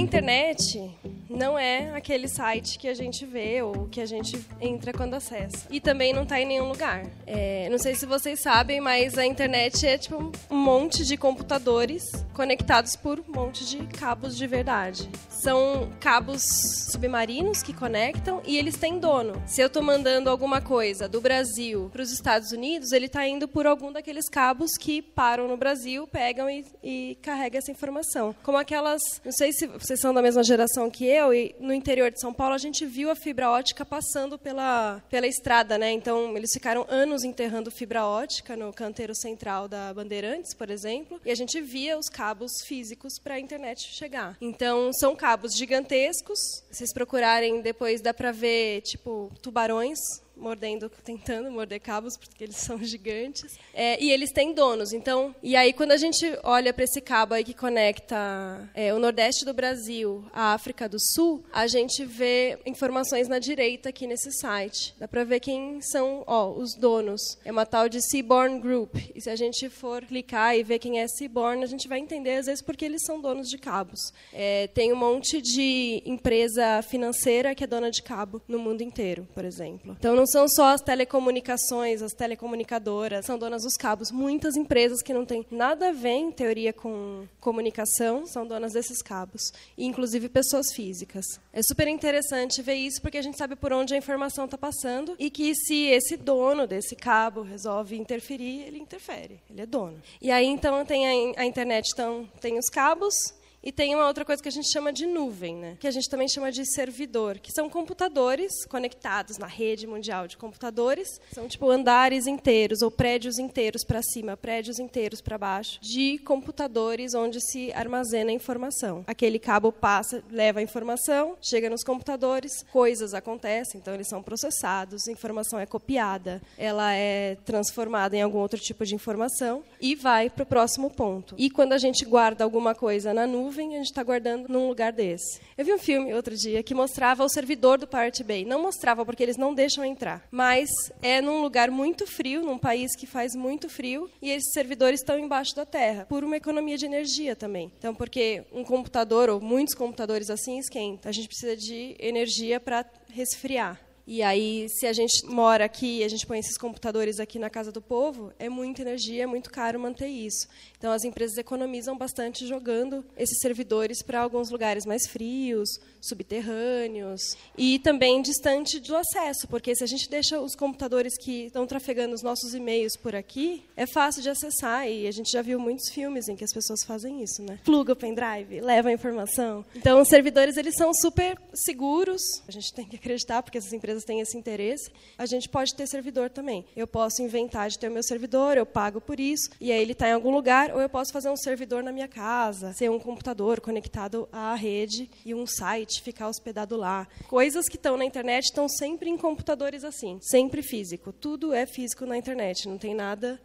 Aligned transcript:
internet 0.00 0.90
não 1.28 1.58
é 1.58 1.90
aquele 1.94 2.26
site 2.26 2.78
que 2.78 2.88
a 2.88 2.94
gente 2.94 3.24
vê 3.24 3.62
ou 3.62 3.86
que 3.86 4.00
a 4.00 4.06
gente 4.06 4.38
entra 4.60 4.92
quando 4.92 5.14
acessa. 5.14 5.66
E 5.70 5.80
também 5.80 6.12
não 6.12 6.24
está 6.24 6.40
em 6.40 6.46
nenhum 6.46 6.68
lugar. 6.68 7.06
É, 7.26 7.68
não 7.70 7.78
sei 7.78 7.94
se 7.94 8.04
vocês 8.06 8.40
sabem, 8.40 8.80
mas 8.80 9.16
a 9.16 9.24
internet 9.24 9.86
é 9.86 9.96
tipo 9.96 10.32
um 10.50 10.56
monte 10.56 11.04
de 11.04 11.16
computadores 11.16 12.10
conectados 12.34 12.96
por 12.96 13.20
um 13.20 13.32
monte 13.32 13.64
de 13.66 13.86
cabos 13.86 14.36
de 14.36 14.46
verdade. 14.46 15.08
São 15.28 15.90
cabos 16.00 16.42
submarinos 16.90 17.62
que 17.62 17.72
conectam 17.72 18.42
e 18.46 18.58
eles 18.58 18.76
têm 18.76 18.98
dono. 18.98 19.42
Se 19.46 19.60
eu 19.60 19.66
estou 19.66 19.82
mandando 19.82 20.28
alguma 20.28 20.60
coisa 20.60 21.08
do 21.08 21.20
Brasil 21.20 21.88
para 21.92 22.02
os 22.02 22.12
Estados 22.12 22.52
Unidos, 22.52 22.92
ele 22.92 23.06
está 23.06 23.26
indo 23.26 23.48
por 23.48 23.66
algum 23.66 23.92
daqueles 23.92 24.28
cabos 24.28 24.72
que 24.78 25.00
param 25.00 25.48
no 25.48 25.56
Brasil, 25.56 26.06
pegam 26.06 26.48
e, 26.48 26.64
e 26.82 27.18
carregam 27.22 27.58
essa 27.58 27.70
informação. 27.70 28.34
Como 28.42 28.58
aquelas, 28.58 29.00
não 29.24 29.32
sei 29.32 29.52
se 29.52 29.66
vocês 29.66 30.00
são 30.00 30.12
da 30.12 30.22
mesma 30.22 30.42
geração 30.42 30.90
que 30.90 31.04
eu, 31.06 31.32
e 31.32 31.54
no 31.58 31.72
interior 31.72 32.10
de 32.10 32.20
São 32.20 32.32
Paulo 32.32 32.54
a 32.54 32.58
gente 32.58 32.84
viu 32.84 33.10
a 33.10 33.16
fibra 33.16 33.50
ótica 33.50 33.84
passando 33.84 34.38
pela, 34.38 35.02
pela 35.08 35.26
estrada, 35.26 35.78
né? 35.78 35.90
Então 35.92 36.36
eles 36.36 36.50
ficaram 36.52 36.86
anos 36.88 37.24
enterrando 37.24 37.70
fibra 37.70 38.04
ótica 38.04 38.56
no 38.56 38.72
canteiro 38.72 39.14
central 39.14 39.68
da 39.68 39.92
Bandeirantes, 39.94 40.54
por 40.54 40.70
exemplo, 40.70 41.20
e 41.24 41.30
a 41.30 41.34
gente 41.34 41.60
via 41.60 41.98
os 41.98 42.08
cabos 42.20 42.60
físicos 42.60 43.18
para 43.18 43.36
a 43.36 43.40
internet 43.40 43.80
chegar. 43.80 44.36
Então 44.42 44.92
são 44.92 45.16
cabos 45.16 45.56
gigantescos. 45.56 46.38
Se 46.70 46.76
vocês 46.76 46.92
procurarem 46.92 47.62
depois 47.62 48.02
dá 48.02 48.12
para 48.12 48.30
ver 48.30 48.82
tipo 48.82 49.32
tubarões 49.40 49.98
mordendo, 50.40 50.90
tentando 51.04 51.50
morder 51.50 51.80
cabos, 51.80 52.16
porque 52.16 52.44
eles 52.44 52.56
são 52.56 52.82
gigantes. 52.82 53.58
É, 53.74 54.02
e 54.02 54.10
eles 54.10 54.32
têm 54.32 54.52
donos. 54.52 54.92
Então, 54.92 55.34
e 55.42 55.54
aí 55.54 55.72
quando 55.72 55.92
a 55.92 55.96
gente 55.96 56.26
olha 56.42 56.72
para 56.72 56.84
esse 56.84 57.00
cabo 57.00 57.34
aí 57.34 57.44
que 57.44 57.54
conecta 57.54 58.68
é, 58.74 58.92
o 58.94 58.98
Nordeste 58.98 59.44
do 59.44 59.52
Brasil 59.52 60.24
à 60.32 60.54
África 60.54 60.88
do 60.88 60.98
Sul, 60.98 61.44
a 61.52 61.66
gente 61.66 62.04
vê 62.04 62.58
informações 62.66 63.28
na 63.28 63.38
direita 63.38 63.90
aqui 63.90 64.06
nesse 64.06 64.32
site. 64.32 64.94
Dá 64.98 65.06
para 65.06 65.24
ver 65.24 65.40
quem 65.40 65.80
são 65.80 66.24
ó, 66.26 66.50
os 66.50 66.74
donos. 66.74 67.20
É 67.44 67.52
uma 67.52 67.66
tal 67.66 67.88
de 67.88 68.00
Seaborn 68.00 68.60
Group. 68.60 68.96
E 69.14 69.20
se 69.20 69.30
a 69.30 69.36
gente 69.36 69.68
for 69.68 70.04
clicar 70.04 70.56
e 70.56 70.62
ver 70.62 70.78
quem 70.78 71.00
é 71.00 71.06
Seaborn, 71.06 71.62
a 71.62 71.66
gente 71.66 71.88
vai 71.88 71.98
entender 71.98 72.36
às 72.36 72.46
vezes 72.46 72.62
porque 72.62 72.84
eles 72.84 73.02
são 73.04 73.20
donos 73.20 73.48
de 73.48 73.58
cabos. 73.58 74.00
É, 74.32 74.66
tem 74.68 74.92
um 74.92 74.96
monte 74.96 75.40
de 75.40 76.02
empresa 76.04 76.82
financeira 76.82 77.54
que 77.54 77.64
é 77.64 77.66
dona 77.66 77.90
de 77.90 78.02
cabo 78.02 78.40
no 78.48 78.58
mundo 78.58 78.82
inteiro, 78.82 79.26
por 79.34 79.44
exemplo. 79.44 79.96
Então 79.98 80.14
não 80.14 80.26
são 80.30 80.48
só 80.48 80.68
as 80.68 80.80
telecomunicações, 80.80 82.02
as 82.02 82.12
telecomunicadoras, 82.12 83.26
são 83.26 83.38
donas 83.38 83.62
dos 83.62 83.76
cabos. 83.76 84.10
Muitas 84.10 84.56
empresas 84.56 85.02
que 85.02 85.12
não 85.12 85.24
têm 85.24 85.44
nada 85.50 85.88
a 85.88 85.92
ver, 85.92 86.10
em 86.10 86.30
teoria, 86.30 86.72
com 86.72 87.26
comunicação, 87.40 88.26
são 88.26 88.46
donas 88.46 88.72
desses 88.72 89.02
cabos. 89.02 89.52
E, 89.76 89.84
inclusive, 89.84 90.28
pessoas 90.28 90.72
físicas. 90.72 91.24
É 91.52 91.62
super 91.62 91.88
interessante 91.88 92.62
ver 92.62 92.74
isso, 92.74 93.00
porque 93.02 93.18
a 93.18 93.22
gente 93.22 93.36
sabe 93.36 93.56
por 93.56 93.72
onde 93.72 93.94
a 93.94 93.96
informação 93.96 94.44
está 94.44 94.56
passando 94.56 95.14
e 95.18 95.30
que 95.30 95.54
se 95.54 95.86
esse 95.86 96.16
dono 96.16 96.66
desse 96.66 96.94
cabo 96.94 97.42
resolve 97.42 97.96
interferir, 97.96 98.62
ele 98.62 98.78
interfere, 98.78 99.40
ele 99.50 99.62
é 99.62 99.66
dono. 99.66 100.00
E 100.20 100.30
aí, 100.30 100.46
então, 100.46 100.84
tem 100.84 101.34
a, 101.34 101.40
a 101.42 101.44
internet, 101.44 101.90
então, 101.92 102.28
tem 102.40 102.58
os 102.58 102.68
cabos, 102.68 103.14
e 103.62 103.70
tem 103.70 103.94
uma 103.94 104.06
outra 104.06 104.24
coisa 104.24 104.42
que 104.42 104.48
a 104.48 104.52
gente 104.52 104.70
chama 104.72 104.92
de 104.92 105.06
nuvem, 105.06 105.54
né? 105.56 105.76
que 105.78 105.86
a 105.86 105.90
gente 105.90 106.08
também 106.08 106.28
chama 106.28 106.50
de 106.50 106.64
servidor, 106.64 107.38
que 107.38 107.52
são 107.52 107.68
computadores 107.68 108.64
conectados 108.66 109.36
na 109.36 109.46
rede 109.46 109.86
mundial 109.86 110.26
de 110.26 110.36
computadores. 110.36 111.20
São 111.32 111.46
tipo 111.46 111.70
andares 111.70 112.26
inteiros 112.26 112.80
ou 112.80 112.90
prédios 112.90 113.38
inteiros 113.38 113.84
para 113.84 114.00
cima, 114.02 114.36
prédios 114.36 114.78
inteiros 114.78 115.20
para 115.20 115.36
baixo, 115.36 115.78
de 115.80 116.18
computadores 116.18 117.14
onde 117.14 117.40
se 117.40 117.72
armazena 117.72 118.32
informação. 118.32 119.04
Aquele 119.06 119.38
cabo 119.38 119.70
passa, 119.70 120.22
leva 120.30 120.60
a 120.60 120.62
informação, 120.62 121.36
chega 121.42 121.68
nos 121.68 121.84
computadores, 121.84 122.64
coisas 122.72 123.12
acontecem, 123.12 123.80
então 123.80 123.94
eles 123.94 124.08
são 124.08 124.22
processados, 124.22 125.06
a 125.06 125.12
informação 125.12 125.58
é 125.58 125.66
copiada, 125.66 126.40
ela 126.56 126.94
é 126.94 127.36
transformada 127.44 128.16
em 128.16 128.22
algum 128.22 128.38
outro 128.38 128.58
tipo 128.58 128.86
de 128.86 128.94
informação 128.94 129.62
e 129.80 129.94
vai 129.94 130.30
para 130.30 130.44
o 130.44 130.46
próximo 130.46 130.90
ponto. 130.90 131.34
E 131.36 131.50
quando 131.50 131.72
a 131.72 131.78
gente 131.78 132.04
guarda 132.04 132.42
alguma 132.42 132.74
coisa 132.74 133.12
na 133.12 133.26
nuvem, 133.26 133.49
nuvem, 133.50 133.74
a 133.74 133.78
gente 133.78 133.86
está 133.86 134.02
guardando 134.04 134.48
num 134.48 134.68
lugar 134.68 134.92
desse. 134.92 135.40
Eu 135.58 135.64
vi 135.64 135.74
um 135.74 135.78
filme 135.78 136.14
outro 136.14 136.36
dia 136.36 136.62
que 136.62 136.72
mostrava 136.72 137.24
o 137.24 137.28
servidor 137.28 137.78
do 137.78 137.86
Pirate 137.86 138.22
Bay. 138.22 138.44
Não 138.44 138.62
mostrava 138.62 139.04
porque 139.04 139.24
eles 139.24 139.36
não 139.36 139.52
deixam 139.52 139.84
entrar, 139.84 140.24
mas 140.30 140.70
é 141.02 141.20
num 141.20 141.42
lugar 141.42 141.68
muito 141.68 142.06
frio, 142.06 142.44
num 142.44 142.56
país 142.56 142.94
que 142.94 143.06
faz 143.06 143.34
muito 143.34 143.68
frio, 143.68 144.08
e 144.22 144.30
esses 144.30 144.52
servidores 144.52 145.00
estão 145.00 145.18
embaixo 145.18 145.56
da 145.56 145.66
terra, 145.66 146.06
por 146.08 146.22
uma 146.22 146.36
economia 146.36 146.78
de 146.78 146.86
energia 146.86 147.34
também. 147.34 147.72
Então, 147.76 147.92
porque 147.92 148.44
um 148.52 148.62
computador 148.62 149.28
ou 149.28 149.40
muitos 149.40 149.74
computadores 149.74 150.30
assim 150.30 150.58
esquenta, 150.58 151.08
a 151.08 151.12
gente 151.12 151.26
precisa 151.26 151.56
de 151.56 151.96
energia 151.98 152.60
para 152.60 152.84
resfriar. 153.12 153.89
E 154.12 154.24
aí, 154.24 154.66
se 154.68 154.88
a 154.88 154.92
gente 154.92 155.24
mora 155.24 155.64
aqui, 155.64 156.02
a 156.02 156.08
gente 156.08 156.26
põe 156.26 156.40
esses 156.40 156.58
computadores 156.58 157.20
aqui 157.20 157.38
na 157.38 157.48
casa 157.48 157.70
do 157.70 157.80
povo, 157.80 158.32
é 158.40 158.48
muita 158.48 158.82
energia, 158.82 159.22
é 159.22 159.26
muito 159.26 159.48
caro 159.48 159.78
manter 159.78 160.08
isso. 160.08 160.48
Então, 160.76 160.90
as 160.90 161.04
empresas 161.04 161.38
economizam 161.38 161.96
bastante 161.96 162.44
jogando 162.44 163.04
esses 163.16 163.38
servidores 163.38 164.02
para 164.02 164.20
alguns 164.20 164.50
lugares 164.50 164.84
mais 164.84 165.06
frios, 165.06 165.78
subterrâneos 166.00 167.36
e 167.56 167.78
também 167.78 168.20
distante 168.20 168.80
do 168.80 168.96
acesso, 168.96 169.46
porque 169.46 169.76
se 169.76 169.84
a 169.84 169.86
gente 169.86 170.10
deixa 170.10 170.40
os 170.40 170.56
computadores 170.56 171.16
que 171.16 171.44
estão 171.44 171.64
trafegando 171.64 172.12
os 172.12 172.22
nossos 172.22 172.52
e-mails 172.52 172.96
por 172.96 173.14
aqui, 173.14 173.62
é 173.76 173.86
fácil 173.86 174.22
de 174.22 174.30
acessar 174.30 174.88
e 174.88 175.06
a 175.06 175.12
gente 175.12 175.30
já 175.30 175.42
viu 175.42 175.60
muitos 175.60 175.88
filmes 175.90 176.28
em 176.28 176.34
que 176.34 176.42
as 176.42 176.52
pessoas 176.52 176.82
fazem 176.82 177.22
isso, 177.22 177.42
né? 177.42 177.60
Pluga 177.64 177.92
o 177.92 177.96
pendrive, 177.96 178.60
leva 178.60 178.88
a 178.88 178.92
informação. 178.92 179.64
Então, 179.76 180.00
os 180.00 180.08
servidores 180.08 180.56
eles 180.56 180.74
são 180.74 180.92
super 180.92 181.38
seguros. 181.54 182.22
A 182.48 182.50
gente 182.50 182.74
tem 182.74 182.86
que 182.86 182.96
acreditar 182.96 183.42
porque 183.42 183.58
essas 183.58 183.72
empresas 183.72 183.99
têm 184.04 184.20
esse 184.20 184.36
interesse. 184.36 184.90
A 185.16 185.26
gente 185.26 185.48
pode 185.48 185.74
ter 185.74 185.86
servidor 185.86 186.30
também. 186.30 186.64
Eu 186.76 186.86
posso 186.86 187.22
inventar 187.22 187.68
de 187.68 187.78
ter 187.78 187.88
o 187.88 187.92
meu 187.92 188.02
servidor, 188.02 188.56
eu 188.56 188.66
pago 188.66 189.00
por 189.00 189.18
isso 189.18 189.50
e 189.60 189.70
aí 189.70 189.80
ele 189.80 189.92
está 189.92 190.08
em 190.08 190.12
algum 190.12 190.30
lugar, 190.30 190.72
ou 190.74 190.80
eu 190.80 190.88
posso 190.88 191.12
fazer 191.12 191.30
um 191.30 191.36
servidor 191.36 191.82
na 191.82 191.92
minha 191.92 192.08
casa, 192.08 192.72
ser 192.72 192.90
um 192.90 192.98
computador 192.98 193.60
conectado 193.60 194.28
à 194.32 194.54
rede 194.54 195.10
e 195.24 195.34
um 195.34 195.46
site, 195.46 196.02
ficar 196.02 196.28
hospedado 196.28 196.76
lá. 196.76 197.06
Coisas 197.28 197.68
que 197.68 197.76
estão 197.76 197.96
na 197.96 198.04
internet 198.04 198.44
estão 198.44 198.68
sempre 198.68 199.10
em 199.10 199.16
computadores 199.16 199.84
assim, 199.84 200.18
sempre 200.22 200.62
físico. 200.62 201.12
Tudo 201.12 201.52
é 201.52 201.66
físico 201.66 202.06
na 202.06 202.16
internet, 202.16 202.68
não 202.68 202.78
tem 202.78 202.94
nada 202.94 203.40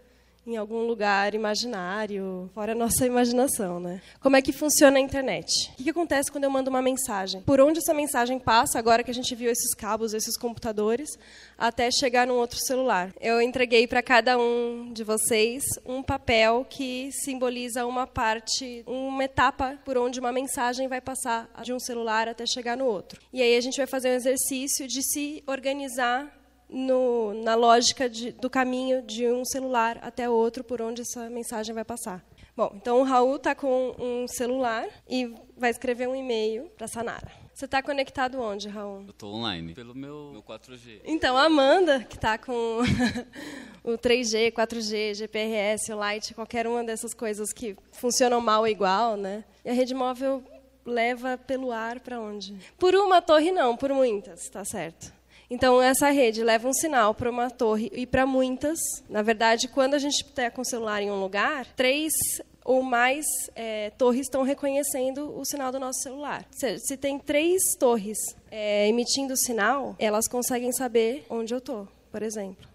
em 0.47 0.57
algum 0.57 0.85
lugar 0.85 1.33
imaginário, 1.33 2.49
fora 2.53 2.73
a 2.73 2.75
nossa 2.75 3.05
imaginação, 3.05 3.79
né? 3.79 4.01
Como 4.19 4.35
é 4.35 4.41
que 4.41 4.53
funciona 4.53 4.97
a 4.97 5.01
internet? 5.01 5.71
O 5.73 5.77
que, 5.77 5.83
que 5.85 5.89
acontece 5.89 6.31
quando 6.31 6.43
eu 6.43 6.51
mando 6.51 6.69
uma 6.69 6.81
mensagem? 6.81 7.41
Por 7.41 7.59
onde 7.59 7.79
essa 7.79 7.93
mensagem 7.93 8.37
passa, 8.39 8.77
agora 8.77 9.03
que 9.03 9.09
a 9.09 9.13
gente 9.13 9.33
viu 9.33 9.51
esses 9.51 9.73
cabos, 9.73 10.13
esses 10.13 10.37
computadores, 10.37 11.09
até 11.57 11.89
chegar 11.89 12.27
num 12.27 12.35
outro 12.35 12.59
celular? 12.59 13.11
Eu 13.19 13.41
entreguei 13.41 13.87
para 13.87 14.03
cada 14.03 14.37
um 14.37 14.91
de 14.93 15.03
vocês 15.03 15.63
um 15.85 16.03
papel 16.03 16.65
que 16.69 17.09
simboliza 17.11 17.85
uma 17.85 18.05
parte, 18.05 18.83
uma 18.85 19.23
etapa 19.23 19.79
por 19.83 19.97
onde 19.97 20.19
uma 20.19 20.31
mensagem 20.31 20.87
vai 20.87 21.01
passar 21.01 21.49
de 21.63 21.73
um 21.73 21.79
celular 21.79 22.27
até 22.27 22.45
chegar 22.45 22.77
no 22.77 22.85
outro. 22.85 23.19
E 23.33 23.41
aí 23.41 23.57
a 23.57 23.61
gente 23.61 23.77
vai 23.77 23.87
fazer 23.87 24.09
um 24.09 24.15
exercício 24.15 24.87
de 24.87 25.01
se 25.01 25.43
organizar 25.47 26.44
no, 26.69 27.33
na 27.43 27.55
lógica 27.55 28.09
de, 28.09 28.31
do 28.31 28.49
caminho 28.49 29.01
de 29.01 29.27
um 29.27 29.45
celular 29.45 29.99
até 30.01 30.29
outro 30.29 30.63
por 30.63 30.81
onde 30.81 31.01
essa 31.01 31.29
mensagem 31.29 31.73
vai 31.73 31.85
passar. 31.85 32.23
Bom, 32.55 32.71
então 32.75 33.01
o 33.01 33.03
Raul 33.03 33.35
está 33.35 33.53
com 33.53 33.93
um 33.99 34.27
celular 34.27 34.87
e 35.09 35.35
vai 35.57 35.69
escrever 35.69 36.07
um 36.07 36.15
e-mail 36.15 36.69
para 36.77 36.85
a 36.85 36.87
Sanara. 36.87 37.45
Você 37.53 37.63
está 37.63 37.81
conectado 37.81 38.41
onde, 38.41 38.67
Raul? 38.67 39.03
Eu 39.03 39.11
estou 39.11 39.33
online, 39.33 39.73
pelo 39.73 39.95
meu, 39.95 40.31
meu 40.33 40.43
4G. 40.43 40.99
Então, 41.05 41.37
a 41.37 41.43
Amanda, 41.45 42.03
que 42.03 42.17
está 42.17 42.37
com 42.37 42.79
o 43.81 43.97
3G, 43.97 44.51
4G, 44.51 45.15
GPRS, 45.15 45.93
o 45.93 45.97
Lite, 46.03 46.33
qualquer 46.33 46.67
uma 46.67 46.83
dessas 46.83 47.13
coisas 47.13 47.53
que 47.53 47.77
funcionam 47.93 48.41
mal 48.41 48.67
igual, 48.67 49.15
né? 49.15 49.45
E 49.63 49.69
a 49.69 49.73
rede 49.73 49.93
móvel 49.93 50.43
leva 50.85 51.37
pelo 51.37 51.71
ar 51.71 52.01
para 52.01 52.19
onde? 52.19 52.57
Por 52.77 52.93
uma 52.93 53.21
torre, 53.21 53.53
não, 53.53 53.77
por 53.77 53.91
muitas, 53.93 54.41
está 54.41 54.65
certo. 54.65 55.14
Então, 55.49 55.81
essa 55.81 56.09
rede 56.09 56.43
leva 56.43 56.67
um 56.67 56.73
sinal 56.73 57.13
para 57.13 57.29
uma 57.29 57.49
torre 57.49 57.91
e 57.93 58.05
para 58.05 58.25
muitas. 58.25 58.77
Na 59.09 59.21
verdade, 59.21 59.67
quando 59.67 59.93
a 59.93 59.99
gente 59.99 60.23
está 60.23 60.49
com 60.49 60.61
o 60.61 60.65
celular 60.65 61.01
em 61.01 61.11
um 61.11 61.19
lugar, 61.19 61.65
três 61.75 62.11
ou 62.63 62.81
mais 62.81 63.23
é, 63.55 63.91
torres 63.91 64.21
estão 64.21 64.41
reconhecendo 64.41 65.37
o 65.37 65.45
sinal 65.45 65.71
do 65.71 65.79
nosso 65.79 65.99
celular. 66.01 66.47
Se, 66.51 66.79
se 66.79 66.97
tem 66.97 67.19
três 67.19 67.61
torres 67.79 68.17
é, 68.49 68.87
emitindo 68.87 69.37
sinal, 69.37 69.95
elas 69.99 70.27
conseguem 70.27 70.71
saber 70.71 71.25
onde 71.29 71.53
eu 71.53 71.59
estou, 71.59 71.87
por 72.11 72.23
exemplo. 72.23 72.67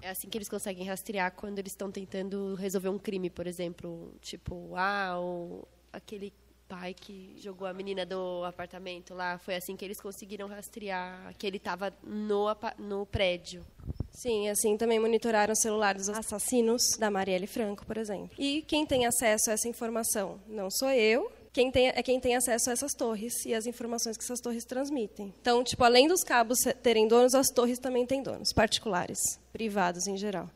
É 0.00 0.10
assim 0.10 0.28
que 0.28 0.38
eles 0.38 0.48
conseguem 0.48 0.86
rastrear 0.86 1.32
quando 1.32 1.58
eles 1.58 1.72
estão 1.72 1.90
tentando 1.90 2.54
resolver 2.54 2.88
um 2.88 2.98
crime, 2.98 3.28
por 3.28 3.46
exemplo, 3.46 4.14
tipo, 4.22 4.72
ah, 4.74 5.20
o, 5.20 5.66
aquele 5.92 6.32
pai 6.68 6.94
que 6.94 7.34
jogou 7.38 7.66
a 7.66 7.72
menina 7.72 8.04
do 8.04 8.44
apartamento 8.44 9.14
lá, 9.14 9.38
foi 9.38 9.56
assim 9.56 9.76
que 9.76 9.84
eles 9.84 10.00
conseguiram 10.00 10.48
rastrear 10.48 11.34
que 11.38 11.46
ele 11.46 11.56
estava 11.56 11.92
no, 12.02 12.46
no 12.78 13.06
prédio. 13.06 13.64
Sim, 14.10 14.48
assim 14.48 14.76
também 14.76 14.98
monitoraram 14.98 15.52
o 15.52 15.56
celular 15.56 15.94
dos 15.94 16.08
assassinos 16.08 16.82
da 16.98 17.10
Marielle 17.10 17.46
Franco, 17.46 17.84
por 17.84 17.96
exemplo. 17.98 18.30
E 18.38 18.62
quem 18.62 18.86
tem 18.86 19.06
acesso 19.06 19.50
a 19.50 19.52
essa 19.52 19.68
informação? 19.68 20.40
Não 20.48 20.70
sou 20.70 20.90
eu, 20.90 21.30
quem 21.52 21.70
tem, 21.70 21.88
é 21.88 22.02
quem 22.02 22.20
tem 22.20 22.36
acesso 22.36 22.68
a 22.68 22.72
essas 22.74 22.92
torres 22.92 23.32
e 23.46 23.54
as 23.54 23.66
informações 23.66 24.16
que 24.16 24.24
essas 24.24 24.40
torres 24.40 24.64
transmitem. 24.64 25.32
Então, 25.40 25.64
tipo, 25.64 25.82
além 25.84 26.06
dos 26.06 26.22
cabos 26.22 26.58
terem 26.82 27.08
donos, 27.08 27.34
as 27.34 27.48
torres 27.48 27.78
também 27.78 28.04
têm 28.04 28.22
donos, 28.22 28.52
particulares, 28.52 29.18
privados 29.52 30.06
em 30.06 30.16
geral. 30.16 30.50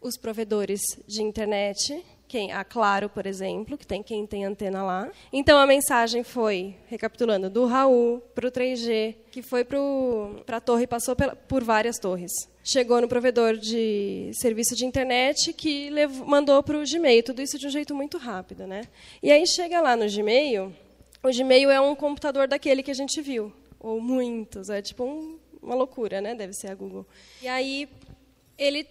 Os 0.00 0.16
provedores 0.16 0.80
de 1.06 1.22
internet 1.22 2.04
quem? 2.28 2.52
A 2.52 2.64
Claro, 2.64 3.08
por 3.08 3.26
exemplo, 3.26 3.78
que 3.78 3.86
tem 3.86 4.02
quem 4.02 4.26
tem 4.26 4.44
antena 4.44 4.82
lá. 4.82 5.10
Então 5.32 5.58
a 5.58 5.66
mensagem 5.66 6.24
foi, 6.24 6.74
recapitulando, 6.86 7.48
do 7.48 7.66
Raul 7.66 8.20
para 8.34 8.48
o 8.48 8.50
3G, 8.50 9.14
que 9.30 9.42
foi 9.42 9.64
para 9.64 10.56
a 10.56 10.60
torre 10.60 10.86
passou 10.86 11.14
pela, 11.14 11.36
por 11.36 11.62
várias 11.62 11.98
torres. 11.98 12.32
Chegou 12.62 13.00
no 13.00 13.08
provedor 13.08 13.56
de 13.56 14.30
serviço 14.34 14.74
de 14.74 14.84
internet 14.84 15.52
que 15.52 15.90
levou, 15.90 16.26
mandou 16.26 16.62
para 16.62 16.78
o 16.78 16.82
Gmail. 16.84 17.22
Tudo 17.22 17.42
isso 17.42 17.58
de 17.58 17.66
um 17.66 17.70
jeito 17.70 17.94
muito 17.94 18.18
rápido. 18.18 18.66
Né? 18.66 18.84
E 19.22 19.30
aí 19.30 19.46
chega 19.46 19.80
lá 19.80 19.96
no 19.96 20.10
Gmail, 20.10 20.72
o 21.22 21.30
Gmail 21.30 21.70
é 21.70 21.80
um 21.80 21.94
computador 21.94 22.46
daquele 22.46 22.82
que 22.82 22.90
a 22.90 22.94
gente 22.94 23.22
viu, 23.22 23.50
ou 23.80 23.98
muitos, 23.98 24.68
é 24.68 24.82
tipo 24.82 25.04
um, 25.04 25.38
uma 25.62 25.74
loucura, 25.74 26.20
né? 26.20 26.34
Deve 26.34 26.52
ser 26.52 26.70
a 26.70 26.74
Google. 26.74 27.06
E 27.40 27.48
aí 27.48 27.88
ele 28.58 28.86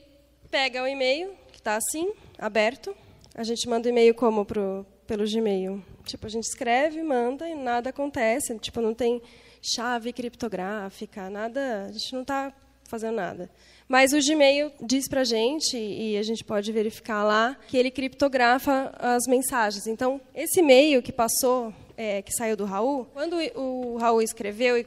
pega 0.50 0.82
o 0.82 0.88
e-mail, 0.88 1.32
que 1.52 1.60
está 1.60 1.76
assim, 1.76 2.12
aberto, 2.40 2.96
a 3.36 3.44
gente 3.44 3.68
manda 3.68 3.90
e-mail 3.90 4.14
como 4.14 4.46
pro, 4.46 4.86
pelo 5.08 5.26
Gmail? 5.26 5.84
Tipo, 6.06 6.28
a 6.28 6.30
gente 6.30 6.46
escreve, 6.46 7.02
manda 7.02 7.50
e 7.50 7.56
nada 7.56 7.90
acontece. 7.90 8.58
Tipo, 8.60 8.82
não 8.82 8.94
tem 8.94 9.22
chave 9.62 10.14
criptográfica, 10.14 11.30
nada. 11.30 11.86
A 11.86 11.92
gente 11.92 12.14
não 12.14 12.22
está 12.22 12.54
fazendo 12.84 13.16
nada. 13.16 13.50
Mas 13.88 14.14
o 14.14 14.20
Gmail 14.20 14.72
diz 14.82 15.08
para 15.08 15.22
a 15.22 15.24
gente, 15.24 15.78
e 15.78 16.18
a 16.18 16.24
gente 16.24 16.44
pode 16.44 16.72
verificar 16.72 17.24
lá, 17.24 17.58
que 17.68 17.78
ele 17.78 17.90
criptografa 17.90 18.94
as 19.00 19.26
mensagens. 19.28 19.88
Então, 19.88 20.22
esse 20.34 20.60
e-mail 20.60 21.02
que 21.02 21.12
passou, 21.12 21.74
é, 21.98 22.22
que 22.22 22.32
saiu 22.34 22.56
do 22.56 22.66
Raul, 22.66 23.06
quando 23.14 23.38
o 23.56 23.98
Raul 23.98 24.22
escreveu 24.22 24.78
e, 24.78 24.86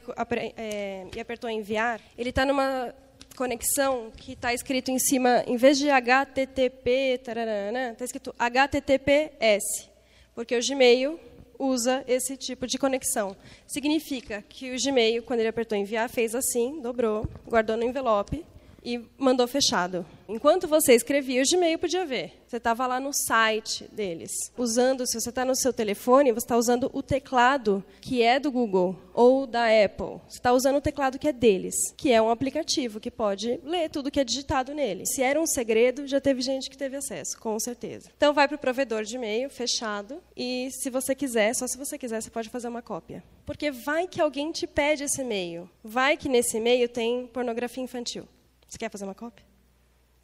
é, 0.55 1.05
e 1.15 1.19
apertou 1.19 1.49
enviar, 1.49 1.99
ele 2.17 2.29
está 2.29 2.45
numa 2.45 2.93
conexão 3.37 4.11
que 4.17 4.33
está 4.33 4.51
escrito 4.51 4.89
em 4.89 4.97
cima, 4.97 5.43
em 5.45 5.57
vez 5.57 5.77
de 5.77 5.91
HTTP, 5.91 7.21
está 7.21 8.03
escrito 8.03 8.33
HTTPS, 8.37 9.87
porque 10.33 10.57
o 10.57 10.59
Gmail 10.59 11.19
usa 11.59 12.03
esse 12.07 12.35
tipo 12.35 12.65
de 12.65 12.79
conexão. 12.79 13.37
Significa 13.67 14.43
que 14.49 14.73
o 14.73 14.75
Gmail, 14.83 15.21
quando 15.21 15.41
ele 15.41 15.49
apertou 15.49 15.77
enviar, 15.77 16.09
fez 16.09 16.33
assim, 16.33 16.81
dobrou, 16.81 17.27
guardou 17.47 17.77
no 17.77 17.83
envelope 17.83 18.43
e 18.83 19.05
mandou 19.19 19.47
fechado. 19.47 20.03
Enquanto 20.27 20.67
você 20.67 20.93
escrevia, 20.93 21.41
o 21.41 21.45
Gmail 21.49 21.79
podia 21.79 22.05
ver. 22.05 22.43
Você 22.45 22.57
estava 22.57 22.85
lá 22.85 22.99
no 22.99 23.13
site 23.13 23.85
deles. 23.91 24.31
Usando, 24.57 25.07
se 25.07 25.19
você 25.19 25.29
está 25.29 25.45
no 25.45 25.55
seu 25.55 25.71
telefone, 25.71 26.33
você 26.33 26.45
está 26.45 26.57
usando 26.57 26.89
o 26.93 27.01
teclado 27.01 27.83
que 28.01 28.21
é 28.21 28.37
do 28.39 28.51
Google 28.51 28.95
ou 29.13 29.47
da 29.47 29.65
Apple. 29.65 30.19
Você 30.27 30.37
está 30.37 30.51
usando 30.51 30.77
o 30.77 30.81
teclado 30.81 31.17
que 31.17 31.29
é 31.29 31.33
deles, 31.33 31.75
que 31.95 32.11
é 32.11 32.21
um 32.21 32.29
aplicativo 32.29 32.99
que 32.99 33.09
pode 33.09 33.59
ler 33.63 33.89
tudo 33.89 34.11
que 34.11 34.19
é 34.19 34.23
digitado 34.23 34.73
nele. 34.73 35.05
Se 35.05 35.21
era 35.21 35.39
um 35.39 35.47
segredo, 35.47 36.05
já 36.05 36.19
teve 36.19 36.41
gente 36.41 36.69
que 36.69 36.77
teve 36.77 36.97
acesso, 36.97 37.39
com 37.39 37.57
certeza. 37.57 38.11
Então 38.17 38.33
vai 38.33 38.47
para 38.47 38.55
o 38.55 38.59
provedor 38.59 39.03
de 39.03 39.15
e-mail 39.15 39.49
fechado 39.49 40.21
e, 40.35 40.69
se 40.71 40.89
você 40.89 41.15
quiser, 41.15 41.55
só 41.55 41.65
se 41.67 41.77
você 41.77 41.97
quiser, 41.97 42.21
você 42.21 42.29
pode 42.29 42.49
fazer 42.49 42.67
uma 42.67 42.81
cópia. 42.81 43.23
Porque 43.45 43.71
vai 43.71 44.07
que 44.07 44.19
alguém 44.19 44.51
te 44.51 44.67
pede 44.67 45.05
esse 45.05 45.21
e-mail. 45.21 45.69
Vai 45.81 46.17
que 46.17 46.27
nesse 46.27 46.57
e-mail 46.57 46.89
tem 46.89 47.27
pornografia 47.27 47.83
infantil. 47.83 48.27
Você 48.67 48.77
quer 48.77 48.91
fazer 48.91 49.05
uma 49.05 49.15
cópia? 49.15 49.46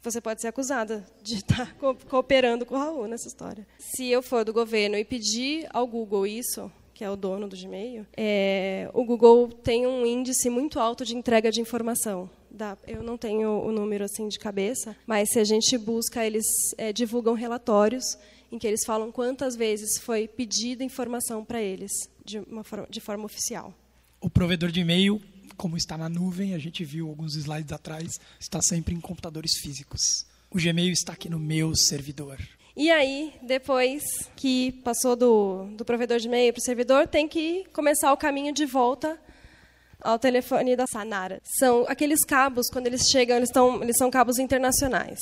Você 0.04 0.20
pode 0.20 0.42
ser 0.42 0.48
acusada 0.48 1.02
de 1.22 1.36
estar 1.36 1.74
cooperando 2.10 2.66
com 2.66 2.74
o 2.74 2.78
Raul 2.78 3.08
nessa 3.08 3.26
história. 3.26 3.66
Se 3.78 4.06
eu 4.06 4.22
for 4.22 4.44
do 4.44 4.52
governo 4.52 4.98
e 4.98 5.04
pedir 5.04 5.66
ao 5.70 5.86
Google 5.86 6.26
isso, 6.26 6.70
que 6.92 7.02
é 7.02 7.10
o 7.10 7.16
dono 7.16 7.48
do 7.48 7.56
Gmail, 7.56 8.06
é, 8.14 8.90
o 8.92 9.02
Google 9.02 9.48
tem 9.48 9.86
um 9.86 10.04
índice 10.04 10.50
muito 10.50 10.78
alto 10.78 11.06
de 11.06 11.16
entrega 11.16 11.50
de 11.50 11.58
informação. 11.58 12.28
Da, 12.50 12.76
eu 12.86 13.02
não 13.02 13.16
tenho 13.16 13.48
o 13.48 13.72
número 13.72 14.04
assim 14.04 14.28
de 14.28 14.38
cabeça, 14.38 14.94
mas 15.06 15.30
se 15.30 15.38
a 15.38 15.44
gente 15.44 15.76
busca, 15.78 16.24
eles 16.24 16.44
é, 16.76 16.92
divulgam 16.92 17.32
relatórios 17.32 18.04
em 18.52 18.58
que 18.58 18.66
eles 18.66 18.84
falam 18.84 19.10
quantas 19.10 19.56
vezes 19.56 19.98
foi 19.98 20.28
pedida 20.28 20.84
informação 20.84 21.42
para 21.42 21.62
eles 21.62 21.90
de, 22.22 22.40
uma, 22.40 22.62
de 22.90 23.00
forma 23.00 23.24
oficial. 23.24 23.72
O 24.20 24.28
provedor 24.28 24.70
de 24.70 24.80
e-mail 24.80 25.20
como 25.56 25.76
está 25.76 25.96
na 25.96 26.08
nuvem, 26.08 26.54
a 26.54 26.58
gente 26.58 26.84
viu 26.84 27.08
alguns 27.08 27.36
slides 27.36 27.72
atrás, 27.72 28.18
está 28.38 28.60
sempre 28.62 28.94
em 28.94 29.00
computadores 29.00 29.52
físicos. 29.62 30.00
O 30.50 30.56
Gmail 30.56 30.92
está 30.92 31.12
aqui 31.12 31.28
no 31.28 31.38
meu 31.38 31.74
servidor. 31.74 32.38
E 32.76 32.90
aí, 32.90 33.32
depois 33.42 34.02
que 34.34 34.72
passou 34.84 35.14
do, 35.14 35.66
do 35.76 35.84
provedor 35.84 36.18
de 36.18 36.26
e-mail 36.26 36.52
para 36.52 36.60
o 36.60 36.64
servidor, 36.64 37.06
tem 37.06 37.28
que 37.28 37.64
começar 37.72 38.12
o 38.12 38.16
caminho 38.16 38.52
de 38.52 38.66
volta 38.66 39.18
ao 40.00 40.18
telefone 40.18 40.76
da 40.76 40.86
Sanara. 40.86 41.40
São 41.58 41.84
aqueles 41.88 42.24
cabos, 42.24 42.68
quando 42.68 42.86
eles 42.86 43.08
chegam, 43.08 43.36
eles, 43.36 43.48
estão, 43.48 43.82
eles 43.82 43.96
são 43.96 44.10
cabos 44.10 44.38
internacionais. 44.38 45.20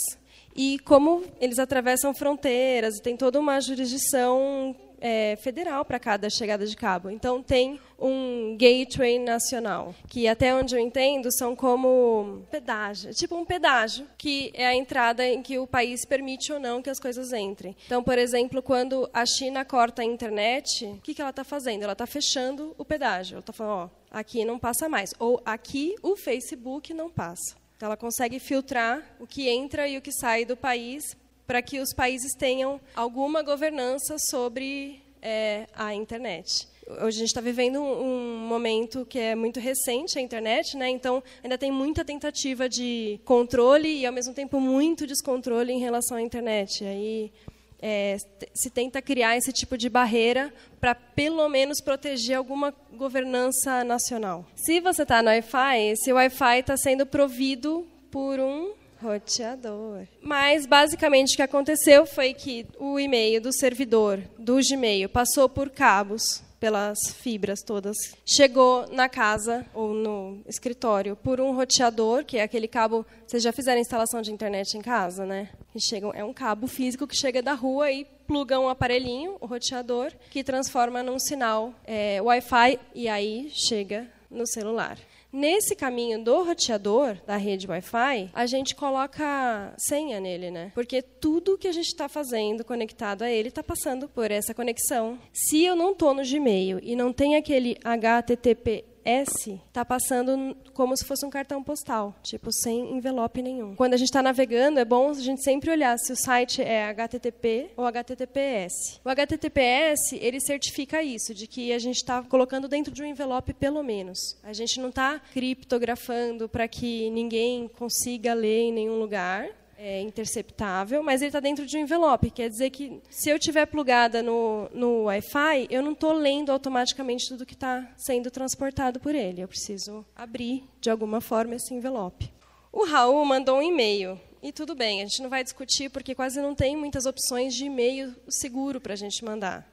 E 0.56 0.78
como 0.81 1.25
eles 1.40 1.58
atravessam 1.58 2.12
fronteiras, 2.14 3.00
tem 3.00 3.17
toda 3.17 3.38
uma 3.38 3.61
jurisdição 3.61 4.75
é, 5.02 5.37
federal 5.37 5.84
para 5.84 5.99
cada 5.99 6.31
chegada 6.31 6.64
de 6.64 6.76
cabo. 6.76 7.10
Então, 7.10 7.43
tem 7.43 7.81
um 7.99 8.56
gateway 8.56 9.19
nacional, 9.19 9.94
que 10.08 10.28
até 10.28 10.54
onde 10.54 10.76
eu 10.76 10.78
entendo 10.78 11.31
são 11.32 11.56
como 11.56 12.43
pedágio, 12.50 13.12
tipo 13.12 13.37
um 13.37 13.44
pedágio, 13.44 14.06
que 14.16 14.52
é 14.54 14.66
a 14.66 14.75
entrada 14.75 15.26
em 15.26 15.43
que 15.43 15.58
o 15.58 15.66
país 15.66 16.04
permite 16.04 16.52
ou 16.52 16.60
não 16.60 16.81
que 16.81 16.88
as 16.88 17.00
coisas 17.00 17.32
entrem. 17.32 17.76
Então, 17.84 18.02
por 18.02 18.16
exemplo, 18.16 18.62
quando 18.62 19.10
a 19.12 19.26
China 19.26 19.64
corta 19.64 20.02
a 20.02 20.04
internet, 20.04 20.87
o 20.87 21.00
que, 21.00 21.14
que 21.14 21.20
ela 21.20 21.31
está 21.31 21.43
fazendo? 21.43 21.82
Ela 21.82 21.93
está 21.93 22.06
fechando 22.06 22.75
o 22.78 22.84
pedágio. 22.84 23.34
Ela 23.34 23.40
está 23.40 23.52
falando, 23.52 23.90
ó, 24.12 24.19
aqui 24.19 24.44
não 24.44 24.58
passa 24.58 24.88
mais. 24.88 25.12
Ou 25.19 25.40
aqui 25.44 25.96
o 26.02 26.16
Facebook 26.16 26.94
não 26.94 27.10
passa. 27.10 27.56
Então, 27.76 27.88
ela 27.88 27.96
consegue 27.96 28.38
filtrar 28.38 29.02
o 29.19 29.26
que 29.26 29.49
entra 29.49 29.88
e 29.88 29.99
o 29.99 30.00
que 30.00 30.12
sai 30.12 30.44
do 30.44 30.56
país 30.56 31.16
para 31.47 31.62
que 31.62 31.81
os 31.81 31.93
países 31.93 32.33
tenham 32.35 32.81
alguma 32.94 33.43
governança 33.43 34.17
sobre 34.31 35.03
é, 35.21 35.67
a 35.75 35.94
internet. 35.94 36.69
Hoje 36.89 37.17
a 37.17 37.21
gente 37.21 37.29
está 37.29 37.41
vivendo 37.41 37.81
um, 37.81 38.39
momento 38.39 39.06
que 39.06 39.19
é 39.19 39.35
muito 39.35 39.61
recente, 39.61 40.19
a 40.19 40.23
internet, 40.23 40.77
né? 40.77 40.89
então 40.91 41.23
ainda 41.43 41.56
tem 41.56 41.71
muita 41.71 42.05
tentativa 42.05 42.69
de 42.69 43.21
controle 43.25 44.00
e, 44.00 44.05
ao 44.05 44.12
mesmo 44.12 44.35
tempo, 44.35 44.61
muito 44.61 45.06
descontrole 45.06 45.73
em 45.73 45.79
relação 45.79 46.17
à 46.17 46.23
internet. 46.23 46.85
Aí 46.85 47.33
é, 47.81 48.17
se 48.53 48.69
tenta 48.69 49.00
criar 49.00 49.37
esse 49.37 49.52
tipo 49.52 49.78
de 49.78 49.88
barreira 49.88 50.52
para, 50.81 50.95
pelo 50.95 51.49
menos, 51.49 51.81
proteger 51.81 52.37
alguma 52.37 52.75
governança 52.93 53.85
nacional. 53.85 54.45
Se 54.57 54.81
você 54.81 55.02
está 55.02 55.23
no 55.23 55.28
Wi-Fi, 55.28 55.81
esse 55.93 56.12
Wi-Fi 56.12 56.59
está 56.61 56.76
sendo 56.76 57.07
provido 57.07 57.87
por 58.11 58.38
um 58.38 58.73
Roteador. 59.02 60.06
Mas, 60.21 60.64
basicamente, 60.66 61.35
o 61.35 61.37
que 61.37 61.42
aconteceu 61.42 62.06
foi 62.06 62.32
que 62.32 62.66
o 62.78 62.99
e-mail 62.99 63.40
do 63.40 63.52
servidor 63.52 64.21
do 64.38 64.59
Gmail 64.61 65.09
passou 65.09 65.49
por 65.49 65.71
cabos, 65.71 66.23
pelas 66.62 66.97
fibras 67.21 67.61
todas, 67.61 67.97
chegou 68.25 68.87
na 68.92 69.09
casa 69.09 69.66
ou 69.75 69.92
no 69.92 70.40
escritório 70.47 71.16
por 71.16 71.40
um 71.40 71.52
roteador, 71.52 72.25
que 72.25 72.38
é 72.38 72.42
aquele 72.44 72.68
cabo. 72.68 73.04
Vocês 73.26 73.42
já 73.42 73.50
fizeram 73.50 73.80
instalação 73.80 74.23
de 74.23 74.30
internet 74.30 74.78
em 74.78 74.80
casa, 74.80 75.26
né? 75.26 75.49
Que 75.73 75.80
chegam, 75.80 76.12
é 76.14 76.23
um 76.23 76.32
cabo 76.32 76.68
físico 76.68 77.04
que 77.04 77.16
chega 77.16 77.42
da 77.42 77.54
rua 77.54 77.90
e 77.90 78.06
pluga 78.28 78.61
um 78.61 78.68
aparelhinho, 78.68 79.37
o 79.40 79.47
roteador, 79.47 80.12
que 80.30 80.44
transforma 80.44 81.02
num 81.02 81.18
sinal 81.18 81.75
é, 81.85 82.23
Wi-Fi 82.23 82.78
e 82.94 83.09
aí 83.09 83.50
chega 83.50 84.06
no 84.30 84.47
celular. 84.47 84.97
Nesse 85.33 85.75
caminho 85.75 86.23
do 86.23 86.43
roteador 86.43 87.17
da 87.27 87.39
rede 87.39 87.67
Wi-Fi, 87.67 88.31
a 88.35 88.45
gente 88.45 88.75
coloca 88.75 89.73
senha 89.79 90.21
nele, 90.21 90.51
né? 90.51 90.71
Porque 90.75 91.01
tudo 91.01 91.57
que 91.57 91.67
a 91.67 91.73
gente 91.73 91.87
está 91.87 92.07
fazendo 92.07 92.62
conectado 92.62 93.23
a 93.23 93.31
ele 93.31 93.49
está 93.49 93.62
passando 93.62 94.07
por 94.07 94.31
essa 94.31 94.53
conexão. 94.53 95.19
Se 95.33 95.65
eu 95.65 95.75
não 95.75 95.93
estou 95.93 96.12
no 96.12 96.23
Gmail 96.23 96.81
e 96.83 96.95
não 96.95 97.15
tem 97.15 97.37
aquele 97.37 97.79
HTTP 97.83 98.85
S 99.04 99.61
está 99.68 99.85
passando 99.85 100.56
como 100.75 100.97
se 100.97 101.04
fosse 101.04 101.25
um 101.25 101.30
cartão 101.30 101.62
postal, 101.62 102.14
tipo 102.23 102.52
sem 102.52 102.97
envelope 102.97 103.42
nenhum. 103.42 103.75
Quando 103.75 103.94
a 103.94 103.97
gente 103.97 104.09
está 104.09 104.23
navegando, 104.23 104.78
é 104.78 104.85
bom 104.85 105.11
a 105.11 105.14
gente 105.14 105.42
sempre 105.42 105.71
olhar 105.71 105.97
se 105.99 106.12
o 106.12 106.16
site 106.16 106.62
é 106.62 106.85
HTTP 106.87 107.71
ou 107.76 107.85
HTTPS. 107.87 109.00
O 109.04 109.09
HTTPS 109.09 110.14
ele 110.21 110.40
certifica 110.40 111.02
isso, 111.02 111.35
de 111.35 111.47
que 111.47 111.73
a 111.73 111.78
gente 111.78 111.97
está 111.97 112.23
colocando 112.23 112.68
dentro 112.68 112.92
de 112.92 113.02
um 113.02 113.06
envelope 113.06 113.52
pelo 113.52 113.82
menos. 113.82 114.18
A 114.42 114.52
gente 114.52 114.80
não 114.80 114.88
está 114.88 115.21
criptografando 115.32 116.49
para 116.49 116.68
que 116.68 117.11
ninguém 117.11 117.68
consiga 117.68 118.35
ler 118.35 118.68
em 118.68 118.73
nenhum 118.73 118.99
lugar 118.99 119.49
é, 119.83 120.01
interceptável, 120.01 121.03
mas 121.03 121.21
ele 121.21 121.31
está 121.31 121.41
dentro 121.41 121.67
de 121.67 121.77
um 121.77 121.81
envelope. 121.81 122.31
Quer 122.31 122.49
dizer 122.49 122.71
que 122.71 123.01
se 123.11 123.29
eu 123.29 123.37
estiver 123.37 123.67
plugada 123.67 124.23
no, 124.23 124.71
no 124.73 125.03
Wi-Fi, 125.05 125.67
eu 125.69 125.83
não 125.83 125.91
estou 125.91 126.12
lendo 126.12 126.53
automaticamente 126.53 127.29
tudo 127.29 127.45
que 127.45 127.55
está 127.55 127.93
sendo 127.97 128.31
transportado 128.31 129.01
por 129.01 129.12
ele. 129.12 129.43
Eu 129.43 129.49
preciso 129.49 130.07
abrir, 130.15 130.62
de 130.81 130.89
alguma 130.89 131.21
forma, 131.21 131.57
esse 131.57 131.75
envelope. 131.75 132.33
O 132.73 132.85
Raul 132.85 133.25
mandou 133.25 133.59
um 133.59 133.62
e-mail. 133.62 134.21
E 134.41 134.53
tudo 134.53 134.77
bem, 134.77 135.01
a 135.01 135.05
gente 135.05 135.21
não 135.21 135.29
vai 135.29 135.43
discutir, 135.43 135.91
porque 135.91 136.15
quase 136.15 136.41
não 136.41 136.55
tem 136.55 136.77
muitas 136.77 137.05
opções 137.05 137.53
de 137.53 137.65
e-mail 137.65 138.15
seguro 138.29 138.81
para 138.81 138.93
a 138.93 138.97
gente 138.97 139.25
mandar. 139.25 139.69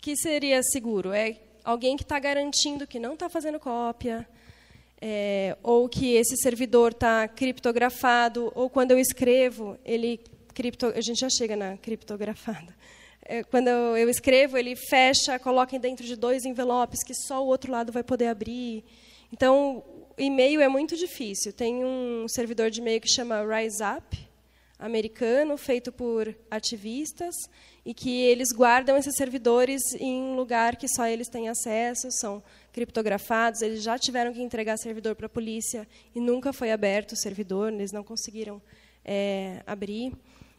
que 0.00 0.16
seria 0.16 0.62
seguro? 0.62 1.12
É 1.12 1.36
alguém 1.62 1.94
que 1.94 2.04
está 2.04 2.18
garantindo 2.18 2.86
que 2.86 2.98
não 2.98 3.12
está 3.12 3.28
fazendo 3.28 3.60
cópia, 3.60 4.26
é, 5.00 5.56
ou 5.62 5.88
que 5.88 6.14
esse 6.14 6.36
servidor 6.36 6.92
está 6.92 7.28
criptografado, 7.28 8.50
ou 8.54 8.70
quando 8.70 8.92
eu 8.92 8.98
escrevo, 8.98 9.78
ele 9.84 10.20
cripto, 10.54 10.86
a 10.86 11.00
gente 11.00 11.20
já 11.20 11.28
chega 11.28 11.54
na 11.54 11.76
criptografada. 11.76 12.74
É, 13.22 13.42
quando 13.44 13.68
eu 13.68 14.08
escrevo, 14.08 14.56
ele 14.56 14.74
fecha, 14.76 15.38
coloca 15.38 15.78
dentro 15.78 16.04
de 16.04 16.16
dois 16.16 16.44
envelopes 16.44 17.02
que 17.04 17.12
só 17.12 17.44
o 17.44 17.46
outro 17.46 17.72
lado 17.72 17.92
vai 17.92 18.02
poder 18.02 18.28
abrir. 18.28 18.84
Então, 19.32 19.84
e-mail 20.16 20.60
é 20.60 20.68
muito 20.68 20.96
difícil. 20.96 21.52
Tem 21.52 21.84
um 21.84 22.26
servidor 22.28 22.70
de 22.70 22.80
e-mail 22.80 23.00
que 23.00 23.08
chama 23.08 23.42
RiseUp, 23.42 24.25
americano, 24.78 25.56
feito 25.56 25.90
por 25.90 26.34
ativistas, 26.50 27.34
e 27.84 27.94
que 27.94 28.22
eles 28.22 28.52
guardam 28.52 28.96
esses 28.96 29.14
servidores 29.16 29.80
em 29.98 30.20
um 30.20 30.36
lugar 30.36 30.76
que 30.76 30.88
só 30.88 31.06
eles 31.06 31.28
têm 31.28 31.48
acesso, 31.48 32.08
são 32.10 32.42
criptografados, 32.72 33.62
eles 33.62 33.82
já 33.82 33.98
tiveram 33.98 34.32
que 34.32 34.42
entregar 34.42 34.76
servidor 34.76 35.14
para 35.14 35.26
a 35.26 35.30
polícia 35.30 35.86
e 36.14 36.20
nunca 36.20 36.52
foi 36.52 36.72
aberto 36.72 37.12
o 37.12 37.16
servidor, 37.16 37.72
eles 37.72 37.92
não 37.92 38.02
conseguiram 38.02 38.60
é, 39.04 39.62
abrir. 39.66 40.12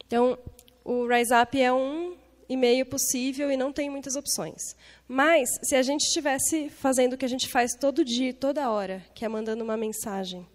Então, 0.06 0.38
o 0.84 1.06
RiseUp 1.06 1.60
é 1.60 1.72
um 1.72 2.16
e-mail 2.48 2.86
possível 2.86 3.52
e 3.52 3.56
não 3.56 3.72
tem 3.72 3.90
muitas 3.90 4.16
opções. 4.16 4.74
Mas, 5.06 5.48
se 5.62 5.76
a 5.76 5.82
gente 5.82 6.00
estivesse 6.06 6.70
fazendo 6.70 7.12
o 7.12 7.18
que 7.18 7.26
a 7.26 7.28
gente 7.28 7.46
faz 7.46 7.74
todo 7.74 8.04
dia, 8.04 8.32
toda 8.32 8.70
hora, 8.70 9.04
que 9.14 9.24
é 9.24 9.28
mandando 9.28 9.62
uma 9.62 9.76
mensagem, 9.76 10.46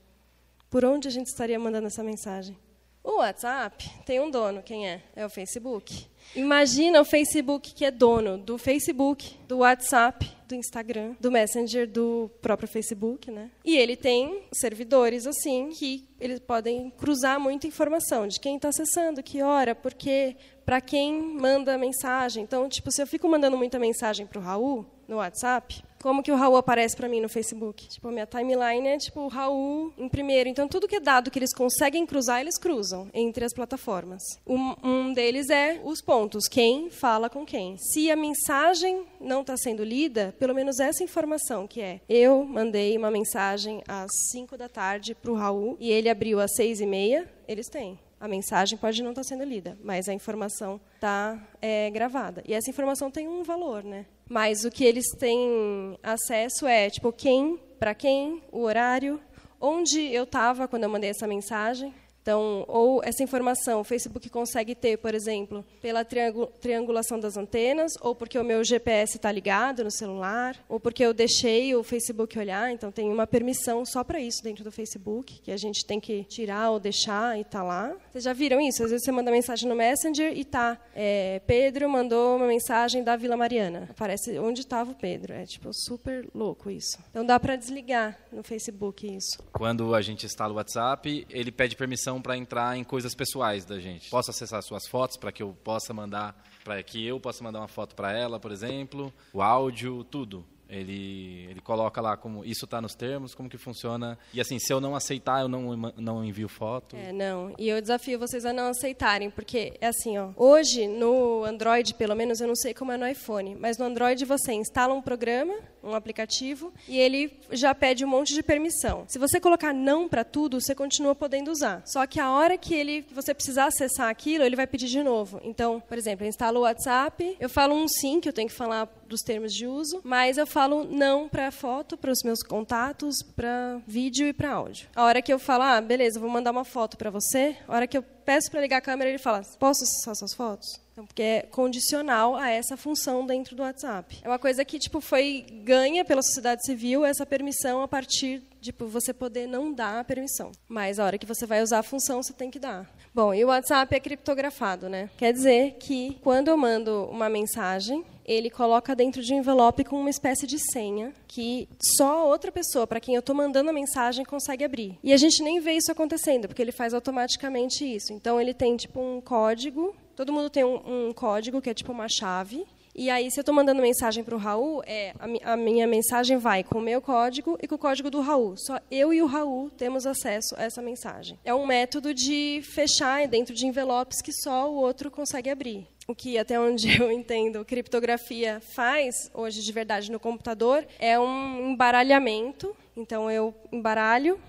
por 0.72 0.84
onde 0.84 1.08
a 1.08 1.12
gente 1.12 1.28
estaria 1.28 1.60
mandando 1.60 1.86
essa 1.86 2.04
mensagem? 2.04 2.58
O 3.04 3.18
WhatsApp 3.18 3.90
tem 4.06 4.22
um 4.22 4.32
dono, 4.32 4.64
quem 4.64 4.88
é? 4.88 5.02
É 5.14 5.26
o 5.26 5.30
Facebook. 5.30 6.08
Imagina 6.34 7.02
o 7.02 7.06
Facebook 7.06 7.74
que 7.74 7.84
é 7.84 7.92
dono 7.92 8.38
do 8.38 8.58
Facebook, 8.58 9.38
do 9.46 9.58
WhatsApp, 9.58 10.32
do 10.48 10.56
Instagram, 10.56 11.14
do 11.20 11.30
Messenger, 11.30 11.86
do 11.86 12.32
próprio 12.42 12.68
Facebook, 12.68 13.30
né? 13.30 13.52
E 13.66 13.76
ele 13.76 13.98
tem 13.98 14.44
servidores 14.54 15.28
assim 15.28 15.70
que 15.70 16.08
eles 16.18 16.40
podem 16.40 16.90
cruzar 16.92 17.40
muita 17.40 17.68
informação 17.68 18.26
de 18.26 18.40
quem 18.40 18.56
está 18.56 18.70
acessando, 18.70 19.22
que 19.22 19.42
hora, 19.42 19.76
por 19.76 19.94
quê, 19.94 20.38
para 20.66 20.80
quem 20.80 21.22
manda 21.22 21.78
mensagem. 21.78 22.44
Então, 22.44 22.70
tipo, 22.70 22.90
se 22.90 23.02
eu 23.02 23.08
fico 23.08 23.28
mandando 23.28 23.58
muita 23.58 23.78
mensagem 23.78 24.26
para 24.26 24.40
o 24.40 24.42
Raul 24.42 24.86
no 25.08 25.18
WhatsApp, 25.18 25.84
como 26.04 26.22
que 26.22 26.34
o 26.34 26.36
Raul 26.36 26.58
aparece 26.58 26.98
para 26.98 27.08
mim 27.08 27.22
no 27.22 27.30
Facebook? 27.30 27.88
Tipo, 27.88 28.10
a 28.10 28.12
minha 28.12 28.26
timeline 28.28 28.90
é 28.90 28.98
tipo 28.98 29.22
o 29.22 29.30
Raul 29.30 29.94
em 29.98 30.10
primeiro. 30.10 30.50
Então, 30.50 30.68
tudo 30.68 30.86
que 30.86 30.98
é 30.98 31.00
dado 31.00 31.32
que 31.32 31.40
eles 31.40 31.54
conseguem 31.54 32.06
cruzar, 32.06 32.42
eles 32.42 32.58
cruzam 32.58 33.10
entre 33.14 33.46
as 33.46 33.54
plataformas. 33.54 34.22
Um, 34.46 34.76
um 34.84 35.14
deles 35.14 35.50
é 35.50 35.80
os 35.82 36.02
pontos, 36.02 36.50
quem 36.50 36.90
fala 36.90 37.30
com 37.30 37.46
quem. 37.46 37.78
Se 37.78 38.12
a 38.12 38.18
mensagem 38.18 39.06
não 39.22 39.40
está 39.40 39.56
sendo 39.56 39.82
lida, 39.82 40.36
pelo 40.38 40.54
menos 40.54 40.78
essa 40.82 41.02
informação 41.06 41.66
que 41.66 41.80
é, 41.80 42.02
eu 42.10 42.44
mandei 42.44 42.98
uma 42.98 43.10
mensagem 43.10 43.82
às 43.88 44.12
5 44.32 44.58
da 44.58 44.68
tarde 44.68 45.16
para 45.16 45.32
o 45.32 45.36
Raul 45.36 45.78
e 45.80 45.90
ele 45.90 46.10
abriu 46.10 46.42
às 46.42 46.54
6 46.56 46.82
e 46.82 46.86
meia, 46.86 47.32
eles 47.48 47.70
têm. 47.70 47.98
A 48.20 48.28
mensagem 48.28 48.78
pode 48.78 49.02
não 49.02 49.12
estar 49.12 49.22
tá 49.22 49.28
sendo 49.28 49.46
lida, 49.46 49.78
mas 49.82 50.10
a 50.10 50.14
informação 50.14 50.82
está 50.96 51.42
é, 51.62 51.90
gravada. 51.92 52.44
E 52.46 52.54
essa 52.54 52.70
informação 52.70 53.10
tem 53.10 53.26
um 53.28 53.44
valor, 53.44 53.86
né? 53.86 54.06
Mas 54.28 54.64
o 54.64 54.72
que 54.72 54.84
eles 54.84 55.06
têm 55.18 55.98
acesso 56.02 56.66
é, 56.66 56.90
tipo, 56.90 57.12
quem, 57.12 57.60
para 57.78 57.94
quem, 57.94 58.42
o 58.52 58.62
horário, 58.62 59.20
onde 59.60 60.00
eu 60.14 60.24
estava 60.24 60.68
quando 60.68 60.84
eu 60.84 60.90
mandei 60.90 61.10
essa 61.10 61.28
mensagem, 61.28 61.94
então, 62.24 62.64
ou 62.70 63.04
essa 63.04 63.22
informação 63.22 63.82
o 63.82 63.84
Facebook 63.84 64.30
consegue 64.30 64.74
ter, 64.74 64.98
por 64.98 65.14
exemplo, 65.14 65.64
pela 65.82 66.06
triangulação 66.06 67.20
das 67.20 67.36
antenas, 67.36 67.92
ou 68.02 68.16
porque 68.16 68.40
o 68.40 68.44
meu 68.44 68.64
GPS 68.64 69.18
está 69.18 69.30
ligado 69.30 69.84
no 69.84 69.92
celular, 69.92 70.58
ou 70.70 70.80
porque 70.80 71.04
eu 71.04 71.14
deixei 71.14 71.76
o 71.76 71.84
Facebook 71.84 72.40
olhar. 72.40 72.72
Então, 72.72 72.92
tem 72.92 73.12
uma 73.12 73.28
permissão 73.28 73.86
só 73.86 74.04
para 74.06 74.22
isso 74.22 74.42
dentro 74.42 74.64
do 74.64 74.72
Facebook, 74.72 75.42
que 75.42 75.52
a 75.52 75.58
gente 75.58 75.86
tem 75.86 76.00
que 76.00 76.24
tirar 76.24 76.72
ou 76.72 76.80
deixar 76.80 77.38
e 77.38 77.42
está 77.42 77.62
lá. 77.62 77.94
Vocês 78.10 78.24
já 78.24 78.32
viram 78.32 78.60
isso? 78.62 78.84
Às 78.84 78.92
vezes 78.92 79.04
você 79.04 79.12
manda 79.12 79.30
mensagem 79.30 79.68
no 79.68 79.76
Messenger 79.76 80.32
e 80.36 80.46
tá 80.46 80.80
é, 80.96 81.42
Pedro 81.46 81.90
mandou 81.90 82.38
uma 82.38 82.48
mensagem 82.48 83.04
da 83.04 83.18
Vila 83.18 83.36
Mariana. 83.36 83.88
Aparece 83.90 84.40
onde 84.40 84.62
estava 84.62 84.92
o 84.92 84.96
Pedro. 84.96 85.34
É 85.34 85.46
tipo 85.46 85.70
super 85.74 86.26
louco 86.34 86.70
isso. 86.70 86.98
Então 87.10 87.26
dá 87.26 87.40
para 87.40 87.58
desligar 87.58 88.18
no 88.32 88.44
Facebook 88.44 89.06
isso. 89.06 89.44
Quando 89.52 89.94
a 89.94 90.02
gente 90.02 90.26
instala 90.26 90.54
o 90.54 90.56
WhatsApp, 90.56 91.28
ele 91.30 91.52
pede 91.52 91.76
permissão 91.76 92.13
permissão 92.14 92.22
para 92.22 92.38
entrar 92.38 92.78
em 92.78 92.84
coisas 92.84 93.16
pessoais 93.16 93.66
da 93.66 93.80
gente. 93.80 94.10
Posso 94.10 94.30
acessar 94.30 94.62
suas 94.62 94.88
fotos 94.88 95.18
para 95.18 95.32
que 95.32 95.42
eu 95.42 95.56
possa 95.64 95.94
mandar, 95.94 96.36
para 96.64 96.82
que 96.84 97.06
eu 97.06 97.20
possa 97.20 97.44
mandar 97.44 97.60
uma 97.60 97.68
foto 97.68 97.96
para 97.96 98.12
ela, 98.12 98.40
por 98.40 98.52
exemplo, 98.52 99.14
o 99.32 99.42
áudio, 99.42 100.04
tudo. 100.04 100.46
Ele, 100.70 101.46
ele 101.52 101.62
coloca 101.62 102.02
lá 102.02 102.18
como 102.18 102.44
isso 102.44 102.66
está 102.66 102.82
nos 102.82 102.96
termos, 102.96 103.36
como 103.36 103.48
que 103.48 103.58
funciona. 103.60 104.18
E 104.34 104.42
assim, 104.42 104.58
se 104.58 104.74
eu 104.74 104.82
não 104.82 104.96
aceitar, 104.96 105.42
eu 105.42 105.48
não, 105.48 105.76
não 105.98 106.26
envio 106.26 106.50
foto. 106.50 106.96
É, 106.96 107.12
não. 107.12 107.54
E 107.60 107.70
eu 107.70 107.80
desafio 107.80 108.18
vocês 108.18 108.44
a 108.44 108.52
não 108.52 108.70
aceitarem, 108.70 109.30
porque 109.30 109.78
é 109.80 109.88
assim, 109.88 110.18
ó. 110.18 110.32
Hoje, 110.36 110.88
no 110.88 111.44
Android, 111.44 111.94
pelo 111.94 112.16
menos, 112.16 112.42
eu 112.42 112.48
não 112.48 112.56
sei 112.56 112.74
como 112.74 112.92
é 112.92 112.98
no 112.98 113.08
iPhone, 113.08 113.56
mas 113.56 113.78
no 113.78 113.86
Android 113.86 114.26
você 114.26 114.54
instala 114.54 114.96
um 114.96 115.02
programa, 115.02 115.54
um 115.84 115.94
aplicativo, 115.96 116.74
e 116.88 116.98
ele 116.98 117.40
já 117.52 117.74
pede 117.76 118.06
um 118.06 118.08
monte 118.08 118.34
de 118.34 118.42
permissão. 118.42 119.06
Se 119.08 119.20
você 119.20 119.40
colocar 119.40 119.74
não 119.74 120.08
para 120.08 120.24
tudo, 120.24 120.60
você 120.60 120.74
continua 120.74 121.14
podendo 121.14 121.52
usar. 121.52 121.82
Só 121.86 122.06
que 122.08 122.20
a 122.20 122.32
hora 122.32 122.58
que 122.58 122.74
ele 122.74 123.06
você 123.14 123.34
precisar 123.34 123.66
acessar 123.66 124.10
aquilo, 124.10 124.44
ele 124.44 124.56
vai 124.56 124.68
pedir 124.68 124.88
de 124.88 125.04
novo. 125.04 125.40
Então, 125.44 125.80
por 125.80 125.98
exemplo, 125.98 126.26
eu 126.26 126.30
instalo 126.30 126.60
o 126.60 126.64
WhatsApp, 126.64 127.36
eu 127.40 127.50
falo 127.50 127.76
um 127.76 127.88
sim, 127.88 128.20
que 128.20 128.30
eu 128.30 128.34
tenho 128.34 128.48
que 128.48 128.56
falar 128.56 128.88
dos 129.08 129.22
termos 129.22 129.54
de 129.54 129.68
uso, 129.68 130.02
mas 130.04 130.38
eu 130.38 130.48
falo 130.48 130.84
não 130.84 131.30
para 131.30 131.52
foto, 131.52 131.98
para 131.98 132.12
os 132.12 132.24
meus 132.24 132.42
contatos, 132.42 133.22
para 133.36 133.82
vídeo 133.86 134.28
e 134.28 134.34
para 134.34 134.52
áudio. 134.52 134.88
A 134.96 135.04
hora 135.04 135.22
que 135.22 135.32
eu 135.32 135.40
falo, 135.40 135.64
ah, 135.64 135.82
beleza, 135.82 136.20
vou 136.20 136.30
mandar 136.30 136.52
uma 136.52 136.66
foto 136.66 136.98
para 136.98 137.10
você, 137.10 137.56
a 137.68 137.76
hora 137.76 137.88
que 137.88 137.98
eu 137.98 138.04
peço 138.04 138.50
para 138.50 138.62
ligar 138.62 138.78
a 138.78 138.82
câmera, 138.82 139.10
ele 139.10 139.20
fala, 139.20 139.42
posso 139.60 139.84
acessar 139.84 140.16
suas 140.16 140.34
fotos? 140.34 140.83
Então, 140.94 141.08
porque 141.08 141.24
é 141.24 141.42
condicional 141.42 142.36
a 142.36 142.50
essa 142.50 142.78
função 142.78 143.26
dentro 143.26 143.56
do 143.56 143.64
WhatsApp. 143.64 144.20
É 144.24 144.28
uma 144.28 144.38
coisa 144.38 144.64
que 144.64 144.78
tipo 144.78 145.02
foi 145.02 145.44
ganha 145.64 146.06
pela 146.06 146.22
sociedade 146.22 146.64
civil 146.64 147.04
essa 147.04 147.26
permissão 147.26 147.82
a 147.82 147.88
partir 147.88 148.44
de 148.62 148.72
tipo, 148.72 148.88
você 148.88 149.12
poder 149.12 149.48
não 149.48 149.74
dar 149.74 150.00
a 150.00 150.04
permissão. 150.04 150.52
Mas 150.70 151.00
a 151.00 151.06
hora 151.06 151.18
que 151.18 151.26
você 151.26 151.46
vai 151.46 151.62
usar 151.62 151.80
a 151.80 151.84
função, 151.84 152.24
você 152.24 152.32
tem 152.32 152.50
que 152.50 152.60
dar. 152.60 152.90
Bom, 153.14 153.34
e 153.34 153.44
o 153.44 153.48
WhatsApp 153.48 153.94
é 153.94 154.00
criptografado, 154.00 154.88
né? 154.88 155.10
Quer 155.18 155.34
dizer 155.34 155.78
que 155.80 156.18
quando 156.22 156.48
eu 156.48 156.56
mando 156.56 157.10
uma 157.12 157.28
mensagem, 157.28 158.06
ele 158.26 158.50
coloca 158.50 158.96
dentro 158.96 159.22
de 159.22 159.34
um 159.34 159.40
envelope 159.40 159.84
com 159.84 160.00
uma 160.00 160.10
espécie 160.10 160.48
de 160.48 160.58
senha 160.72 161.12
que 161.28 161.68
só 161.80 162.28
outra 162.28 162.52
pessoa 162.52 162.88
para 162.88 163.00
quem 163.00 163.16
eu 163.16 163.20
estou 163.20 163.36
mandando 163.36 163.70
a 163.70 163.74
mensagem 163.74 164.24
consegue 164.24 164.64
abrir. 164.64 164.98
E 165.04 165.12
a 165.12 165.18
gente 165.18 165.44
nem 165.44 165.60
vê 165.60 165.74
isso 165.74 165.92
acontecendo, 165.92 166.48
porque 166.48 166.62
ele 166.62 166.72
faz 166.72 166.94
automaticamente 166.94 167.84
isso. 167.84 168.14
Então 168.14 168.40
ele 168.40 168.54
tem 168.54 168.78
tipo 168.78 169.02
um 169.02 169.20
código 169.20 169.94
Todo 170.16 170.32
mundo 170.32 170.50
tem 170.50 170.64
um, 170.64 171.08
um 171.10 171.14
código 171.14 171.62
que 171.62 171.70
é 171.70 171.74
tipo 171.74 171.92
uma 171.92 172.08
chave. 172.08 172.66
E 172.96 173.10
aí, 173.10 173.32
se 173.32 173.40
eu 173.40 173.42
estou 173.42 173.56
mandando 173.56 173.82
mensagem 173.82 174.24
para 174.24 174.36
o 174.36 174.38
Raul, 174.38 174.84
é, 174.86 175.16
a, 175.20 175.54
a, 175.54 175.58
minha 175.58 175.88
mensagem 175.88 176.38
vai 176.38 176.64
com 176.64 176.78
o 176.78 176.82
meu 176.82 177.02
código 177.02 177.58
e 177.60 177.68
com 177.68 177.74
o 177.74 177.78
código 177.78 178.12
do 178.12 178.22
Raul. 178.22 178.56
Só 178.56 178.80
eu 178.92 179.12
e 179.12 179.20
o 179.20 179.26
Raul 179.26 179.72
temos 179.72 180.06
acesso 180.06 180.54
a 180.56 180.64
essa 180.64 180.80
mensagem. 180.80 181.40
É 181.44 181.52
um 181.56 181.66
método 181.66 182.14
de 182.14 182.62
fechar 182.64 183.28
dentro 183.28 183.56
de 183.56 183.66
envelopes 183.66 184.22
que 184.22 184.32
só 184.32 184.72
o 184.72 184.76
outro 184.76 185.10
consegue 185.10 185.50
abrir. 185.50 185.88
O 186.08 186.14
que, 186.14 186.38
até 186.38 186.60
onde 186.60 186.88
eu 187.02 187.12
entendo, 187.12 187.66
criptografia 187.66 188.62
faz, 188.62 189.32
hoje 189.34 189.64
de 189.64 189.72
verdade 189.72 190.12
no 190.12 190.20
computador, 190.20 190.86
é 191.00 191.20
um 191.20 191.72
embaralhamento. 191.72 192.76
Então, 192.96 193.32
eu 193.32 193.56
embaralho, 193.72 194.40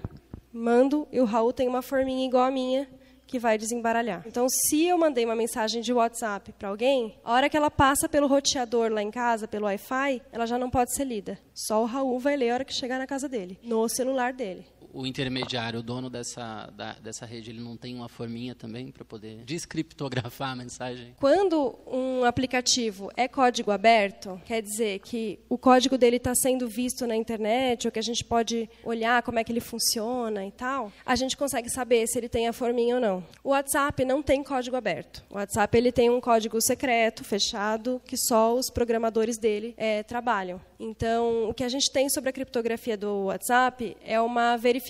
mando, 0.53 1.09
e 1.11 1.19
o 1.19 1.25
Raul 1.25 1.55
tem 1.55 1.67
uma 1.67 1.81
forminha 1.81 2.27
igual 2.27 2.45
a 2.45 2.51
minha, 2.51 2.87
que 3.35 3.39
vai 3.41 3.59
desembaralhar. 3.59 4.23
Então, 4.25 4.47
se 4.49 4.85
eu 4.87 4.97
mandei 4.97 5.25
uma 5.25 5.35
mensagem 5.35 5.83
de 5.83 5.93
WhatsApp 5.93 6.53
para 6.53 6.69
alguém, 6.69 7.19
a 7.25 7.33
hora 7.33 7.51
que 7.51 7.57
ela 7.57 7.69
passa 7.69 8.09
pelo 8.09 8.29
roteador 8.29 8.93
lá 8.93 9.03
em 9.03 9.11
casa, 9.11 9.49
pelo 9.49 9.65
Wi-Fi, 9.65 10.23
ela 10.31 10.47
já 10.47 10.57
não 10.57 10.71
pode 10.71 10.95
ser 10.95 11.03
lida. 11.03 11.37
Só 11.53 11.83
o 11.83 11.85
Raul 11.85 12.21
vai 12.21 12.37
ler 12.37 12.51
a 12.51 12.55
hora 12.55 12.65
que 12.65 12.73
chegar 12.73 12.97
na 12.97 13.09
casa 13.09 13.29
dele, 13.29 13.59
no 13.65 13.89
celular 13.89 14.33
dele 14.33 14.65
o 14.95 15.07
intermediário, 15.07 15.81
o 15.81 15.83
dono 15.83 16.09
dessa, 16.09 16.73
da, 16.77 16.93
dessa 16.95 17.27
rede, 17.27 17.51
ele 17.51 17.61
não 17.61 17.77
tem 17.77 17.95
uma 17.95 18.09
forminha 18.09 18.55
também 18.55 18.93
para 18.93 19.05
poder 19.05 19.43
descriptografar 19.45 20.53
a 20.53 20.57
mensagem? 20.57 21.15
Quando 21.19 21.77
um 21.87 22.25
aplicativo 22.25 23.11
é 23.17 23.27
código 23.27 23.73
aberto, 23.73 24.41
quer 24.45 24.63
dizer 24.63 25.01
que 25.01 25.41
o 25.49 25.59
código 25.59 25.99
dele 25.99 26.17
está 26.17 26.35
sendo 26.35 26.69
visto 26.69 27.07
na 27.07 27.17
internet, 27.17 27.87
ou 27.87 27.93
que 27.93 27.99
a 27.99 28.03
gente 28.03 28.25
pode 28.25 28.71
olhar 28.85 29.23
como 29.23 29.39
é 29.39 29.45
que 29.45 29.51
ele 29.51 29.61
funciona 29.61 30.47
e 30.47 30.53
tal, 30.53 30.93
a 31.05 31.17
gente 31.17 31.37
consegue 31.37 31.69
saber 31.69 32.07
se 32.07 32.17
ele 32.17 32.29
tem 32.29 32.47
a 32.47 32.53
forminha 32.53 32.95
ou 32.95 33.01
não. 33.01 33.25
O 33.43 33.51
WhatsApp 33.51 34.05
não 34.05 34.23
tem 34.23 34.45
código 34.45 34.77
aberto. 34.77 35.25
O 35.29 35.35
WhatsApp 35.35 35.77
ele 35.77 35.91
tem 35.91 36.09
um 36.09 36.21
código 36.21 36.61
secreto, 36.61 37.25
fechado, 37.25 38.01
que 38.07 38.17
só 38.17 38.55
os 38.55 38.71
programadores 38.71 39.39
dele 39.39 39.75
é, 39.77 40.05
trabalham. 40.05 40.61
Então, 40.79 41.49
o 41.49 41.55
que 41.55 41.65
a 41.65 41.69
gente 41.69 41.91
tem 41.91 42.09
sobre 42.09 42.31
a 42.31 42.33
criptografia 42.33 42.97
do 42.97 43.25
WhatsApp 43.25 43.97
é 44.05 44.21
uma 44.21 44.57
verificação 44.57 44.84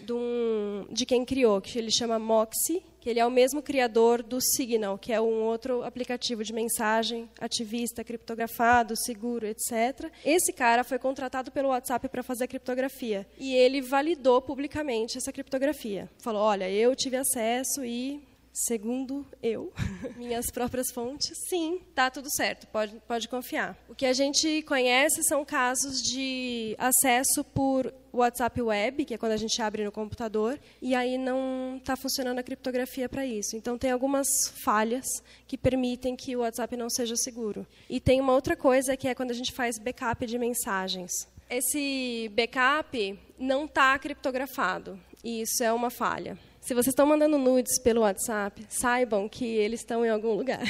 de, 0.00 0.12
um, 0.12 0.86
de 0.90 1.04
quem 1.04 1.24
criou, 1.24 1.60
que 1.60 1.78
ele 1.78 1.90
chama 1.90 2.18
Moxie, 2.18 2.82
que 3.00 3.08
ele 3.08 3.18
é 3.18 3.26
o 3.26 3.30
mesmo 3.30 3.62
criador 3.62 4.22
do 4.22 4.40
Signal, 4.40 4.98
que 4.98 5.12
é 5.12 5.20
um 5.20 5.42
outro 5.42 5.82
aplicativo 5.82 6.44
de 6.44 6.52
mensagem 6.52 7.28
ativista, 7.40 8.04
criptografado, 8.04 8.94
seguro, 8.96 9.46
etc. 9.46 10.10
Esse 10.24 10.52
cara 10.52 10.84
foi 10.84 10.98
contratado 10.98 11.50
pelo 11.50 11.70
WhatsApp 11.70 12.08
para 12.08 12.22
fazer 12.22 12.44
a 12.44 12.48
criptografia 12.48 13.26
e 13.38 13.54
ele 13.54 13.80
validou 13.80 14.42
publicamente 14.42 15.16
essa 15.16 15.32
criptografia. 15.32 16.10
Falou: 16.18 16.42
"Olha, 16.42 16.70
eu 16.70 16.94
tive 16.94 17.16
acesso 17.16 17.84
e 17.84 18.20
Segundo 18.52 19.24
eu, 19.42 19.72
minhas 20.16 20.50
próprias 20.50 20.90
fontes, 20.90 21.36
sim, 21.48 21.80
tá 21.94 22.10
tudo 22.10 22.28
certo, 22.30 22.66
pode, 22.66 23.00
pode 23.06 23.28
confiar. 23.28 23.76
O 23.88 23.94
que 23.94 24.04
a 24.04 24.12
gente 24.12 24.62
conhece 24.62 25.22
são 25.22 25.44
casos 25.44 26.02
de 26.02 26.74
acesso 26.78 27.44
por 27.44 27.94
WhatsApp 28.12 28.60
Web, 28.60 29.04
que 29.04 29.14
é 29.14 29.18
quando 29.18 29.32
a 29.32 29.36
gente 29.36 29.62
abre 29.62 29.84
no 29.84 29.92
computador, 29.92 30.58
e 30.82 30.96
aí 30.96 31.16
não 31.16 31.76
está 31.76 31.96
funcionando 31.96 32.40
a 32.40 32.42
criptografia 32.42 33.08
para 33.08 33.24
isso. 33.24 33.56
Então, 33.56 33.78
tem 33.78 33.92
algumas 33.92 34.26
falhas 34.64 35.06
que 35.46 35.56
permitem 35.56 36.16
que 36.16 36.34
o 36.34 36.40
WhatsApp 36.40 36.76
não 36.76 36.90
seja 36.90 37.14
seguro. 37.16 37.64
E 37.88 38.00
tem 38.00 38.20
uma 38.20 38.34
outra 38.34 38.56
coisa 38.56 38.96
que 38.96 39.06
é 39.06 39.14
quando 39.14 39.30
a 39.30 39.34
gente 39.34 39.52
faz 39.52 39.78
backup 39.78 40.26
de 40.26 40.38
mensagens. 40.38 41.12
Esse 41.48 42.30
backup 42.34 43.18
não 43.38 43.64
está 43.64 43.96
criptografado, 43.98 44.98
e 45.22 45.42
isso 45.42 45.62
é 45.62 45.72
uma 45.72 45.90
falha. 45.90 46.38
Se 46.60 46.74
vocês 46.74 46.88
estão 46.88 47.06
mandando 47.06 47.38
nudes 47.38 47.78
pelo 47.78 48.02
WhatsApp, 48.02 48.64
saibam 48.68 49.28
que 49.28 49.44
eles 49.44 49.80
estão 49.80 50.04
em 50.04 50.10
algum 50.10 50.34
lugar. 50.34 50.60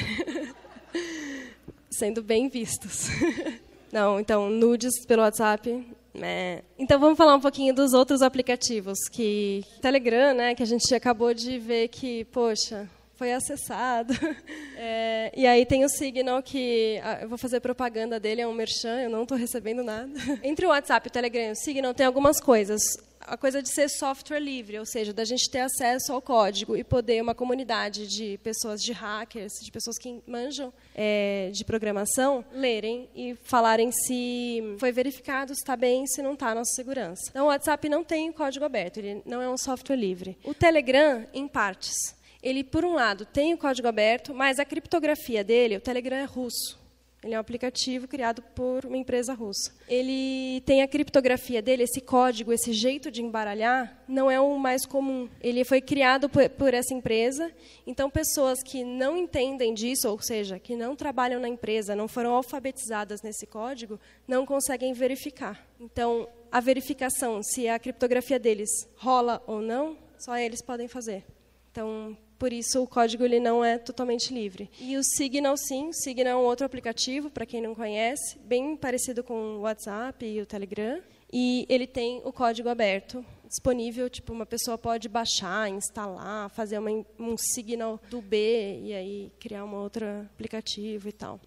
Sendo 1.91 2.23
bem 2.23 2.47
vistos. 2.47 3.07
Não, 3.91 4.19
então, 4.19 4.49
nudes 4.49 5.05
pelo 5.05 5.21
WhatsApp. 5.21 5.85
É. 6.15 6.61
Então 6.77 6.99
vamos 6.99 7.17
falar 7.17 7.35
um 7.35 7.39
pouquinho 7.39 7.73
dos 7.73 7.93
outros 7.93 8.21
aplicativos 8.21 8.97
que 9.11 9.63
Telegram, 9.81 10.33
né, 10.33 10.55
que 10.55 10.63
a 10.63 10.65
gente 10.65 10.93
acabou 10.93 11.33
de 11.33 11.57
ver 11.57 11.87
que, 11.87 12.25
poxa, 12.25 12.89
foi 13.15 13.33
acessado. 13.33 14.13
É, 14.83 15.31
e 15.37 15.45
aí 15.45 15.63
tem 15.63 15.85
o 15.85 15.89
Signal, 15.89 16.41
que 16.41 16.99
ah, 17.03 17.19
eu 17.21 17.29
vou 17.29 17.37
fazer 17.37 17.59
propaganda 17.59 18.19
dele, 18.19 18.41
é 18.41 18.47
um 18.47 18.53
merchan, 18.53 18.99
eu 18.99 19.11
não 19.11 19.21
estou 19.21 19.37
recebendo 19.37 19.83
nada. 19.83 20.11
Entre 20.41 20.65
o 20.65 20.69
WhatsApp, 20.69 21.07
o 21.07 21.11
Telegram 21.11 21.49
e 21.49 21.51
o 21.51 21.55
Signal 21.55 21.93
tem 21.93 22.03
algumas 22.03 22.41
coisas 22.41 22.81
a 23.27 23.37
coisa 23.37 23.61
de 23.61 23.69
ser 23.73 23.89
software 23.89 24.39
livre, 24.39 24.79
ou 24.79 24.85
seja, 24.85 25.13
da 25.13 25.23
gente 25.25 25.49
ter 25.49 25.59
acesso 25.59 26.13
ao 26.13 26.21
código 26.21 26.75
e 26.75 26.83
poder 26.83 27.21
uma 27.21 27.35
comunidade 27.35 28.07
de 28.07 28.37
pessoas, 28.39 28.81
de 28.81 28.91
hackers, 28.91 29.53
de 29.63 29.71
pessoas 29.71 29.97
que 29.97 30.21
manjam 30.27 30.73
é, 30.95 31.49
de 31.53 31.63
programação, 31.63 32.43
lerem 32.51 33.09
e 33.15 33.35
falarem 33.43 33.91
se 33.91 34.75
foi 34.79 34.91
verificado, 34.91 35.53
se 35.53 35.61
está 35.61 35.75
bem, 35.75 36.05
se 36.07 36.21
não 36.21 36.33
está 36.33 36.49
a 36.49 36.55
nossa 36.55 36.73
segurança. 36.73 37.21
Então, 37.29 37.45
o 37.45 37.49
WhatsApp 37.49 37.87
não 37.89 38.03
tem 38.03 38.31
código 38.31 38.65
aberto, 38.65 38.97
ele 38.97 39.21
não 39.25 39.41
é 39.41 39.49
um 39.49 39.57
software 39.57 39.95
livre. 39.95 40.37
O 40.43 40.53
Telegram, 40.53 41.25
em 41.33 41.47
partes. 41.47 41.95
Ele, 42.41 42.63
por 42.63 42.83
um 42.83 42.93
lado, 42.93 43.25
tem 43.25 43.53
o 43.53 43.57
código 43.57 43.87
aberto, 43.87 44.33
mas 44.33 44.57
a 44.57 44.65
criptografia 44.65 45.43
dele, 45.43 45.77
o 45.77 45.81
Telegram 45.81 46.17
é 46.17 46.23
russo. 46.23 46.80
Ele 47.23 47.35
é 47.35 47.37
um 47.37 47.41
aplicativo 47.41 48.07
criado 48.07 48.41
por 48.41 48.83
uma 48.83 48.97
empresa 48.97 49.33
russa. 49.33 49.71
Ele 49.87 50.59
tem 50.65 50.81
a 50.81 50.87
criptografia 50.87 51.61
dele, 51.61 51.83
esse 51.83 52.01
código, 52.01 52.51
esse 52.51 52.73
jeito 52.73 53.11
de 53.11 53.21
embaralhar, 53.21 54.03
não 54.07 54.29
é 54.29 54.39
o 54.39 54.57
mais 54.57 54.87
comum. 54.87 55.29
Ele 55.39 55.63
foi 55.63 55.81
criado 55.81 56.27
por, 56.27 56.49
por, 56.49 56.73
essa 56.73 56.95
empresa, 56.95 57.51
então 57.85 58.09
pessoas 58.09 58.63
que 58.63 58.83
não 58.83 59.15
entendem 59.15 59.71
disso, 59.71 60.09
ou 60.09 60.19
seja, 60.19 60.57
que 60.57 60.75
não 60.75 60.95
trabalham 60.95 61.39
na 61.39 61.47
empresa, 61.47 61.95
não 61.95 62.07
foram 62.07 62.33
alfabetizadas 62.33 63.21
nesse 63.21 63.45
código, 63.45 63.99
não 64.27 64.43
conseguem 64.43 64.91
verificar. 64.91 65.63
Então, 65.79 66.27
a 66.51 66.59
verificação 66.59 67.43
se 67.43 67.67
a 67.67 67.77
criptografia 67.77 68.39
deles 68.39 68.69
rola 68.95 69.43
ou 69.45 69.61
não, 69.61 69.95
só 70.17 70.35
eles 70.37 70.63
podem 70.63 70.87
fazer. 70.87 71.23
Então, 71.71 72.17
por 72.41 72.51
isso 72.51 72.81
o 72.81 72.87
código 72.87 73.23
ele 73.23 73.39
não 73.39 73.63
é 73.63 73.77
totalmente 73.77 74.33
livre. 74.33 74.67
E 74.79 74.97
o 74.97 75.03
Signal, 75.03 75.55
sim, 75.55 75.89
o 75.89 75.93
Signal 75.93 76.39
é 76.39 76.43
um 76.43 76.47
outro 76.47 76.65
aplicativo, 76.65 77.29
para 77.29 77.45
quem 77.45 77.61
não 77.61 77.75
conhece, 77.75 78.39
bem 78.39 78.75
parecido 78.75 79.23
com 79.23 79.35
o 79.35 79.59
WhatsApp 79.59 80.25
e 80.25 80.41
o 80.41 80.45
Telegram. 80.47 80.99
E 81.31 81.67
ele 81.69 81.85
tem 81.85 82.19
o 82.25 82.33
código 82.33 82.67
aberto 82.67 83.23
disponível, 83.47 84.09
tipo, 84.09 84.33
uma 84.33 84.47
pessoa 84.47 84.75
pode 84.75 85.07
baixar, 85.07 85.69
instalar, 85.69 86.49
fazer 86.49 86.79
uma, 86.79 86.89
um 87.19 87.37
Signal 87.37 87.99
do 88.09 88.23
B 88.23 88.79
e 88.85 88.91
aí 88.91 89.31
criar 89.39 89.63
um 89.63 89.75
outro 89.75 90.03
aplicativo 90.33 91.09
e 91.09 91.11
tal. 91.11 91.39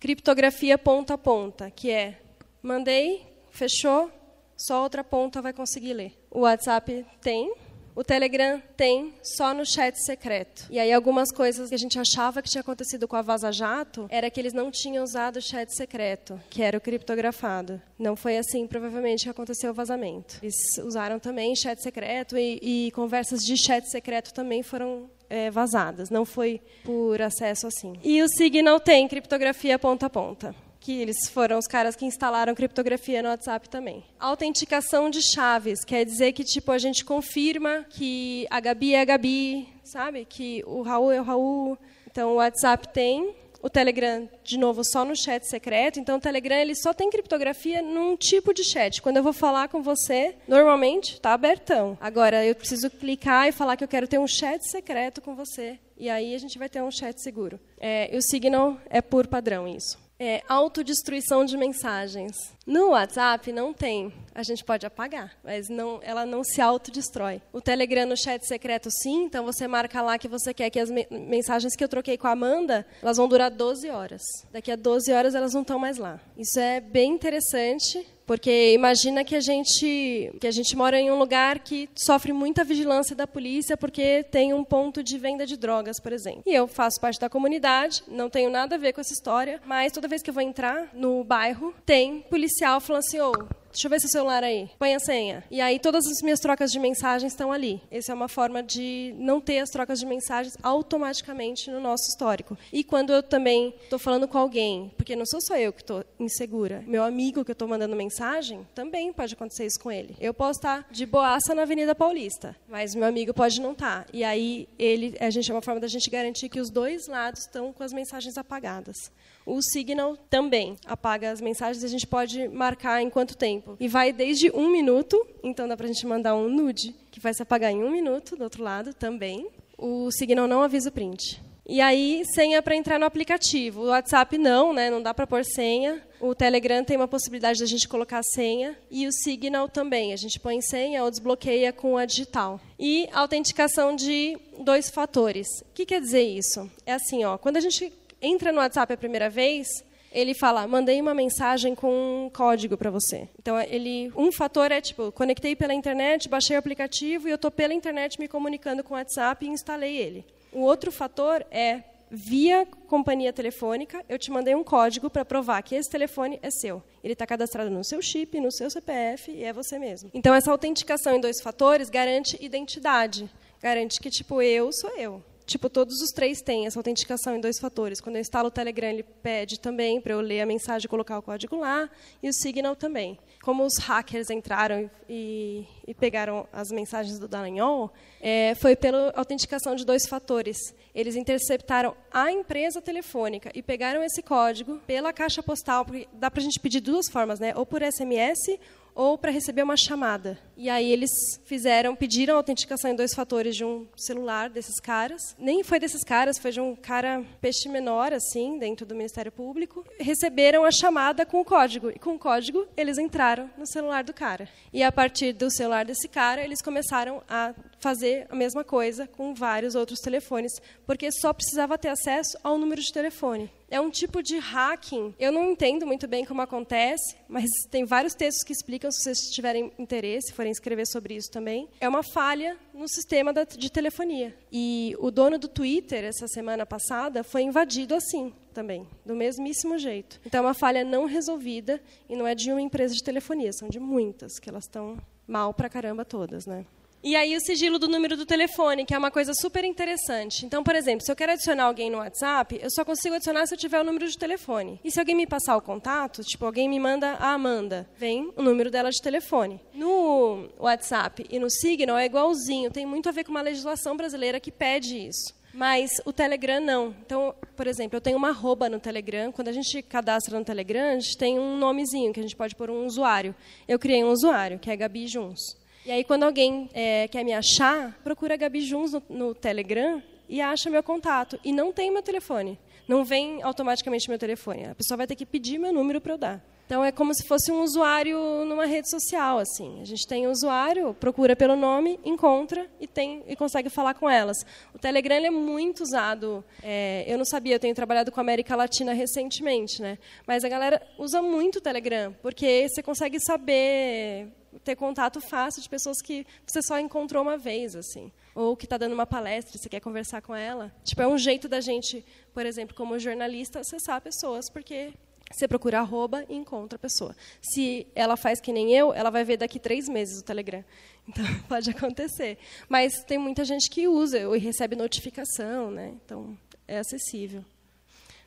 Criptografia 0.00 0.78
ponta 0.78 1.12
a 1.12 1.18
ponta, 1.18 1.70
que 1.70 1.90
é 1.90 2.18
mandei, 2.62 3.26
fechou, 3.50 4.10
só 4.56 4.82
outra 4.82 5.04
ponta 5.04 5.42
vai 5.42 5.52
conseguir 5.52 5.92
ler. 5.92 6.12
O 6.30 6.40
WhatsApp 6.40 7.04
tem, 7.20 7.52
o 7.94 8.02
Telegram 8.02 8.60
tem 8.76 9.14
só 9.22 9.54
no 9.54 9.64
chat 9.64 9.96
secreto. 10.04 10.66
E 10.70 10.78
aí 10.78 10.92
algumas 10.92 11.30
coisas 11.30 11.68
que 11.68 11.74
a 11.74 11.78
gente 11.78 11.98
achava 11.98 12.42
que 12.42 12.50
tinha 12.50 12.60
acontecido 12.60 13.06
com 13.06 13.16
a 13.16 13.22
Vaza 13.22 13.52
Jato 13.52 14.06
era 14.10 14.28
que 14.30 14.40
eles 14.40 14.52
não 14.52 14.70
tinham 14.70 15.04
usado 15.04 15.36
o 15.36 15.42
chat 15.42 15.70
secreto, 15.74 16.40
que 16.50 16.62
era 16.62 16.76
o 16.76 16.80
criptografado. 16.80 17.80
Não 17.98 18.16
foi 18.16 18.36
assim, 18.36 18.66
provavelmente, 18.66 19.24
que 19.24 19.30
aconteceu 19.30 19.70
o 19.70 19.74
vazamento. 19.74 20.38
Eles 20.42 20.56
usaram 20.82 21.18
também 21.18 21.54
chat 21.54 21.80
secreto 21.80 22.36
e, 22.36 22.86
e 22.86 22.90
conversas 22.92 23.40
de 23.44 23.56
chat 23.56 23.88
secreto 23.88 24.34
também 24.34 24.62
foram 24.62 25.08
é, 25.30 25.50
vazadas. 25.50 26.10
Não 26.10 26.24
foi 26.24 26.60
por 26.82 27.22
acesso 27.22 27.66
assim. 27.66 27.94
E 28.02 28.22
o 28.22 28.28
Signal 28.28 28.80
tem 28.80 29.06
criptografia 29.06 29.78
ponta 29.78 30.06
a 30.06 30.10
ponta 30.10 30.54
que 30.84 31.00
eles 31.00 31.30
foram 31.30 31.58
os 31.58 31.66
caras 31.66 31.96
que 31.96 32.04
instalaram 32.04 32.54
criptografia 32.54 33.22
no 33.22 33.30
WhatsApp 33.30 33.70
também. 33.70 34.04
Autenticação 34.20 35.08
de 35.08 35.22
chaves, 35.22 35.82
quer 35.82 36.04
dizer 36.04 36.32
que 36.32 36.44
tipo 36.44 36.70
a 36.70 36.76
gente 36.76 37.06
confirma 37.06 37.86
que 37.88 38.46
a 38.50 38.60
Gabi 38.60 38.94
é 38.94 39.00
a 39.00 39.04
Gabi, 39.06 39.66
sabe? 39.82 40.26
Que 40.26 40.62
o 40.66 40.82
Raul 40.82 41.10
é 41.10 41.18
o 41.18 41.24
Raul. 41.24 41.78
Então 42.06 42.32
o 42.32 42.34
WhatsApp 42.34 42.88
tem, 42.92 43.34
o 43.62 43.70
Telegram, 43.70 44.28
de 44.44 44.58
novo, 44.58 44.84
só 44.84 45.06
no 45.06 45.16
chat 45.16 45.48
secreto. 45.48 45.98
Então, 45.98 46.18
o 46.18 46.20
Telegram 46.20 46.56
ele 46.56 46.74
só 46.74 46.92
tem 46.92 47.08
criptografia 47.08 47.80
num 47.80 48.14
tipo 48.14 48.52
de 48.52 48.62
chat. 48.62 49.00
Quando 49.00 49.16
eu 49.16 49.22
vou 49.22 49.32
falar 49.32 49.68
com 49.68 49.82
você, 49.82 50.36
normalmente 50.46 51.14
está 51.14 51.32
abertão. 51.32 51.96
Agora, 51.98 52.44
eu 52.44 52.54
preciso 52.54 52.90
clicar 52.90 53.48
e 53.48 53.52
falar 53.52 53.78
que 53.78 53.82
eu 53.82 53.88
quero 53.88 54.06
ter 54.06 54.18
um 54.18 54.28
chat 54.28 54.60
secreto 54.70 55.22
com 55.22 55.34
você. 55.34 55.78
E 55.96 56.10
aí 56.10 56.34
a 56.34 56.38
gente 56.38 56.58
vai 56.58 56.68
ter 56.68 56.82
um 56.82 56.90
chat 56.90 57.18
seguro. 57.22 57.58
É, 57.80 58.14
e 58.14 58.18
o 58.18 58.22
Signal 58.22 58.76
é 58.90 59.00
por 59.00 59.26
padrão 59.26 59.66
isso 59.66 60.03
é, 60.18 60.42
autodestruição 60.48 61.44
de 61.44 61.56
mensagens. 61.56 62.36
No 62.66 62.90
WhatsApp 62.90 63.52
não 63.52 63.72
tem. 63.72 64.12
A 64.34 64.42
gente 64.42 64.64
pode 64.64 64.84
apagar, 64.84 65.36
mas 65.44 65.68
não, 65.68 66.00
ela 66.02 66.26
não 66.26 66.42
se 66.42 66.60
autodestrói. 66.60 67.40
O 67.52 67.60
Telegram 67.60 68.06
no 68.06 68.16
chat 68.16 68.44
secreto 68.46 68.88
sim, 68.90 69.24
então 69.24 69.44
você 69.44 69.68
marca 69.68 70.02
lá 70.02 70.18
que 70.18 70.26
você 70.26 70.52
quer 70.52 70.70
que 70.70 70.80
as 70.80 70.90
me 70.90 71.06
mensagens 71.10 71.76
que 71.76 71.84
eu 71.84 71.88
troquei 71.88 72.18
com 72.18 72.26
a 72.26 72.32
Amanda, 72.32 72.84
elas 73.00 73.16
vão 73.16 73.28
durar 73.28 73.50
12 73.50 73.88
horas. 73.90 74.22
Daqui 74.50 74.72
a 74.72 74.76
12 74.76 75.12
horas 75.12 75.34
elas 75.34 75.52
não 75.52 75.60
estão 75.60 75.78
mais 75.78 75.98
lá. 75.98 76.18
Isso 76.36 76.58
é 76.58 76.80
bem 76.80 77.12
interessante 77.12 78.04
porque 78.26 78.72
imagina 78.72 79.24
que 79.24 79.36
a 79.36 79.40
gente 79.40 80.32
que 80.40 80.46
a 80.46 80.50
gente 80.50 80.76
mora 80.76 80.98
em 80.98 81.10
um 81.10 81.18
lugar 81.18 81.58
que 81.58 81.88
sofre 81.94 82.32
muita 82.32 82.64
vigilância 82.64 83.14
da 83.14 83.26
polícia 83.26 83.76
porque 83.76 84.22
tem 84.24 84.54
um 84.54 84.64
ponto 84.64 85.02
de 85.02 85.18
venda 85.18 85.46
de 85.46 85.56
drogas, 85.56 86.00
por 86.00 86.12
exemplo. 86.12 86.42
E 86.46 86.54
eu 86.54 86.66
faço 86.66 87.00
parte 87.00 87.20
da 87.20 87.28
comunidade, 87.28 88.02
não 88.08 88.30
tenho 88.30 88.50
nada 88.50 88.76
a 88.76 88.78
ver 88.78 88.92
com 88.92 89.00
essa 89.00 89.12
história, 89.12 89.60
mas 89.66 89.92
toda 89.92 90.08
vez 90.08 90.22
que 90.22 90.30
eu 90.30 90.34
vou 90.34 90.42
entrar 90.42 90.90
no 90.94 91.22
bairro, 91.24 91.74
tem 91.84 92.24
policial 92.54 92.80
falando 92.80 93.00
assim: 93.00 93.20
"Ô, 93.20 93.32
oh, 93.32 93.64
Deixa 93.74 93.88
eu 93.88 93.90
ver 93.90 93.98
seu 93.98 94.08
celular 94.08 94.44
aí. 94.44 94.70
Põe 94.78 94.94
a 94.94 95.00
senha. 95.00 95.42
E 95.50 95.60
aí 95.60 95.80
todas 95.80 96.06
as 96.06 96.22
minhas 96.22 96.38
trocas 96.38 96.70
de 96.70 96.78
mensagens 96.78 97.32
estão 97.32 97.50
ali. 97.50 97.82
Essa 97.90 98.12
é 98.12 98.14
uma 98.14 98.28
forma 98.28 98.62
de 98.62 99.12
não 99.18 99.40
ter 99.40 99.58
as 99.58 99.68
trocas 99.68 99.98
de 99.98 100.06
mensagens 100.06 100.56
automaticamente 100.62 101.72
no 101.72 101.80
nosso 101.80 102.04
histórico. 102.08 102.56
E 102.72 102.84
quando 102.84 103.12
eu 103.12 103.20
também 103.20 103.74
estou 103.82 103.98
falando 103.98 104.28
com 104.28 104.38
alguém, 104.38 104.92
porque 104.96 105.16
não 105.16 105.26
sou 105.26 105.40
só 105.40 105.56
eu 105.56 105.72
que 105.72 105.80
estou 105.80 106.04
insegura, 106.20 106.84
meu 106.86 107.02
amigo 107.02 107.44
que 107.44 107.50
eu 107.50 107.54
estou 107.54 107.66
mandando 107.66 107.96
mensagem, 107.96 108.64
também 108.76 109.12
pode 109.12 109.34
acontecer 109.34 109.66
isso 109.66 109.80
com 109.80 109.90
ele. 109.90 110.14
Eu 110.20 110.32
posso 110.32 110.60
estar 110.60 110.86
de 110.88 111.04
boaça 111.04 111.52
na 111.52 111.62
Avenida 111.62 111.96
Paulista, 111.96 112.54
mas 112.68 112.94
meu 112.94 113.08
amigo 113.08 113.34
pode 113.34 113.60
não 113.60 113.72
estar. 113.72 114.06
E 114.12 114.22
aí 114.22 114.68
ele, 114.78 115.16
a 115.18 115.30
gente 115.30 115.50
é 115.50 115.54
uma 115.54 115.62
forma 115.62 115.80
da 115.80 115.88
gente 115.88 116.08
garantir 116.08 116.48
que 116.48 116.60
os 116.60 116.70
dois 116.70 117.08
lados 117.08 117.40
estão 117.40 117.72
com 117.72 117.82
as 117.82 117.92
mensagens 117.92 118.38
apagadas. 118.38 119.10
O 119.46 119.60
Signal 119.60 120.16
também 120.16 120.76
apaga 120.86 121.30
as 121.30 121.40
mensagens 121.40 121.84
a 121.84 121.88
gente 121.88 122.06
pode 122.06 122.48
marcar 122.48 123.02
em 123.02 123.10
quanto 123.10 123.36
tempo. 123.36 123.76
E 123.78 123.88
vai 123.88 124.12
desde 124.12 124.50
um 124.50 124.70
minuto, 124.70 125.26
então 125.42 125.68
dá 125.68 125.76
para 125.76 125.86
a 125.86 125.92
gente 125.92 126.06
mandar 126.06 126.34
um 126.34 126.48
nude, 126.48 126.94
que 127.10 127.20
vai 127.20 127.34
se 127.34 127.42
apagar 127.42 127.70
em 127.70 127.82
um 127.82 127.90
minuto, 127.90 128.36
do 128.36 128.44
outro 128.44 128.62
lado 128.62 128.94
também. 128.94 129.48
O 129.76 130.10
Signal 130.10 130.46
não 130.46 130.62
avisa 130.62 130.88
o 130.88 130.92
print. 130.92 131.42
E 131.66 131.80
aí, 131.80 132.22
senha 132.34 132.60
para 132.60 132.76
entrar 132.76 132.98
no 132.98 133.06
aplicativo. 133.06 133.82
O 133.82 133.86
WhatsApp 133.86 134.36
não, 134.36 134.74
né? 134.74 134.90
não 134.90 135.02
dá 135.02 135.14
para 135.14 135.26
pôr 135.26 135.42
senha. 135.44 136.02
O 136.20 136.34
Telegram 136.34 136.84
tem 136.84 136.96
uma 136.96 137.08
possibilidade 137.08 137.58
de 137.58 137.64
a 137.64 137.66
gente 137.66 137.88
colocar 137.88 138.22
senha. 138.22 138.76
E 138.90 139.06
o 139.06 139.12
Signal 139.12 139.66
também. 139.66 140.12
A 140.12 140.16
gente 140.16 140.38
põe 140.38 140.60
senha 140.60 141.02
ou 141.02 141.10
desbloqueia 141.10 141.72
com 141.72 141.96
a 141.96 142.04
digital. 142.04 142.60
E 142.78 143.08
autenticação 143.12 143.96
de 143.96 144.36
dois 144.60 144.90
fatores. 144.90 145.46
O 145.62 145.72
que 145.72 145.86
quer 145.86 146.02
dizer 146.02 146.22
isso? 146.22 146.70
É 146.84 146.92
assim, 146.92 147.24
ó, 147.24 147.38
quando 147.38 147.56
a 147.56 147.60
gente 147.60 147.90
entra 148.24 148.52
no 148.52 148.58
WhatsApp 148.58 148.92
a 148.92 148.96
primeira 148.96 149.28
vez, 149.28 149.66
ele 150.14 150.32
fala, 150.32 150.66
mandei 150.66 151.00
uma 151.00 151.12
mensagem 151.12 151.74
com 151.74 152.26
um 152.26 152.30
código 152.30 152.76
para 152.76 152.90
você. 152.90 153.28
Então, 153.38 153.60
ele, 153.60 154.12
um 154.16 154.30
fator 154.30 154.70
é 154.70 154.80
tipo, 154.80 155.10
conectei 155.10 155.56
pela 155.56 155.74
internet, 155.74 156.28
baixei 156.28 156.54
o 156.54 156.58
aplicativo 156.58 157.26
e 157.26 157.32
eu 157.32 157.34
estou 157.34 157.50
pela 157.50 157.74
internet 157.74 158.18
me 158.20 158.28
comunicando 158.28 158.84
com 158.84 158.94
o 158.94 158.96
WhatsApp 158.96 159.44
e 159.44 159.48
instalei 159.48 159.96
ele. 159.96 160.24
O 160.52 160.60
outro 160.60 160.92
fator 160.92 161.44
é 161.50 161.82
via 162.10 162.64
companhia 162.86 163.32
telefônica, 163.32 164.04
eu 164.08 164.16
te 164.16 164.30
mandei 164.30 164.54
um 164.54 164.62
código 164.62 165.10
para 165.10 165.24
provar 165.24 165.60
que 165.62 165.74
esse 165.74 165.90
telefone 165.90 166.38
é 166.42 166.50
seu. 166.50 166.80
Ele 167.02 167.12
está 167.12 167.26
cadastrado 167.26 167.68
no 167.68 167.82
seu 167.82 168.00
chip, 168.00 168.38
no 168.40 168.52
seu 168.52 168.70
CPF 168.70 169.32
e 169.32 169.42
é 169.42 169.52
você 169.52 169.80
mesmo. 169.80 170.10
Então, 170.14 170.32
essa 170.32 170.50
autenticação 170.50 171.16
em 171.16 171.20
dois 171.20 171.40
fatores 171.40 171.90
garante 171.90 172.38
identidade. 172.40 173.28
Garante 173.60 174.00
que, 174.00 174.10
tipo, 174.10 174.40
eu 174.40 174.70
sou 174.72 174.90
eu. 174.96 175.22
Tipo, 175.46 175.68
todos 175.68 176.00
os 176.00 176.10
três 176.10 176.40
têm 176.40 176.66
essa 176.66 176.78
autenticação 176.78 177.36
em 177.36 177.40
dois 177.40 177.58
fatores. 177.58 178.00
Quando 178.00 178.16
eu 178.16 178.20
instalo 178.20 178.48
o 178.48 178.50
Telegram, 178.50 178.88
ele 178.88 179.02
pede 179.02 179.60
também 179.60 180.00
para 180.00 180.14
eu 180.14 180.20
ler 180.20 180.40
a 180.40 180.46
mensagem 180.46 180.86
e 180.86 180.88
colocar 180.88 181.18
o 181.18 181.22
código 181.22 181.56
lá, 181.56 181.88
e 182.22 182.28
o 182.28 182.32
Signal 182.32 182.74
também. 182.74 183.18
Como 183.42 183.62
os 183.64 183.76
hackers 183.76 184.30
entraram 184.30 184.90
e, 185.08 185.66
e 185.86 185.92
pegaram 185.92 186.48
as 186.50 186.70
mensagens 186.70 187.18
do 187.18 187.28
Dallagnol, 187.28 187.92
é, 188.20 188.54
foi 188.54 188.74
pela 188.74 189.12
autenticação 189.14 189.74
de 189.74 189.84
dois 189.84 190.06
fatores. 190.06 190.56
Eles 190.94 191.14
interceptaram 191.14 191.94
a 192.10 192.32
empresa 192.32 192.80
telefônica 192.80 193.50
e 193.54 193.62
pegaram 193.62 194.02
esse 194.02 194.22
código 194.22 194.80
pela 194.86 195.12
caixa 195.12 195.42
postal, 195.42 195.84
porque 195.84 196.08
dá 196.14 196.30
para 196.30 196.40
a 196.40 196.44
gente 196.44 196.58
pedir 196.58 196.80
duas 196.80 197.06
formas, 197.10 197.38
né? 197.38 197.52
ou 197.54 197.66
por 197.66 197.82
SMS 197.82 198.58
ou 198.94 199.18
para 199.18 199.30
receber 199.30 199.62
uma 199.62 199.76
chamada. 199.76 200.38
E 200.56 200.70
aí 200.70 200.90
eles 200.90 201.10
fizeram, 201.44 201.96
pediram 201.96 202.36
autenticação 202.36 202.90
em 202.90 202.94
dois 202.94 203.12
fatores 203.12 203.56
de 203.56 203.64
um 203.64 203.86
celular 203.96 204.48
desses 204.48 204.78
caras. 204.80 205.34
Nem 205.38 205.64
foi 205.64 205.80
desses 205.80 206.04
caras, 206.04 206.38
foi 206.38 206.52
de 206.52 206.60
um 206.60 206.76
cara 206.76 207.24
peixe 207.40 207.68
menor, 207.68 208.12
assim, 208.12 208.58
dentro 208.58 208.86
do 208.86 208.94
Ministério 208.94 209.32
Público. 209.32 209.84
Receberam 209.98 210.64
a 210.64 210.70
chamada 210.70 211.26
com 211.26 211.40
o 211.40 211.44
código. 211.44 211.90
E 211.90 211.98
com 211.98 212.14
o 212.14 212.18
código, 212.18 212.66
eles 212.76 212.98
entraram 212.98 213.50
no 213.58 213.66
celular 213.66 214.04
do 214.04 214.14
cara. 214.14 214.48
E 214.72 214.82
a 214.82 214.92
partir 214.92 215.32
do 215.32 215.50
celular 215.50 215.84
desse 215.84 216.08
cara, 216.08 216.44
eles 216.44 216.62
começaram 216.62 217.22
a 217.28 217.52
fazer 217.84 218.26
a 218.30 218.34
mesma 218.34 218.64
coisa 218.64 219.06
com 219.06 219.34
vários 219.34 219.74
outros 219.74 220.00
telefones, 220.00 220.52
porque 220.86 221.12
só 221.12 221.34
precisava 221.34 221.76
ter 221.76 221.88
acesso 221.88 222.38
ao 222.42 222.56
número 222.56 222.80
de 222.80 222.90
telefone. 222.90 223.50
É 223.70 223.78
um 223.78 223.90
tipo 223.90 224.22
de 224.22 224.38
hacking. 224.38 225.14
Eu 225.18 225.30
não 225.30 225.50
entendo 225.50 225.86
muito 225.86 226.08
bem 226.08 226.24
como 226.24 226.40
acontece, 226.40 227.14
mas 227.28 227.44
tem 227.70 227.84
vários 227.84 228.14
textos 228.14 228.42
que 228.42 228.54
explicam, 228.54 228.90
se 228.90 229.02
vocês 229.02 229.18
tiverem 229.34 229.70
interesse, 229.78 230.32
forem 230.32 230.50
escrever 230.50 230.86
sobre 230.86 231.14
isso 231.14 231.30
também. 231.30 231.68
É 231.78 231.86
uma 231.86 232.02
falha 232.02 232.56
no 232.72 232.88
sistema 232.88 233.34
de 233.34 233.70
telefonia. 233.70 234.34
E 234.50 234.96
o 234.98 235.10
dono 235.10 235.38
do 235.38 235.48
Twitter, 235.48 236.04
essa 236.04 236.26
semana 236.26 236.64
passada, 236.64 237.22
foi 237.22 237.42
invadido 237.42 237.94
assim 237.94 238.32
também, 238.54 238.88
do 239.04 239.14
mesmíssimo 239.14 239.76
jeito. 239.76 240.18
Então, 240.24 240.38
é 240.38 240.42
uma 240.42 240.54
falha 240.54 240.84
não 240.84 241.04
resolvida 241.04 241.82
e 242.08 242.16
não 242.16 242.26
é 242.26 242.34
de 242.34 242.50
uma 242.50 242.62
empresa 242.62 242.94
de 242.94 243.04
telefonia, 243.04 243.52
são 243.52 243.68
de 243.68 243.78
muitas, 243.78 244.38
que 244.38 244.48
elas 244.48 244.64
estão 244.64 244.96
mal 245.26 245.52
pra 245.52 245.68
caramba 245.68 246.02
todas, 246.04 246.46
né? 246.46 246.64
E 247.04 247.14
aí 247.16 247.36
o 247.36 247.40
sigilo 247.40 247.78
do 247.78 247.86
número 247.86 248.16
do 248.16 248.24
telefone, 248.24 248.86
que 248.86 248.94
é 248.94 248.98
uma 248.98 249.10
coisa 249.10 249.32
super 249.34 249.62
interessante. 249.62 250.46
Então, 250.46 250.64
por 250.64 250.74
exemplo, 250.74 251.04
se 251.04 251.12
eu 251.12 251.16
quero 251.16 251.32
adicionar 251.32 251.64
alguém 251.64 251.90
no 251.90 251.98
WhatsApp, 251.98 252.58
eu 252.62 252.70
só 252.70 252.82
consigo 252.82 253.14
adicionar 253.14 253.46
se 253.46 253.52
eu 253.52 253.58
tiver 253.58 253.78
o 253.78 253.84
número 253.84 254.08
de 254.08 254.16
telefone. 254.16 254.80
E 254.82 254.90
se 254.90 254.98
alguém 254.98 255.14
me 255.14 255.26
passar 255.26 255.54
o 255.54 255.60
contato, 255.60 256.24
tipo, 256.24 256.46
alguém 256.46 256.66
me 256.66 256.80
manda 256.80 257.10
a 257.20 257.34
Amanda, 257.34 257.86
vem 257.98 258.32
o 258.34 258.42
número 258.42 258.70
dela 258.70 258.88
de 258.88 259.02
telefone. 259.02 259.60
No 259.74 260.48
WhatsApp 260.58 261.26
e 261.28 261.38
no 261.38 261.50
Signal 261.50 261.98
é 261.98 262.06
igualzinho, 262.06 262.70
tem 262.70 262.86
muito 262.86 263.06
a 263.06 263.12
ver 263.12 263.24
com 263.24 263.32
uma 263.32 263.42
legislação 263.42 263.94
brasileira 263.94 264.40
que 264.40 264.50
pede 264.50 264.96
isso. 264.96 265.34
Mas 265.52 265.90
o 266.06 266.12
Telegram 266.12 266.58
não. 266.58 266.96
Então, 267.04 267.34
por 267.54 267.66
exemplo, 267.66 267.98
eu 267.98 268.00
tenho 268.00 268.16
uma 268.16 268.30
arroba 268.30 268.70
no 268.70 268.80
Telegram. 268.80 269.30
Quando 269.30 269.48
a 269.48 269.52
gente 269.52 269.82
cadastra 269.82 270.38
no 270.38 270.44
Telegram, 270.44 270.96
a 270.96 270.98
gente 270.98 271.18
tem 271.18 271.38
um 271.38 271.58
nomezinho 271.58 272.14
que 272.14 272.20
a 272.20 272.22
gente 272.22 272.34
pode 272.34 272.56
pôr 272.56 272.70
um 272.70 272.86
usuário. 272.86 273.34
Eu 273.68 273.78
criei 273.78 274.02
um 274.02 274.10
usuário, 274.10 274.58
que 274.58 274.70
é 274.70 274.76
Gabi 274.76 275.06
Juns. 275.06 275.62
E 275.86 275.90
aí, 275.90 276.02
quando 276.02 276.22
alguém 276.22 276.70
é, 276.72 277.06
quer 277.08 277.22
me 277.22 277.34
achar, 277.34 277.92
procura 278.02 278.36
Gabi 278.36 278.62
Juns 278.62 278.92
no, 278.94 279.02
no, 279.10 279.34
Telegram 279.34 280.02
e 280.26 280.40
acha 280.40 280.70
meu 280.70 280.82
contato. 280.82 281.38
E 281.44 281.52
não 281.52 281.74
tem 281.74 281.90
meu 281.90 282.02
telefone. 282.02 282.58
Não 282.88 283.04
vem 283.04 283.42
automaticamente 283.42 284.08
meu 284.08 284.18
telefone. 284.18 284.64
A 284.64 284.74
pessoa 284.74 284.96
vai 284.96 285.06
ter 285.06 285.14
que 285.14 285.26
pedir 285.26 285.58
meu 285.58 285.74
número 285.74 286.00
para 286.00 286.14
eu 286.14 286.18
dar. 286.18 286.44
Então, 286.64 286.82
é 286.82 286.90
como 286.90 287.14
se 287.14 287.28
fosse 287.28 287.52
um 287.52 287.60
usuário 287.60 288.18
numa 288.46 288.64
rede 288.64 288.88
social. 288.88 289.38
assim. 289.38 289.78
A 289.82 289.84
gente 289.84 290.06
tem 290.06 290.26
um 290.26 290.30
usuário, 290.30 290.94
procura 290.94 291.36
pelo 291.36 291.54
nome, 291.54 292.00
encontra 292.02 292.66
e, 292.80 292.86
tem, 292.86 293.22
e 293.26 293.36
consegue 293.36 293.68
falar 293.68 293.92
com 293.92 294.08
elas. 294.08 294.38
O 294.74 294.78
Telegram 294.78 295.16
é 295.16 295.30
muito 295.30 295.82
usado. 295.82 296.42
É, 296.62 297.04
eu 297.06 297.18
não 297.18 297.26
sabia, 297.26 297.56
eu 297.56 297.60
tenho 297.60 297.74
trabalhado 297.74 298.10
com 298.10 298.20
a 298.20 298.22
América 298.22 298.56
Latina 298.56 298.94
recentemente. 298.94 299.82
Né? 299.82 299.98
Mas 300.26 300.44
a 300.44 300.48
galera 300.48 300.80
usa 300.98 301.20
muito 301.20 301.56
o 301.56 301.60
Telegram, 301.60 302.16
porque 302.22 302.66
você 302.70 302.82
consegue 302.82 303.20
saber 303.20 304.32
ter 304.62 304.76
contato 304.76 305.20
fácil 305.20 305.62
de 305.62 305.68
pessoas 305.68 306.00
que 306.02 306.26
você 306.46 306.60
só 306.62 306.78
encontrou 306.78 307.22
uma 307.22 307.36
vez, 307.36 307.74
assim. 307.74 308.12
Ou 308.34 308.56
que 308.56 308.66
está 308.66 308.76
dando 308.76 308.92
uma 308.92 309.06
palestra 309.06 309.56
e 309.56 309.58
você 309.58 309.68
quer 309.68 309.80
conversar 309.80 310.20
com 310.22 310.34
ela. 310.34 310.72
Tipo, 310.84 311.02
é 311.02 311.08
um 311.08 311.18
jeito 311.18 311.48
da 311.48 311.60
gente, 311.60 312.04
por 312.32 312.44
exemplo, 312.46 312.74
como 312.74 312.98
jornalista, 312.98 313.60
acessar 313.60 314.00
pessoas, 314.00 314.50
porque 314.50 314.92
você 315.32 315.48
procura 315.48 315.80
arroba 315.80 316.24
e 316.28 316.34
encontra 316.34 316.76
a 316.76 316.78
pessoa. 316.78 317.14
Se 317.40 317.86
ela 317.94 318.16
faz 318.16 318.40
que 318.40 318.52
nem 318.52 318.72
eu, 318.72 318.92
ela 318.92 319.10
vai 319.10 319.24
ver 319.24 319.36
daqui 319.36 319.58
três 319.58 319.88
meses 319.88 320.20
o 320.20 320.24
Telegram. 320.24 320.64
Então, 321.06 321.22
pode 321.46 321.68
acontecer. 321.68 322.38
Mas 322.66 323.04
tem 323.04 323.18
muita 323.18 323.44
gente 323.44 323.68
que 323.68 323.86
usa 323.86 324.20
e 324.20 324.38
recebe 324.38 324.74
notificação, 324.74 325.70
né? 325.70 325.92
Então, 326.02 326.34
é 326.66 326.78
acessível. 326.78 327.44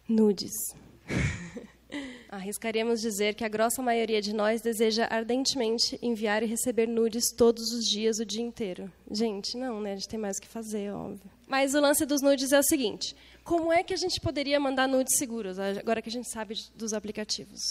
Nudes. 0.07 0.53
Arriscaríamos 2.29 2.99
dizer 3.01 3.35
que 3.35 3.43
a 3.43 3.47
grossa 3.47 3.81
maioria 3.81 4.21
de 4.21 4.33
nós 4.33 4.61
deseja 4.61 5.07
ardentemente 5.09 5.97
enviar 6.01 6.43
e 6.43 6.45
receber 6.45 6.87
nudes 6.87 7.31
todos 7.31 7.71
os 7.71 7.85
dias, 7.85 8.19
o 8.19 8.25
dia 8.25 8.41
inteiro. 8.41 8.91
Gente, 9.09 9.57
não, 9.57 9.79
né? 9.79 9.93
A 9.93 9.95
gente 9.95 10.09
tem 10.09 10.19
mais 10.19 10.37
o 10.37 10.41
que 10.41 10.47
fazer, 10.47 10.91
óbvio. 10.91 11.29
Mas 11.47 11.73
o 11.73 11.79
lance 11.79 12.05
dos 12.05 12.21
nudes 12.21 12.51
é 12.51 12.59
o 12.59 12.63
seguinte: 12.63 13.15
como 13.43 13.71
é 13.71 13.81
que 13.81 13.93
a 13.93 13.97
gente 13.97 14.19
poderia 14.19 14.59
mandar 14.59 14.87
nudes 14.87 15.17
seguros, 15.17 15.57
agora 15.57 16.01
que 16.01 16.09
a 16.09 16.11
gente 16.11 16.29
sabe 16.29 16.55
dos 16.75 16.93
aplicativos? 16.93 17.61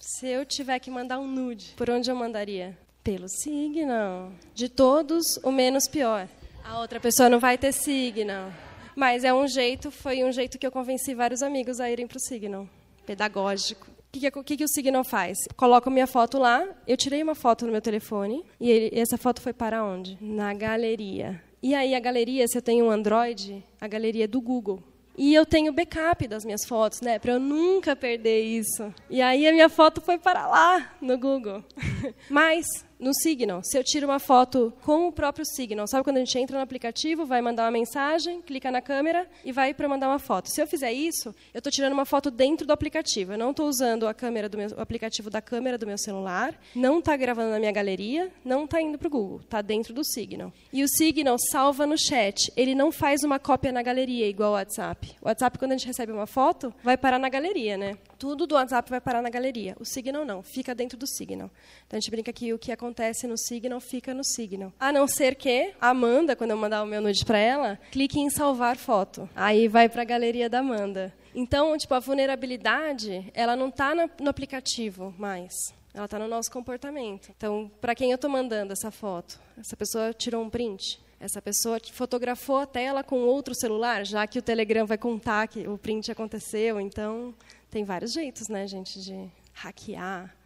Se 0.00 0.26
eu 0.26 0.46
tiver 0.46 0.78
que 0.78 0.90
mandar 0.90 1.18
um 1.18 1.26
nude, 1.26 1.74
por 1.76 1.90
onde 1.90 2.10
eu 2.10 2.16
mandaria? 2.16 2.76
Pelo 3.04 3.28
Signal. 3.28 4.32
De 4.54 4.68
todos, 4.68 5.24
o 5.42 5.50
menos 5.50 5.86
pior. 5.86 6.28
A 6.64 6.80
outra 6.80 6.98
pessoa 7.00 7.28
não 7.28 7.38
vai 7.38 7.58
ter 7.58 7.72
Signal. 7.72 8.50
Mas 8.96 9.22
é 9.22 9.32
um 9.32 9.46
jeito, 9.46 9.90
foi 9.90 10.24
um 10.24 10.32
jeito 10.32 10.58
que 10.58 10.66
eu 10.66 10.72
convenci 10.72 11.14
vários 11.14 11.42
amigos 11.42 11.78
a 11.78 11.90
irem 11.90 12.06
para 12.06 12.16
o 12.16 12.20
Signal. 12.20 12.68
Pedagógico. 13.08 13.86
O 13.90 14.10
que, 14.12 14.30
que, 14.30 14.56
que, 14.58 14.64
o 14.64 14.68
Signal 14.68 15.02
faz? 15.02 15.38
Coloco 15.56 15.90
minha 15.90 16.06
foto 16.06 16.38
lá, 16.38 16.66
eu 16.86 16.94
tirei 16.94 17.22
uma 17.22 17.34
foto 17.34 17.64
no 17.64 17.72
meu 17.72 17.80
telefone, 17.80 18.44
e, 18.60 18.70
ele, 18.70 19.00
essa 19.00 19.16
foto 19.16 19.40
foi 19.40 19.54
para 19.54 19.82
onde? 19.82 20.18
Na 20.20 20.52
galeria. 20.52 21.42
E 21.62 21.74
aí 21.74 21.94
a 21.94 22.00
galeria, 22.00 22.46
se 22.46 22.58
eu 22.58 22.60
tenho 22.60 22.84
um 22.84 22.90
Android, 22.90 23.64
a 23.80 23.88
galeria 23.88 24.24
é 24.24 24.26
do 24.26 24.42
Google. 24.42 24.82
E 25.16 25.34
eu 25.34 25.46
tenho 25.46 25.72
backup 25.72 26.28
das 26.28 26.44
minhas 26.44 26.66
fotos, 26.66 27.00
né, 27.00 27.18
para 27.18 27.32
eu 27.32 27.40
nunca 27.40 27.96
perder 27.96 28.42
isso. 28.42 28.92
E 29.08 29.22
aí 29.22 29.48
a 29.48 29.52
minha 29.52 29.70
foto 29.70 30.02
foi 30.02 30.18
para 30.18 30.46
lá 30.46 30.94
no 31.00 31.16
Google. 31.16 31.64
Mas 32.28 32.66
no 32.98 33.14
Signal. 33.14 33.60
Se 33.62 33.78
eu 33.78 33.84
tiro 33.84 34.06
uma 34.06 34.18
foto 34.18 34.72
com 34.82 35.08
o 35.08 35.12
próprio 35.12 35.44
Signal, 35.44 35.86
sabe 35.86 36.04
quando 36.04 36.16
a 36.16 36.20
gente 36.20 36.38
entra 36.38 36.56
no 36.56 36.62
aplicativo, 36.62 37.24
vai 37.24 37.40
mandar 37.40 37.64
uma 37.64 37.70
mensagem, 37.70 38.42
clica 38.42 38.70
na 38.70 38.82
câmera 38.82 39.28
e 39.44 39.52
vai 39.52 39.72
para 39.72 39.88
mandar 39.88 40.08
uma 40.08 40.18
foto. 40.18 40.48
Se 40.50 40.60
eu 40.60 40.66
fizer 40.66 40.92
isso, 40.92 41.34
eu 41.54 41.58
estou 41.58 41.70
tirando 41.70 41.92
uma 41.92 42.04
foto 42.04 42.30
dentro 42.30 42.66
do 42.66 42.72
aplicativo. 42.72 43.32
Eu 43.32 43.38
não 43.38 43.50
estou 43.50 43.68
usando 43.68 44.06
a 44.06 44.14
câmera 44.14 44.48
do 44.48 44.58
meu, 44.58 44.68
o 44.70 44.80
aplicativo 44.80 45.30
da 45.30 45.40
câmera 45.40 45.78
do 45.78 45.86
meu 45.86 45.96
celular, 45.96 46.58
não 46.74 46.98
está 46.98 47.16
gravando 47.16 47.50
na 47.50 47.58
minha 47.58 47.72
galeria, 47.72 48.30
não 48.44 48.64
está 48.64 48.80
indo 48.80 48.98
para 48.98 49.08
o 49.08 49.10
Google, 49.10 49.40
está 49.40 49.62
dentro 49.62 49.94
do 49.94 50.04
Signal. 50.04 50.52
E 50.72 50.82
o 50.82 50.88
Signal 50.88 51.36
salva 51.50 51.86
no 51.86 51.96
chat. 51.96 52.52
Ele 52.56 52.74
não 52.74 52.90
faz 52.90 53.22
uma 53.22 53.38
cópia 53.38 53.70
na 53.70 53.82
galeria 53.82 54.26
igual 54.26 54.50
o 54.50 54.54
WhatsApp. 54.54 55.16
O 55.22 55.28
WhatsApp, 55.28 55.58
quando 55.58 55.72
a 55.72 55.76
gente 55.76 55.86
recebe 55.86 56.12
uma 56.12 56.26
foto, 56.26 56.74
vai 56.82 56.96
parar 56.96 57.18
na 57.18 57.28
galeria, 57.28 57.76
né? 57.76 57.96
Tudo 58.18 58.46
do 58.46 58.56
WhatsApp 58.56 58.90
vai 58.90 59.00
parar 59.00 59.22
na 59.22 59.30
galeria. 59.30 59.76
O 59.78 59.84
Signal 59.84 60.24
não, 60.24 60.42
fica 60.42 60.74
dentro 60.74 60.98
do 60.98 61.06
Signal. 61.06 61.50
Então 61.86 61.96
a 61.96 62.00
gente 62.00 62.10
brinca 62.10 62.32
que 62.32 62.52
o 62.52 62.58
que 62.58 62.72
acontece 62.72 62.87
no 63.26 63.36
Signal 63.36 63.80
fica 63.80 64.14
no 64.14 64.24
Signal. 64.24 64.72
A 64.78 64.92
não 64.92 65.06
ser 65.06 65.34
que 65.34 65.72
a 65.80 65.90
Amanda, 65.90 66.34
quando 66.36 66.50
eu 66.50 66.56
mandar 66.56 66.82
o 66.82 66.86
meu 66.86 67.00
nude 67.00 67.24
para 67.24 67.38
ela, 67.38 67.78
clique 67.90 68.18
em 68.18 68.30
salvar 68.30 68.76
foto. 68.76 69.28
Aí 69.34 69.68
vai 69.68 69.88
para 69.88 70.02
a 70.02 70.04
galeria 70.04 70.48
da 70.48 70.60
Amanda. 70.60 71.12
Então, 71.34 71.76
tipo, 71.76 71.94
a 71.94 72.00
vulnerabilidade, 72.00 73.30
ela 73.34 73.54
não 73.54 73.68
está 73.68 73.94
no 73.94 74.28
aplicativo 74.28 75.14
mais. 75.18 75.52
Ela 75.94 76.04
está 76.04 76.18
no 76.18 76.28
nosso 76.28 76.50
comportamento. 76.50 77.30
Então, 77.36 77.70
para 77.80 77.94
quem 77.94 78.10
eu 78.10 78.16
estou 78.16 78.30
mandando 78.30 78.72
essa 78.72 78.90
foto? 78.90 79.40
Essa 79.58 79.76
pessoa 79.76 80.12
tirou 80.12 80.42
um 80.42 80.50
print? 80.50 81.00
Essa 81.20 81.42
pessoa 81.42 81.78
fotografou 81.92 82.58
a 82.58 82.66
tela 82.66 83.02
com 83.02 83.20
outro 83.22 83.54
celular, 83.54 84.06
já 84.06 84.26
que 84.26 84.38
o 84.38 84.42
Telegram 84.42 84.86
vai 84.86 84.96
contar 84.96 85.48
que 85.48 85.66
o 85.66 85.76
print 85.76 86.10
aconteceu. 86.10 86.80
Então, 86.80 87.34
tem 87.70 87.84
vários 87.84 88.12
jeitos, 88.12 88.48
né, 88.48 88.66
gente, 88.66 89.00
de 89.00 89.28
hackear 89.52 90.37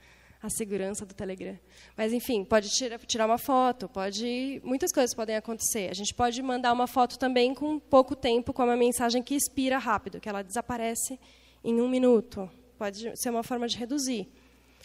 a 0.42 0.50
segurança 0.50 1.06
do 1.06 1.14
Telegram. 1.14 1.56
Mas, 1.96 2.12
enfim, 2.12 2.44
pode 2.44 2.68
tirar, 2.70 2.98
tirar 3.00 3.26
uma 3.26 3.38
foto, 3.38 3.88
pode 3.88 4.60
muitas 4.64 4.92
coisas 4.92 5.14
podem 5.14 5.36
acontecer. 5.36 5.88
A 5.88 5.94
gente 5.94 6.12
pode 6.12 6.42
mandar 6.42 6.72
uma 6.72 6.88
foto 6.88 7.18
também 7.18 7.54
com 7.54 7.78
pouco 7.78 8.16
tempo, 8.16 8.52
com 8.52 8.64
uma 8.64 8.76
mensagem 8.76 9.22
que 9.22 9.34
expira 9.34 9.78
rápido, 9.78 10.20
que 10.20 10.28
ela 10.28 10.42
desaparece 10.42 11.18
em 11.62 11.80
um 11.80 11.88
minuto, 11.88 12.50
pode 12.76 13.12
ser 13.14 13.30
uma 13.30 13.44
forma 13.44 13.68
de 13.68 13.76
reduzir. 13.76 14.28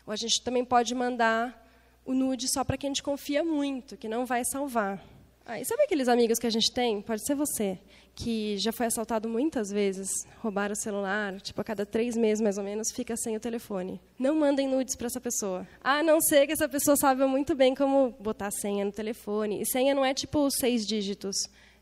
Ou 0.06 0.14
a 0.14 0.16
gente 0.16 0.44
também 0.44 0.64
pode 0.64 0.94
mandar 0.94 1.66
o 2.06 2.14
nude 2.14 2.48
só 2.48 2.64
para 2.64 2.78
quem 2.78 2.90
a 2.90 2.92
gente 2.92 3.02
confia 3.02 3.44
muito, 3.44 3.98
que 3.98 4.08
não 4.08 4.26
vai 4.26 4.46
salvar. 4.46 5.04
Ah, 5.44 5.60
e 5.60 5.66
sabe 5.66 5.84
aqueles 5.84 6.08
amigos 6.08 6.38
que 6.38 6.46
a 6.46 6.52
gente 6.52 6.72
tem? 6.72 7.02
Pode 7.02 7.26
ser 7.26 7.34
você, 7.34 7.80
que 8.18 8.58
já 8.58 8.72
foi 8.72 8.88
assaltado 8.88 9.30
muitas 9.30 9.70
vezes, 9.70 10.10
roubaram 10.40 10.74
o 10.74 10.76
celular, 10.76 11.40
tipo, 11.40 11.62
a 11.62 11.64
cada 11.64 11.86
três 11.86 12.18
meses, 12.18 12.42
mais 12.42 12.58
ou 12.58 12.64
menos, 12.64 12.92
fica 12.92 13.16
sem 13.16 13.38
o 13.38 13.40
telefone. 13.40 14.02
Não 14.18 14.36
mandem 14.36 14.68
nudes 14.68 14.96
para 14.96 15.06
essa 15.06 15.22
pessoa. 15.22 15.68
A 15.84 16.02
não 16.02 16.20
ser 16.20 16.48
que 16.48 16.54
essa 16.54 16.68
pessoa 16.68 16.98
saiba 16.98 17.28
muito 17.28 17.54
bem 17.54 17.76
como 17.76 18.16
botar 18.20 18.50
senha 18.50 18.84
no 18.84 18.92
telefone. 18.92 19.62
E 19.62 19.66
senha 19.68 19.94
não 19.94 20.04
é 20.04 20.16
tipo 20.16 20.50
seis 20.50 20.86
dígitos. 20.86 21.36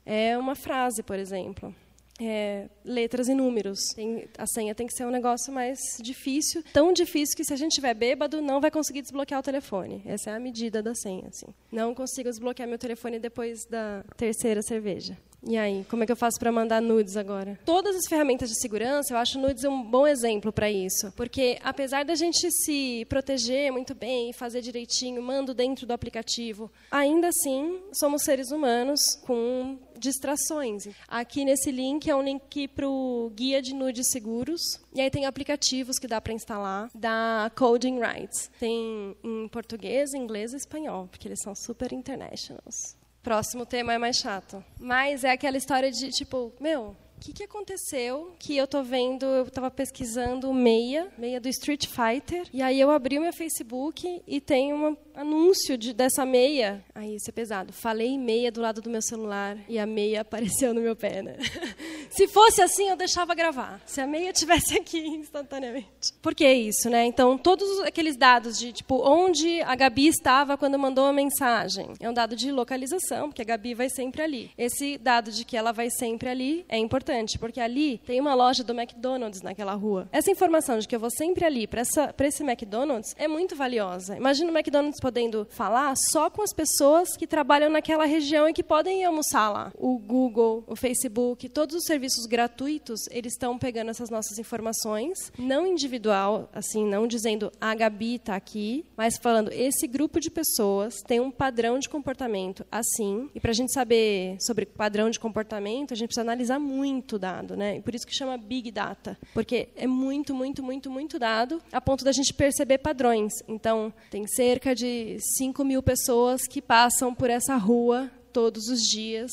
É 0.06 0.38
uma 0.38 0.56
frase, 0.56 1.02
por 1.02 1.17
exemplo 1.17 1.74
é, 2.19 2.69
letras 2.84 3.28
e 3.28 3.34
números. 3.34 3.80
Tem, 3.95 4.28
a 4.38 4.48
senha 4.48 4.74
tem 4.74 4.88
que 4.88 4.93
ser 4.93 5.06
um 5.06 5.12
negócio 5.12 5.54
mais 5.54 5.80
difícil, 6.02 6.63
tão 6.74 6.93
difícil 6.93 7.36
que 7.36 7.43
se 7.43 7.54
a 7.54 7.58
gente 7.58 7.74
tiver 7.74 7.93
bêbado 7.93 8.41
não 8.41 8.62
vai 8.62 8.71
conseguir 8.71 9.02
desbloquear 9.02 9.39
o 9.39 9.43
telefone. 9.43 10.02
Essa 10.06 10.32
é 10.32 10.36
a 10.36 10.39
medida 10.39 10.82
da 10.82 10.95
senha. 10.95 11.28
Assim. 11.28 11.48
Não 11.71 11.93
consigo 11.93 12.30
desbloquear 12.30 12.67
meu 12.67 12.78
telefone 12.78 13.19
depois 13.19 13.65
da 13.65 14.04
terceira 14.17 14.62
cerveja. 14.62 15.17
E 15.47 15.58
aí, 15.58 15.86
como 15.89 16.01
é 16.03 16.05
que 16.08 16.12
eu 16.12 16.15
faço 16.15 16.39
para 16.39 16.51
mandar 16.51 16.81
nudes 16.81 17.15
agora? 17.15 17.60
Todas 17.63 17.95
as 17.95 18.08
ferramentas 18.08 18.49
de 18.49 18.60
segurança, 18.60 19.13
eu 19.13 19.17
acho 19.17 19.39
nudes 19.39 19.63
um 19.63 19.84
bom 19.84 20.08
exemplo 20.08 20.51
para 20.51 20.71
isso, 20.71 21.12
porque 21.15 21.60
apesar 21.63 22.03
da 22.03 22.15
gente 22.15 22.49
se 22.51 23.05
proteger 23.08 23.71
muito 23.71 23.93
bem, 23.93 24.34
fazer 24.34 24.62
direitinho, 24.62 25.21
mando 25.21 25.53
dentro 25.53 25.86
do 25.86 25.93
aplicativo, 25.93 26.71
ainda 26.89 27.27
assim 27.27 27.79
somos 27.93 28.23
seres 28.23 28.49
humanos 28.51 28.99
com 29.25 29.77
distrações. 29.99 30.88
Aqui 31.08 31.45
nesse 31.45 31.71
link 31.71 32.10
é 32.10 32.15
um 32.15 32.23
link 32.23 32.67
para 32.69 32.88
o 32.88 33.31
guia 33.36 33.62
de 33.62 33.73
nudes 33.73 34.08
seguros. 34.10 34.62
E 34.93 35.01
aí 35.01 35.10
tem 35.10 35.25
aplicativos 35.25 35.99
que 35.99 36.08
dá 36.08 36.19
para 36.19 36.34
instalar 36.34 36.89
da 36.93 37.51
Coding 37.55 37.99
Rights. 37.99 38.49
Tem 38.60 39.15
em 39.23 39.47
português, 39.47 40.13
inglês 40.13 40.53
e 40.53 40.58
espanhol, 40.58 41.08
porque 41.08 41.27
eles 41.27 41.39
são 41.41 41.53
super 41.55 41.93
internationals. 41.93 42.95
Próximo 43.26 43.66
tema 43.66 43.92
é 43.92 43.98
mais 43.98 44.18
chato. 44.18 44.64
Mas 44.80 45.24
é 45.24 45.32
aquela 45.32 45.58
história 45.58 45.90
de, 45.90 46.12
tipo, 46.12 46.54
meu, 46.60 46.96
o 47.18 47.20
que, 47.20 47.34
que 47.34 47.44
aconteceu 47.44 48.36
que 48.38 48.56
eu 48.56 48.68
tô 48.68 48.84
vendo, 48.84 49.26
eu 49.26 49.46
estava 49.46 49.72
pesquisando 49.72 50.54
meia, 50.54 51.12
meia 51.18 51.42
do 51.42 51.50
Street 51.50 51.88
Fighter, 51.88 52.48
e 52.54 52.62
aí 52.62 52.80
eu 52.80 52.92
abri 52.92 53.18
o 53.18 53.22
meu 53.24 53.34
Facebook 53.34 54.22
e 54.28 54.40
tem 54.40 54.76
um 54.76 54.96
anúncio 55.15 55.78
de, 55.78 55.93
dessa 55.93 56.25
meia. 56.25 56.84
Aí 56.93 57.15
isso 57.15 57.30
é 57.30 57.34
pesado. 57.34 57.73
Falei 57.73 58.17
meia 58.17 58.51
do 58.51 58.62
lado 58.62 58.82
do 58.82 58.89
meu 58.89 59.01
celular 59.01 59.58
e 59.67 59.80
a 59.80 59.86
meia 59.86 60.21
apareceu 60.21 60.73
no 60.73 60.82
meu 60.82 60.95
pé, 60.95 61.21
né? 61.21 61.38
Se 62.10 62.28
fosse 62.28 62.62
assim, 62.62 62.89
eu 62.89 62.95
deixava 62.95 63.34
gravar. 63.36 63.82
Se 63.86 63.99
a 63.99 64.08
meia 64.08 64.32
tivesse 64.32 64.75
aqui 64.78 64.99
instantaneamente. 64.99 66.13
Por 66.21 66.34
que 66.34 66.49
isso, 66.51 66.89
né? 66.89 67.06
Então, 67.06 67.38
todos 67.38 67.80
aqueles 67.82 68.15
dados 68.15 68.58
de, 68.58 68.71
tipo, 68.71 69.01
onde 69.08 69.62
a 69.62 69.75
Gabi 69.75 70.08
estava 70.08 70.58
quando 70.58 70.78
mandou 70.78 71.06
a 71.06 71.13
mensagem, 71.13 71.93
é 71.99 72.10
um 72.10 72.13
dado 72.13 72.36
de 72.36 72.51
localização, 72.51 73.30
porque 73.30 73.41
a 73.41 73.45
Gabi 73.45 73.73
vai 73.73 73.89
sempre 73.89 74.21
ali. 74.21 74.51
Esse 74.58 74.97
dado 74.97 75.32
de 75.32 75.43
que 75.43 75.58
ela 75.58 75.71
vai 75.71 75.89
sempre 75.89 76.30
ali 76.30 76.65
é 76.69 76.78
importante 76.78 77.38
porque 77.38 77.60
ali 77.60 77.99
tem 78.06 78.19
uma 78.19 78.34
loja 78.34 78.63
do 78.63 78.73
McDonald's 78.73 79.41
naquela 79.41 79.73
rua. 79.73 80.08
Essa 80.12 80.32
informação 80.32 80.80
de 80.80 80.88
que 80.88 80.95
eu 80.95 80.99
vou 80.99 81.10
sempre 81.10 81.45
ali 81.45 81.67
para 81.67 81.82
esse 81.82 82.43
McDonald's 82.43 83.13
é 83.17 83.28
muito 83.28 83.56
valiosa. 83.56 84.17
Imagina 84.17 84.51
o 84.51 84.58
McDonald's 84.58 84.99
podendo 85.06 85.46
falar 85.52 85.94
só 86.12 86.32
com 86.32 86.41
as 86.41 86.52
pessoas 86.52 87.15
que 87.15 87.28
trabalham 87.28 87.70
naquela 87.70 88.06
região 88.06 88.50
e 88.50 88.54
que 88.54 88.63
podem 88.63 89.06
almoçar 89.06 89.52
lá. 89.52 89.72
O 89.78 90.00
Google, 90.00 90.55
o 90.76 90.80
Facebook, 90.80 91.50
todos 91.50 91.76
os 91.76 91.86
serviços 91.86 92.26
gratuitos, 92.26 93.08
eles 93.10 93.34
estão 93.34 93.58
pegando 93.58 93.90
essas 93.92 94.10
nossas 94.10 94.38
informações, 94.38 95.32
não 95.38 95.66
individual, 95.66 96.50
assim, 96.54 96.86
não 96.86 97.08
dizendo 97.08 97.52
a 97.60 97.74
Gabi 97.74 98.16
está 98.16 98.36
aqui, 98.36 98.86
mas 98.96 99.18
falando 99.18 99.52
esse 99.52 99.88
grupo 99.88 100.20
de 100.20 100.30
pessoas 100.30 101.02
tem 101.02 101.20
um 101.20 101.32
padrão 101.32 101.80
de 101.80 101.90
comportamento 101.90 102.66
assim. 102.72 103.30
E 103.34 103.40
para 103.40 103.52
a 103.52 103.54
gente 103.54 103.74
saber 103.74 104.38
sobre 104.40 104.66
padrão 104.66 105.10
de 105.10 105.20
comportamento, 105.20 105.94
a 105.94 105.96
gente 105.96 106.08
precisa 106.08 106.22
analisar 106.22 106.60
muito 106.60 106.86
muito 107.06 107.20
dado, 107.20 107.56
né? 107.56 107.78
E 107.78 107.82
por 107.82 107.96
isso 107.96 108.06
que 108.06 108.16
chama 108.16 108.38
Big 108.38 108.72
Data, 108.72 109.18
porque 109.34 109.70
é 109.76 109.88
muito, 109.88 110.34
muito, 110.34 110.62
muito, 110.62 110.90
muito 110.90 111.18
dado, 111.18 111.62
a 111.72 111.80
ponto 111.80 112.04
da 112.04 112.12
gente 112.12 112.34
perceber 112.34 112.80
padrões. 112.80 113.34
Então, 113.48 113.94
tem 114.10 114.28
cerca 114.28 114.76
de 114.76 115.18
5 115.38 115.64
mil 115.64 115.82
pessoas 115.82 116.48
que 116.48 116.62
passam 116.62 117.14
por 117.14 117.30
essa 117.30 117.56
rua 117.56 118.12
todos 118.34 118.68
os 118.68 118.82
dias, 118.82 119.32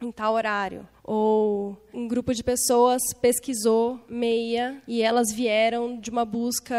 em 0.00 0.12
tal 0.12 0.34
horário 0.34 0.86
ou 1.08 1.74
um 1.94 2.06
grupo 2.06 2.34
de 2.34 2.44
pessoas 2.44 3.00
pesquisou 3.20 3.98
meia 4.08 4.80
e 4.86 5.00
elas 5.00 5.32
vieram 5.32 5.98
de 5.98 6.10
uma 6.10 6.24
busca 6.24 6.76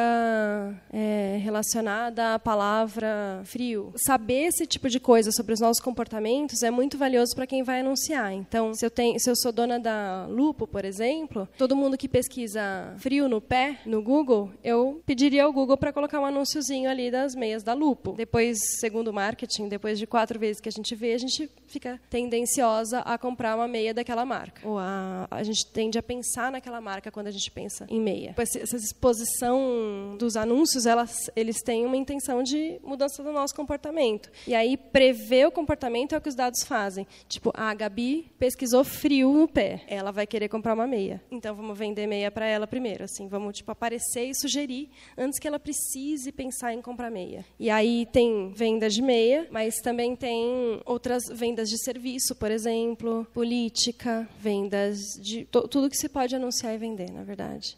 é, 0.93 1.39
relacionada 1.41 2.35
à 2.35 2.39
palavra 2.39 3.41
frio. 3.43 3.91
Saber 3.95 4.45
esse 4.45 4.67
tipo 4.67 4.87
de 4.87 4.99
coisa 4.99 5.31
sobre 5.31 5.53
os 5.53 5.59
nossos 5.59 5.81
comportamentos 5.81 6.61
é 6.61 6.69
muito 6.69 6.95
valioso 6.95 7.35
para 7.35 7.47
quem 7.47 7.63
vai 7.63 7.79
anunciar. 7.79 8.31
Então, 8.31 8.73
se 8.75 8.85
eu, 8.85 8.91
tenho, 8.91 9.19
se 9.19 9.29
eu 9.29 9.35
sou 9.35 9.51
dona 9.51 9.79
da 9.79 10.27
Lupo, 10.29 10.67
por 10.67 10.85
exemplo, 10.85 11.49
todo 11.57 11.75
mundo 11.75 11.97
que 11.97 12.07
pesquisa 12.07 12.93
frio 12.97 13.27
no 13.27 13.41
pé 13.41 13.79
no 13.87 14.01
Google, 14.03 14.51
eu 14.63 15.01
pediria 15.07 15.45
ao 15.45 15.51
Google 15.51 15.77
para 15.77 15.91
colocar 15.91 16.19
um 16.19 16.25
anúnciozinho 16.25 16.87
ali 16.87 17.09
das 17.09 17.33
meias 17.33 17.63
da 17.63 17.73
Lupo. 17.73 18.13
Depois, 18.13 18.59
segundo 18.79 19.07
o 19.07 19.13
marketing, 19.13 19.69
depois 19.69 19.97
de 19.97 20.05
quatro 20.05 20.39
vezes 20.39 20.61
que 20.61 20.69
a 20.69 20.71
gente 20.71 20.93
vê, 20.93 21.13
a 21.13 21.17
gente 21.17 21.49
fica 21.67 21.99
tendenciosa 22.11 22.99
a 22.99 23.17
comprar 23.17 23.55
uma 23.55 23.67
meia 23.67 23.91
daquela 23.93 24.18
aquela 24.19 24.25
marca. 24.25 24.67
Ou 24.67 24.77
a, 24.77 25.27
a 25.29 25.43
gente 25.43 25.65
tende 25.67 25.97
a 25.97 26.03
pensar 26.03 26.51
naquela 26.51 26.81
marca 26.81 27.11
quando 27.11 27.27
a 27.27 27.31
gente 27.31 27.49
pensa 27.51 27.85
em 27.89 27.99
meia. 27.99 28.35
Essa 28.37 28.75
exposição 28.75 30.15
dos 30.17 30.35
anúncios, 30.35 30.85
elas, 30.85 31.29
eles 31.35 31.61
têm 31.61 31.85
uma 31.85 31.97
intenção 31.97 32.43
de 32.43 32.79
mudança 32.83 33.23
do 33.23 33.31
nosso 33.31 33.55
comportamento. 33.55 34.29
E 34.47 34.53
aí, 34.53 34.75
prever 34.77 35.47
o 35.47 35.51
comportamento 35.51 36.13
é 36.13 36.17
o 36.17 36.21
que 36.21 36.29
os 36.29 36.35
dados 36.35 36.63
fazem. 36.63 37.07
Tipo, 37.27 37.51
a 37.53 37.73
Gabi 37.73 38.31
pesquisou 38.37 38.83
frio 38.83 39.31
no 39.33 39.47
pé. 39.47 39.83
Ela 39.87 40.11
vai 40.11 40.27
querer 40.27 40.49
comprar 40.49 40.73
uma 40.73 40.87
meia. 40.87 41.21
Então, 41.31 41.55
vamos 41.55 41.77
vender 41.77 42.07
meia 42.07 42.31
para 42.31 42.45
ela 42.45 42.67
primeiro. 42.67 43.03
Assim, 43.03 43.27
vamos 43.27 43.57
tipo, 43.57 43.71
aparecer 43.71 44.25
e 44.25 44.35
sugerir 44.35 44.89
antes 45.17 45.39
que 45.39 45.47
ela 45.47 45.59
precise 45.59 46.31
pensar 46.31 46.73
em 46.73 46.81
comprar 46.81 47.09
meia. 47.09 47.45
E 47.59 47.69
aí 47.69 48.05
tem 48.11 48.51
vendas 48.53 48.93
de 48.93 49.01
meia, 49.01 49.47
mas 49.51 49.75
também 49.75 50.15
tem 50.15 50.81
outras 50.85 51.23
vendas 51.31 51.69
de 51.69 51.77
serviço, 51.83 52.35
por 52.35 52.51
exemplo, 52.51 53.25
política, 53.33 54.08
vendas 54.39 54.97
de 55.21 55.45
tudo 55.45 55.89
que 55.89 55.97
se 55.97 56.09
pode 56.09 56.35
anunciar 56.35 56.73
e 56.73 56.77
vender, 56.77 57.11
na 57.11 57.23
verdade 57.23 57.77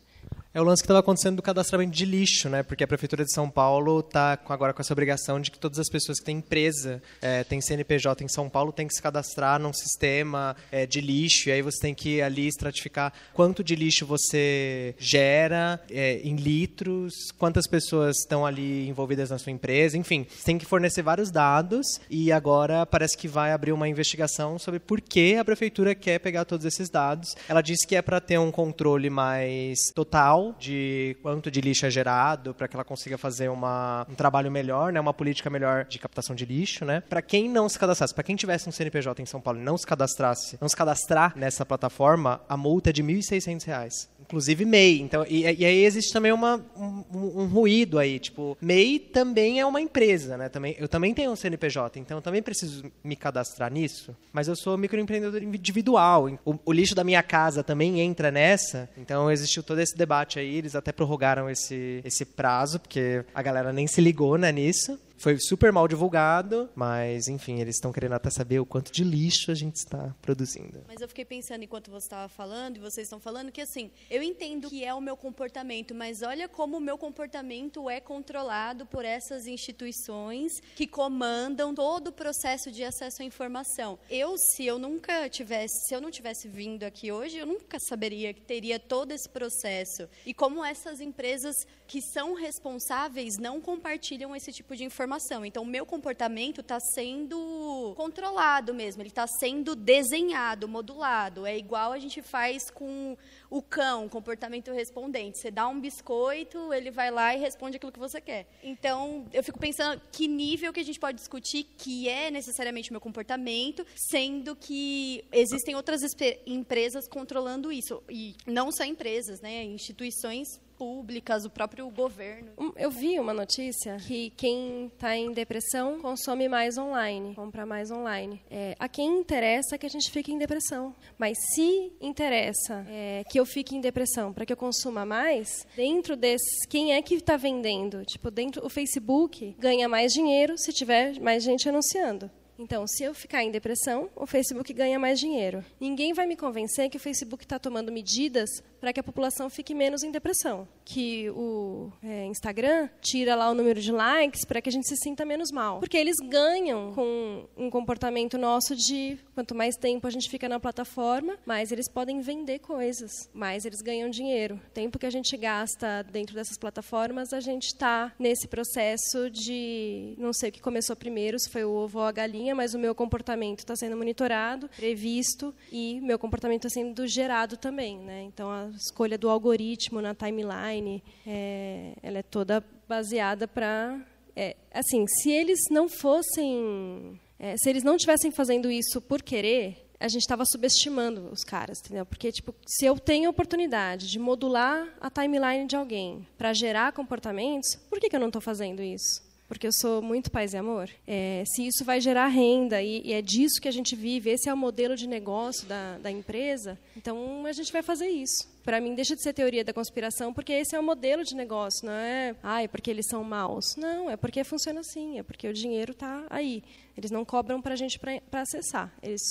é 0.53 0.59
o 0.59 0.63
lance 0.65 0.81
que 0.81 0.85
estava 0.85 0.99
acontecendo 0.99 1.37
do 1.37 1.41
cadastramento 1.41 1.91
de 1.91 2.05
lixo, 2.05 2.49
né? 2.49 2.61
Porque 2.61 2.83
a 2.83 2.87
prefeitura 2.87 3.23
de 3.23 3.31
São 3.31 3.49
Paulo 3.49 4.01
está 4.01 4.37
agora 4.49 4.73
com 4.73 4.81
essa 4.81 4.91
obrigação 4.91 5.39
de 5.39 5.49
que 5.49 5.57
todas 5.57 5.79
as 5.79 5.87
pessoas 5.87 6.19
que 6.19 6.25
têm 6.25 6.37
empresa, 6.37 7.01
é, 7.21 7.43
têm 7.45 7.61
CNPJ 7.61 8.21
em 8.23 8.27
São 8.27 8.49
Paulo, 8.49 8.73
têm 8.73 8.85
que 8.85 8.93
se 8.93 9.01
cadastrar 9.01 9.59
num 9.59 9.71
sistema 9.71 10.55
é, 10.69 10.85
de 10.85 10.99
lixo. 10.99 11.47
E 11.47 11.53
aí 11.53 11.61
você 11.61 11.79
tem 11.79 11.95
que 11.95 12.21
ali 12.21 12.47
estratificar 12.47 13.13
quanto 13.33 13.63
de 13.63 13.75
lixo 13.75 14.05
você 14.05 14.93
gera 14.99 15.79
é, 15.89 16.19
em 16.21 16.35
litros, 16.35 17.31
quantas 17.37 17.65
pessoas 17.65 18.17
estão 18.17 18.45
ali 18.45 18.89
envolvidas 18.89 19.29
na 19.29 19.37
sua 19.37 19.53
empresa, 19.53 19.97
enfim, 19.97 20.27
você 20.29 20.43
tem 20.43 20.57
que 20.57 20.65
fornecer 20.65 21.01
vários 21.01 21.31
dados. 21.31 21.87
E 22.09 22.29
agora 22.29 22.85
parece 22.85 23.17
que 23.17 23.27
vai 23.27 23.53
abrir 23.53 23.71
uma 23.71 23.87
investigação 23.87 24.59
sobre 24.59 24.81
por 24.81 24.99
que 24.99 25.37
a 25.37 25.45
prefeitura 25.45 25.95
quer 25.95 26.19
pegar 26.19 26.43
todos 26.43 26.65
esses 26.65 26.89
dados. 26.89 27.35
Ela 27.47 27.61
disse 27.61 27.87
que 27.87 27.95
é 27.95 28.01
para 28.01 28.19
ter 28.19 28.37
um 28.37 28.51
controle 28.51 29.09
mais 29.09 29.77
total 29.95 30.40
de 30.59 31.15
quanto 31.21 31.51
de 31.51 31.61
lixo 31.61 31.85
é 31.85 31.89
gerado, 31.89 32.53
para 32.53 32.67
que 32.67 32.75
ela 32.75 32.83
consiga 32.83 33.17
fazer 33.17 33.49
uma, 33.49 34.05
um 34.09 34.15
trabalho 34.15 34.51
melhor, 34.51 34.91
né, 34.91 34.99
uma 34.99 35.13
política 35.13 35.49
melhor 35.49 35.85
de 35.85 35.99
captação 35.99 36.35
de 36.35 36.45
lixo, 36.45 36.83
né? 36.85 37.01
Para 37.01 37.21
quem 37.21 37.49
não 37.49 37.69
se 37.69 37.77
cadastrasse, 37.77 38.13
para 38.13 38.23
quem 38.23 38.35
tivesse 38.35 38.67
um 38.67 38.71
CNPJ 38.71 39.21
em 39.21 39.25
São 39.25 39.41
Paulo 39.41 39.59
e 39.59 39.63
não 39.63 39.77
se 39.77 39.85
cadastrasse, 39.85 40.57
não 40.59 40.67
se 40.67 40.75
cadastrar 40.75 41.33
nessa 41.35 41.65
plataforma, 41.65 42.41
a 42.47 42.57
multa 42.57 42.89
é 42.89 42.93
de 42.93 43.01
R$ 43.01 43.13
1.600 43.13 44.09
inclusive 44.31 44.63
MEI. 44.63 45.01
Então, 45.01 45.25
e, 45.27 45.41
e 45.41 45.65
aí 45.65 45.83
existe 45.83 46.13
também 46.13 46.31
uma, 46.31 46.63
um, 46.75 47.03
um, 47.13 47.45
ruído 47.47 47.99
aí, 47.99 48.17
tipo, 48.17 48.57
MEI 48.61 48.97
também 48.97 49.59
é 49.59 49.65
uma 49.65 49.81
empresa, 49.81 50.37
né? 50.37 50.47
Também, 50.47 50.75
eu 50.79 50.87
também 50.87 51.13
tenho 51.13 51.31
um 51.31 51.35
CNPJ, 51.35 51.99
então 51.99 52.17
eu 52.17 52.21
também 52.21 52.41
preciso 52.41 52.89
me 53.03 53.15
cadastrar 53.15 53.71
nisso, 53.71 54.15
mas 54.31 54.47
eu 54.47 54.55
sou 54.55 54.77
microempreendedor 54.77 55.43
individual. 55.43 56.29
O, 56.45 56.57
o 56.65 56.71
lixo 56.71 56.95
da 56.95 57.03
minha 57.03 57.21
casa 57.21 57.61
também 57.61 57.99
entra 57.99 58.31
nessa, 58.31 58.89
então 58.97 59.29
existiu 59.29 59.61
todo 59.61 59.79
esse 59.79 59.97
debate 59.97 60.30
aí, 60.39 60.57
eles 60.57 60.75
até 60.75 60.91
prorrogaram 60.91 61.49
esse, 61.49 62.01
esse 62.03 62.25
prazo, 62.25 62.79
porque 62.79 63.23
a 63.33 63.41
galera 63.41 63.71
nem 63.71 63.87
se 63.87 64.01
ligou 64.01 64.37
né, 64.37 64.51
nisso 64.51 64.99
Foi 65.21 65.37
super 65.39 65.71
mal 65.71 65.87
divulgado, 65.87 66.67
mas 66.73 67.27
enfim, 67.27 67.59
eles 67.59 67.75
estão 67.75 67.91
querendo 67.91 68.13
até 68.13 68.31
saber 68.31 68.59
o 68.59 68.65
quanto 68.65 68.91
de 68.91 69.03
lixo 69.03 69.51
a 69.51 69.53
gente 69.53 69.75
está 69.75 70.15
produzindo. 70.19 70.83
Mas 70.87 70.99
eu 70.99 71.07
fiquei 71.07 71.23
pensando 71.23 71.63
enquanto 71.63 71.91
você 71.91 72.07
estava 72.07 72.27
falando 72.27 72.77
e 72.77 72.79
vocês 72.79 73.05
estão 73.05 73.19
falando 73.19 73.51
que 73.51 73.61
assim, 73.61 73.91
eu 74.09 74.23
entendo 74.23 74.67
que 74.67 74.83
é 74.83 74.91
o 74.91 74.99
meu 74.99 75.15
comportamento, 75.15 75.93
mas 75.93 76.23
olha 76.23 76.49
como 76.49 76.77
o 76.77 76.81
meu 76.81 76.97
comportamento 76.97 77.87
é 77.87 77.99
controlado 77.99 78.87
por 78.87 79.05
essas 79.05 79.45
instituições 79.45 80.53
que 80.75 80.87
comandam 80.87 81.75
todo 81.75 82.07
o 82.07 82.11
processo 82.11 82.71
de 82.71 82.83
acesso 82.83 83.21
à 83.21 83.25
informação. 83.25 83.99
Eu, 84.09 84.33
se 84.39 84.65
eu 84.65 84.79
nunca 84.79 85.29
tivesse, 85.29 85.87
se 85.87 85.93
eu 85.93 86.01
não 86.01 86.09
tivesse 86.09 86.47
vindo 86.47 86.83
aqui 86.83 87.11
hoje, 87.11 87.37
eu 87.37 87.45
nunca 87.45 87.77
saberia 87.79 88.33
que 88.33 88.41
teria 88.41 88.79
todo 88.79 89.11
esse 89.11 89.29
processo. 89.29 90.09
E 90.25 90.33
como 90.33 90.65
essas 90.65 90.99
empresas 90.99 91.55
que 91.85 92.01
são 92.01 92.33
responsáveis 92.33 93.37
não 93.37 93.61
compartilham 93.61 94.35
esse 94.35 94.51
tipo 94.51 94.75
de 94.75 94.83
informação. 94.83 95.10
Então, 95.45 95.63
o 95.63 95.65
meu 95.65 95.85
comportamento 95.85 96.61
está 96.61 96.79
sendo 96.79 97.93
controlado 97.95 98.73
mesmo, 98.73 99.01
ele 99.01 99.09
está 99.09 99.27
sendo 99.27 99.75
desenhado, 99.75 100.67
modulado. 100.67 101.45
É 101.45 101.57
igual 101.57 101.91
a 101.91 101.99
gente 101.99 102.21
faz 102.21 102.69
com 102.69 103.17
o 103.49 103.61
cão, 103.61 104.07
comportamento 104.07 104.71
respondente. 104.71 105.37
Você 105.37 105.51
dá 105.51 105.67
um 105.67 105.79
biscoito, 105.79 106.73
ele 106.73 106.91
vai 106.91 107.11
lá 107.11 107.35
e 107.35 107.39
responde 107.39 107.77
aquilo 107.77 107.91
que 107.91 107.99
você 107.99 108.21
quer. 108.21 108.47
Então, 108.63 109.25
eu 109.33 109.43
fico 109.43 109.59
pensando 109.59 110.01
que 110.11 110.27
nível 110.27 110.71
que 110.71 110.79
a 110.79 110.85
gente 110.85 110.99
pode 110.99 111.17
discutir 111.17 111.63
que 111.77 112.07
é 112.07 112.31
necessariamente 112.31 112.89
o 112.89 112.93
meu 112.93 113.01
comportamento, 113.01 113.85
sendo 113.95 114.55
que 114.55 115.23
existem 115.31 115.75
outras 115.75 116.01
empresas 116.45 117.07
controlando 117.07 117.71
isso. 117.71 118.01
E 118.09 118.35
não 118.45 118.71
só 118.71 118.83
empresas, 118.83 119.41
né? 119.41 119.63
Instituições 119.63 120.59
públicas, 120.81 121.45
o 121.45 121.49
próprio 121.51 121.87
governo. 121.91 122.49
Eu 122.75 122.89
vi 122.89 123.19
uma 123.19 123.35
notícia 123.35 123.97
que 123.97 124.31
quem 124.31 124.87
está 124.87 125.15
em 125.15 125.31
depressão 125.31 125.99
consome 125.99 126.49
mais 126.49 126.75
online, 126.75 127.35
compra 127.35 127.67
mais 127.67 127.91
online. 127.91 128.41
É, 128.49 128.75
a 128.79 128.89
quem 128.89 129.19
interessa 129.19 129.77
que 129.77 129.85
a 129.85 129.89
gente 129.89 130.09
fique 130.09 130.33
em 130.33 130.39
depressão. 130.39 130.95
Mas 131.19 131.37
se 131.53 131.91
interessa 132.01 132.83
é, 132.89 133.23
que 133.29 133.39
eu 133.39 133.45
fique 133.45 133.75
em 133.75 133.79
depressão 133.79 134.33
para 134.33 134.43
que 134.43 134.51
eu 134.51 134.57
consuma 134.57 135.05
mais, 135.05 135.67
dentro 135.75 136.15
desses, 136.15 136.65
quem 136.67 136.93
é 136.93 137.01
que 137.03 137.13
está 137.13 137.37
vendendo? 137.37 138.03
Tipo, 138.03 138.31
dentro 138.31 138.65
o 138.65 138.69
Facebook 138.69 139.55
ganha 139.59 139.87
mais 139.87 140.11
dinheiro 140.11 140.57
se 140.57 140.73
tiver 140.73 141.19
mais 141.19 141.43
gente 141.43 141.69
anunciando. 141.69 142.31
Então, 142.61 142.85
se 142.85 143.03
eu 143.03 143.13
ficar 143.13 143.43
em 143.43 143.49
depressão, 143.49 144.07
o 144.15 144.27
Facebook 144.27 144.71
ganha 144.71 144.99
mais 144.99 145.19
dinheiro. 145.19 145.65
Ninguém 145.79 146.13
vai 146.13 146.27
me 146.27 146.35
convencer 146.35 146.89
que 146.89 146.97
o 146.97 146.99
Facebook 146.99 147.43
está 147.43 147.57
tomando 147.57 147.91
medidas 147.91 148.49
para 148.79 148.93
que 148.93 148.99
a 148.99 149.03
população 149.03 149.49
fique 149.49 149.73
menos 149.73 150.03
em 150.03 150.11
depressão. 150.11 150.67
Que 150.85 151.29
o 151.31 151.91
é, 152.03 152.25
Instagram 152.25 152.89
tira 152.99 153.35
lá 153.35 153.49
o 153.49 153.53
número 153.53 153.79
de 153.79 153.91
likes 153.91 154.45
para 154.45 154.61
que 154.61 154.69
a 154.69 154.71
gente 154.71 154.87
se 154.87 154.95
sinta 154.97 155.25
menos 155.25 155.51
mal. 155.51 155.79
Porque 155.79 155.97
eles 155.97 156.17
ganham 156.17 156.93
com 156.93 157.45
um 157.57 157.69
comportamento 157.69 158.37
nosso 158.37 158.75
de 158.75 159.17
quanto 159.33 159.55
mais 159.55 159.75
tempo 159.75 160.05
a 160.05 160.09
gente 160.09 160.29
fica 160.29 160.47
na 160.47 160.59
plataforma, 160.59 161.37
mais 161.45 161.71
eles 161.71 161.89
podem 161.89 162.21
vender 162.21 162.59
coisas, 162.59 163.11
mais 163.33 163.65
eles 163.65 163.81
ganham 163.81 164.09
dinheiro. 164.09 164.55
O 164.55 164.71
tempo 164.71 164.99
que 164.99 165.05
a 165.05 165.09
gente 165.09 165.35
gasta 165.35 166.03
dentro 166.03 166.35
dessas 166.35 166.57
plataformas, 166.57 167.33
a 167.33 167.39
gente 167.39 167.67
está 167.67 168.13
nesse 168.19 168.47
processo 168.47 169.29
de 169.29 170.15
não 170.17 170.33
sei 170.33 170.49
o 170.49 170.51
que 170.51 170.61
começou 170.61 170.95
primeiro, 170.95 171.39
se 171.39 171.49
foi 171.49 171.63
o 171.63 171.71
ovo 171.71 171.99
ou 171.99 172.05
a 172.05 172.11
galinha, 172.11 172.50
mas 172.55 172.73
o 172.73 172.79
meu 172.79 172.93
comportamento 172.93 173.59
está 173.59 173.75
sendo 173.75 173.97
monitorado, 173.97 174.69
previsto 174.75 175.53
e 175.71 175.99
meu 176.01 176.17
comportamento 176.17 176.67
está 176.67 176.81
sendo 176.81 177.07
gerado 177.07 177.57
também, 177.57 177.97
né? 177.99 178.23
Então 178.23 178.49
a 178.49 178.69
escolha 178.75 179.17
do 179.17 179.29
algoritmo 179.29 180.01
na 180.01 180.13
timeline, 180.13 181.03
é, 181.25 181.93
ela 182.01 182.19
é 182.19 182.23
toda 182.23 182.63
baseada 182.87 183.47
para... 183.47 183.99
É, 184.35 184.55
assim, 184.73 185.05
se 185.07 185.29
eles 185.29 185.59
não 185.69 185.89
fossem... 185.89 187.19
É, 187.37 187.55
se 187.57 187.69
eles 187.69 187.83
não 187.83 187.95
estivessem 187.95 188.31
fazendo 188.31 188.69
isso 188.69 189.01
por 189.01 189.21
querer, 189.21 189.91
a 189.99 190.07
gente 190.07 190.21
estava 190.21 190.43
subestimando 190.45 191.29
os 191.31 191.43
caras, 191.43 191.79
entendeu? 191.79 192.05
Porque, 192.05 192.31
tipo, 192.31 192.53
se 192.65 192.85
eu 192.85 192.97
tenho 192.97 193.27
a 193.27 193.29
oportunidade 193.29 194.09
de 194.09 194.19
modular 194.19 194.87
a 194.99 195.09
timeline 195.09 195.67
de 195.67 195.75
alguém 195.75 196.27
para 196.37 196.53
gerar 196.53 196.91
comportamentos, 196.91 197.75
por 197.89 197.99
que, 197.99 198.09
que 198.09 198.15
eu 198.15 198.19
não 198.19 198.27
estou 198.27 198.41
fazendo 198.41 198.81
isso? 198.81 199.30
Porque 199.51 199.67
eu 199.67 199.71
sou 199.73 200.01
muito 200.01 200.31
paz 200.31 200.53
e 200.53 200.57
amor. 200.57 200.89
É, 201.05 201.43
se 201.45 201.67
isso 201.67 201.83
vai 201.83 201.99
gerar 201.99 202.27
renda 202.27 202.81
e, 202.81 203.01
e, 203.03 203.11
é 203.11 203.21
disso 203.21 203.59
que 203.61 203.67
a 203.67 203.71
gente 203.71 203.97
vive, 203.97 204.29
esse 204.29 204.47
é 204.47 204.53
o 204.53 204.55
modelo 204.55 204.95
de 204.95 205.05
negócio 205.05 205.67
da, 205.67 205.97
da 205.97 206.09
empresa, 206.09 206.79
então 206.95 207.45
a 207.45 207.51
gente 207.51 207.69
vai 207.69 207.83
fazer 207.83 208.07
isso. 208.07 208.49
Para 208.63 208.79
mim, 208.79 208.95
deixa 208.95 209.13
de 209.13 209.21
ser 209.21 209.33
teoria 209.33 209.61
da 209.61 209.73
conspiração, 209.73 210.33
porque 210.33 210.53
esse 210.53 210.73
é 210.73 210.79
o 210.79 210.83
modelo 210.83 211.25
de 211.25 211.35
negócio, 211.35 211.85
não 211.85 211.91
é, 211.91 212.33
ai, 212.41 212.65
porque 212.69 212.89
eles 212.89 213.07
são 213.09 213.25
maus. 213.25 213.75
Não, 213.75 214.09
é 214.09 214.15
porque 214.15 214.41
funciona 214.45 214.79
assim, 214.79 215.19
é 215.19 215.23
porque 215.23 215.49
o 215.49 215.53
dinheiro 215.53 215.91
está 215.91 216.25
aí. 216.29 216.63
Eles 216.95 217.11
não 217.11 217.25
cobram 217.25 217.61
para 217.61 217.73
a 217.73 217.77
gente 217.77 217.99
para 217.99 218.41
acessar, 218.41 218.93
eles 219.03 219.21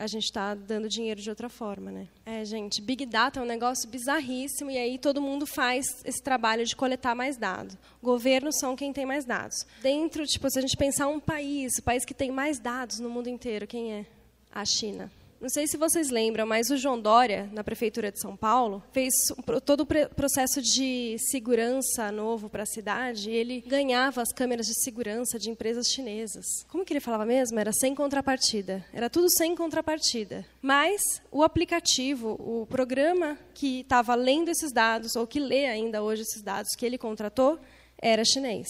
a 0.00 0.06
gente 0.06 0.24
está 0.24 0.54
dando 0.54 0.88
dinheiro 0.88 1.20
de 1.20 1.28
outra 1.28 1.50
forma, 1.50 1.92
né? 1.92 2.08
É, 2.24 2.42
gente, 2.42 2.80
Big 2.80 3.04
Data 3.04 3.38
é 3.38 3.42
um 3.42 3.46
negócio 3.46 3.86
bizarríssimo 3.86 4.70
e 4.70 4.78
aí 4.78 4.98
todo 4.98 5.20
mundo 5.20 5.46
faz 5.46 5.84
esse 6.06 6.22
trabalho 6.22 6.64
de 6.64 6.74
coletar 6.74 7.14
mais 7.14 7.36
dados. 7.36 7.76
Governos 8.02 8.58
são 8.58 8.74
quem 8.74 8.94
tem 8.94 9.04
mais 9.04 9.26
dados. 9.26 9.66
Dentro, 9.82 10.24
tipo, 10.24 10.48
se 10.50 10.58
a 10.58 10.62
gente 10.62 10.74
pensar 10.74 11.06
um 11.08 11.20
país, 11.20 11.72
o 11.78 11.82
país 11.82 12.06
que 12.06 12.14
tem 12.14 12.30
mais 12.30 12.58
dados 12.58 12.98
no 12.98 13.10
mundo 13.10 13.28
inteiro, 13.28 13.66
quem 13.66 13.92
é? 13.92 14.06
A 14.50 14.64
China. 14.64 15.12
Não 15.40 15.48
sei 15.48 15.66
se 15.66 15.78
vocês 15.78 16.10
lembram, 16.10 16.46
mas 16.46 16.68
o 16.68 16.76
João 16.76 17.00
Dória, 17.00 17.48
na 17.50 17.64
Prefeitura 17.64 18.12
de 18.12 18.20
São 18.20 18.36
Paulo, 18.36 18.82
fez 18.92 19.14
todo 19.64 19.80
o 19.80 19.86
processo 19.86 20.60
de 20.60 21.16
segurança 21.30 22.12
novo 22.12 22.50
para 22.50 22.64
a 22.64 22.66
cidade. 22.66 23.30
ele 23.30 23.62
ganhava 23.66 24.20
as 24.20 24.34
câmeras 24.34 24.66
de 24.66 24.74
segurança 24.74 25.38
de 25.38 25.48
empresas 25.48 25.86
chinesas. 25.86 26.44
Como 26.68 26.84
que 26.84 26.92
ele 26.92 27.00
falava 27.00 27.24
mesmo? 27.24 27.58
Era 27.58 27.72
sem 27.72 27.94
contrapartida. 27.94 28.84
Era 28.92 29.08
tudo 29.08 29.30
sem 29.30 29.56
contrapartida. 29.56 30.44
Mas 30.60 31.00
o 31.32 31.42
aplicativo, 31.42 32.36
o 32.38 32.66
programa 32.66 33.38
que 33.54 33.80
estava 33.80 34.14
lendo 34.14 34.50
esses 34.50 34.72
dados, 34.72 35.16
ou 35.16 35.26
que 35.26 35.40
lê 35.40 35.66
ainda 35.66 36.02
hoje 36.02 36.20
esses 36.20 36.42
dados 36.42 36.76
que 36.76 36.84
ele 36.84 36.98
contratou, 36.98 37.58
era 37.96 38.26
chinês. 38.26 38.68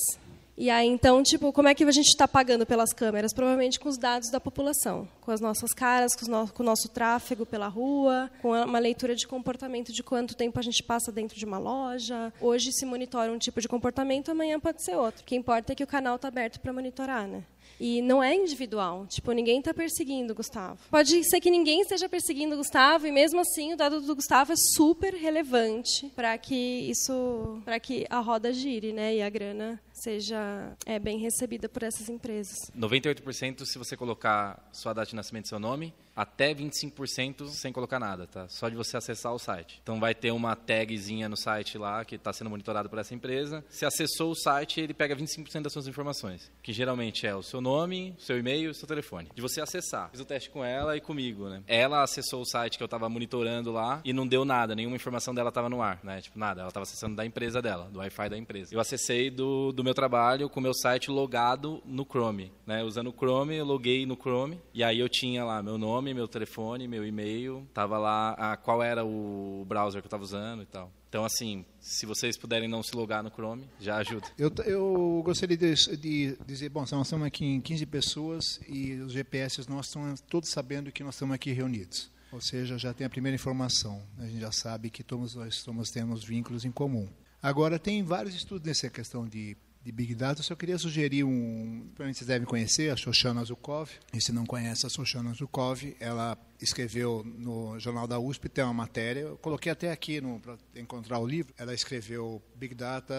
E 0.60 0.68
aí, 0.68 0.86
então, 0.86 1.22
tipo, 1.22 1.54
como 1.54 1.68
é 1.68 1.74
que 1.74 1.82
a 1.82 1.90
gente 1.90 2.08
está 2.08 2.28
pagando 2.28 2.66
pelas 2.66 2.92
câmeras? 2.92 3.32
Provavelmente 3.32 3.80
com 3.80 3.88
os 3.88 3.96
dados 3.96 4.28
da 4.28 4.38
população, 4.38 5.08
com 5.22 5.30
as 5.30 5.40
nossas 5.40 5.72
caras, 5.72 6.14
com, 6.14 6.30
no 6.30 6.48
com 6.48 6.62
o 6.62 6.66
nosso 6.66 6.86
tráfego 6.90 7.46
pela 7.46 7.66
rua, 7.66 8.30
com 8.42 8.52
uma 8.52 8.78
leitura 8.78 9.16
de 9.16 9.26
comportamento 9.26 9.90
de 9.90 10.02
quanto 10.02 10.36
tempo 10.36 10.58
a 10.58 10.62
gente 10.62 10.82
passa 10.82 11.10
dentro 11.10 11.38
de 11.38 11.46
uma 11.46 11.56
loja. 11.56 12.30
Hoje 12.38 12.72
se 12.72 12.84
monitora 12.84 13.32
um 13.32 13.38
tipo 13.38 13.58
de 13.58 13.68
comportamento, 13.68 14.30
amanhã 14.30 14.60
pode 14.60 14.84
ser 14.84 14.96
outro. 14.96 15.22
O 15.22 15.24
que 15.24 15.34
importa 15.34 15.72
é 15.72 15.74
que 15.74 15.82
o 15.82 15.86
canal 15.86 16.16
está 16.16 16.28
aberto 16.28 16.60
para 16.60 16.74
monitorar, 16.74 17.26
né? 17.26 17.42
E 17.80 18.02
não 18.02 18.22
é 18.22 18.34
individual. 18.34 19.06
Tipo, 19.08 19.32
ninguém 19.32 19.60
está 19.60 19.72
perseguindo 19.72 20.34
o 20.34 20.36
Gustavo. 20.36 20.78
Pode 20.90 21.24
ser 21.24 21.40
que 21.40 21.50
ninguém 21.50 21.80
esteja 21.80 22.10
perseguindo 22.10 22.54
o 22.54 22.58
Gustavo 22.58 23.06
e 23.06 23.10
mesmo 23.10 23.40
assim 23.40 23.72
o 23.72 23.76
dado 23.76 24.02
do 24.02 24.14
Gustavo 24.14 24.52
é 24.52 24.56
super 24.56 25.14
relevante 25.14 26.12
para 26.14 26.36
que 26.36 26.54
isso, 26.90 27.62
para 27.64 27.80
que 27.80 28.06
a 28.10 28.20
roda 28.20 28.52
gire, 28.52 28.92
né? 28.92 29.16
E 29.16 29.22
a 29.22 29.30
grana 29.30 29.80
seja 30.02 30.76
é, 30.86 30.98
bem 30.98 31.18
recebida 31.18 31.68
por 31.68 31.82
essas 31.82 32.08
empresas. 32.08 32.70
98% 32.76 33.64
se 33.64 33.78
você 33.78 33.96
colocar 33.96 34.68
sua 34.72 34.92
data 34.92 35.08
de 35.08 35.16
nascimento 35.16 35.46
e 35.46 35.48
seu 35.48 35.58
nome, 35.58 35.94
até 36.14 36.54
25% 36.54 37.48
sem 37.48 37.72
colocar 37.72 37.98
nada, 37.98 38.26
tá? 38.26 38.48
Só 38.48 38.68
de 38.68 38.76
você 38.76 38.96
acessar 38.96 39.32
o 39.32 39.38
site. 39.38 39.80
Então 39.82 39.98
vai 39.98 40.14
ter 40.14 40.30
uma 40.30 40.54
tagzinha 40.54 41.28
no 41.28 41.36
site 41.36 41.78
lá 41.78 42.04
que 42.04 42.16
está 42.16 42.32
sendo 42.32 42.50
monitorado 42.50 42.88
por 42.88 42.98
essa 42.98 43.14
empresa. 43.14 43.64
Se 43.68 43.84
acessou 43.84 44.32
o 44.32 44.34
site, 44.34 44.80
ele 44.80 44.94
pega 44.94 45.16
25% 45.16 45.62
das 45.62 45.72
suas 45.72 45.86
informações, 45.86 46.50
que 46.62 46.72
geralmente 46.72 47.26
é 47.26 47.34
o 47.34 47.42
seu 47.42 47.60
nome, 47.60 48.14
seu 48.18 48.38
e-mail, 48.38 48.74
seu 48.74 48.86
telefone. 48.86 49.28
De 49.34 49.42
você 49.42 49.60
acessar. 49.60 50.10
Fiz 50.10 50.20
o 50.20 50.24
teste 50.24 50.50
com 50.50 50.64
ela 50.64 50.96
e 50.96 51.00
comigo, 51.00 51.48
né? 51.48 51.62
Ela 51.66 52.02
acessou 52.02 52.42
o 52.42 52.46
site 52.46 52.76
que 52.76 52.82
eu 52.82 52.86
estava 52.86 53.08
monitorando 53.08 53.72
lá 53.72 54.00
e 54.04 54.12
não 54.12 54.26
deu 54.26 54.44
nada, 54.44 54.74
nenhuma 54.74 54.96
informação 54.96 55.34
dela 55.34 55.48
estava 55.48 55.68
no 55.68 55.82
ar, 55.82 56.00
né? 56.02 56.20
Tipo, 56.20 56.38
nada. 56.38 56.60
Ela 56.60 56.68
estava 56.68 56.82
acessando 56.82 57.16
da 57.16 57.24
empresa 57.24 57.60
dela, 57.62 57.88
do 57.90 57.98
Wi-Fi 57.98 58.28
da 58.28 58.38
empresa. 58.38 58.74
Eu 58.74 58.80
acessei 58.80 59.30
do, 59.30 59.72
do 59.72 59.84
meu 59.84 59.94
trabalho 59.94 60.48
com 60.48 60.60
o 60.60 60.62
meu 60.62 60.74
site 60.74 61.10
logado 61.10 61.82
no 61.84 62.04
Chrome, 62.04 62.52
né? 62.66 62.82
Usando 62.82 63.08
o 63.08 63.12
Chrome, 63.12 63.56
eu 63.56 63.64
loguei 63.64 64.06
no 64.06 64.16
Chrome 64.16 64.60
e 64.72 64.82
aí 64.82 64.98
eu 64.98 65.08
tinha 65.08 65.44
lá 65.44 65.62
meu 65.62 65.78
nome, 65.78 65.99
meu 66.02 66.26
telefone, 66.26 66.88
meu 66.88 67.06
e-mail, 67.06 67.66
tava 67.74 67.98
lá 67.98 68.30
a, 68.32 68.56
qual 68.56 68.82
era 68.82 69.04
o 69.04 69.64
browser 69.66 70.00
que 70.00 70.06
eu 70.06 70.08
estava 70.08 70.22
usando 70.22 70.62
e 70.62 70.66
tal. 70.66 70.90
Então, 71.08 71.24
assim, 71.24 71.64
se 71.80 72.06
vocês 72.06 72.38
puderem 72.38 72.68
não 72.68 72.82
se 72.82 72.94
logar 72.94 73.22
no 73.22 73.30
Chrome, 73.30 73.68
já 73.80 73.96
ajuda. 73.96 74.26
Eu, 74.38 74.52
eu 74.64 75.22
gostaria 75.24 75.56
de, 75.56 75.74
de, 75.96 76.36
dizer, 76.46 76.68
bom, 76.68 76.84
nós 76.88 77.06
estamos 77.06 77.26
aqui 77.26 77.44
em 77.44 77.60
15 77.60 77.86
pessoas 77.86 78.60
e 78.68 78.92
os 78.94 79.12
GPS 79.12 79.68
nós 79.68 79.86
estão 79.86 80.14
todos 80.28 80.50
sabendo 80.50 80.92
que 80.92 81.02
nós 81.02 81.14
estamos 81.14 81.34
aqui 81.34 81.52
reunidos. 81.52 82.10
Ou 82.32 82.40
seja, 82.40 82.78
já 82.78 82.94
tem 82.94 83.06
a 83.06 83.10
primeira 83.10 83.34
informação. 83.34 84.00
A 84.18 84.26
gente 84.26 84.40
já 84.40 84.52
sabe 84.52 84.88
que 84.88 85.02
todos 85.02 85.34
nós 85.34 85.54
estamos 85.54 85.90
tendo 85.90 86.14
vínculos 86.16 86.64
em 86.64 86.70
comum. 86.70 87.08
Agora, 87.42 87.78
tem 87.78 88.02
vários 88.04 88.34
estudos 88.34 88.66
nessa 88.66 88.88
questão 88.88 89.26
de 89.26 89.56
de 89.82 89.92
Big 89.92 90.14
Data, 90.14 90.40
eu 90.40 90.44
só 90.44 90.54
queria 90.54 90.78
sugerir 90.78 91.24
um. 91.24 91.80
Provavelmente 91.94 92.18
vocês 92.18 92.28
devem 92.28 92.46
conhecer 92.46 92.92
a 92.92 92.96
Shoshana 92.96 93.44
Zukov. 93.44 93.90
E 94.12 94.20
se 94.20 94.32
não 94.32 94.44
conhece 94.44 94.86
a 94.86 94.88
Shoshana 94.88 95.32
Zukov, 95.32 95.96
ela 95.98 96.36
escreveu 96.60 97.22
no 97.24 97.78
Jornal 97.78 98.06
da 98.06 98.18
USP, 98.18 98.48
tem 98.48 98.64
uma 98.64 98.74
matéria, 98.74 99.20
eu 99.20 99.36
coloquei 99.38 99.72
até 99.72 99.90
aqui 99.90 100.20
para 100.42 100.56
encontrar 100.76 101.18
o 101.18 101.26
livro. 101.26 101.54
Ela 101.56 101.74
escreveu 101.74 102.42
Big 102.54 102.74
Data, 102.74 103.14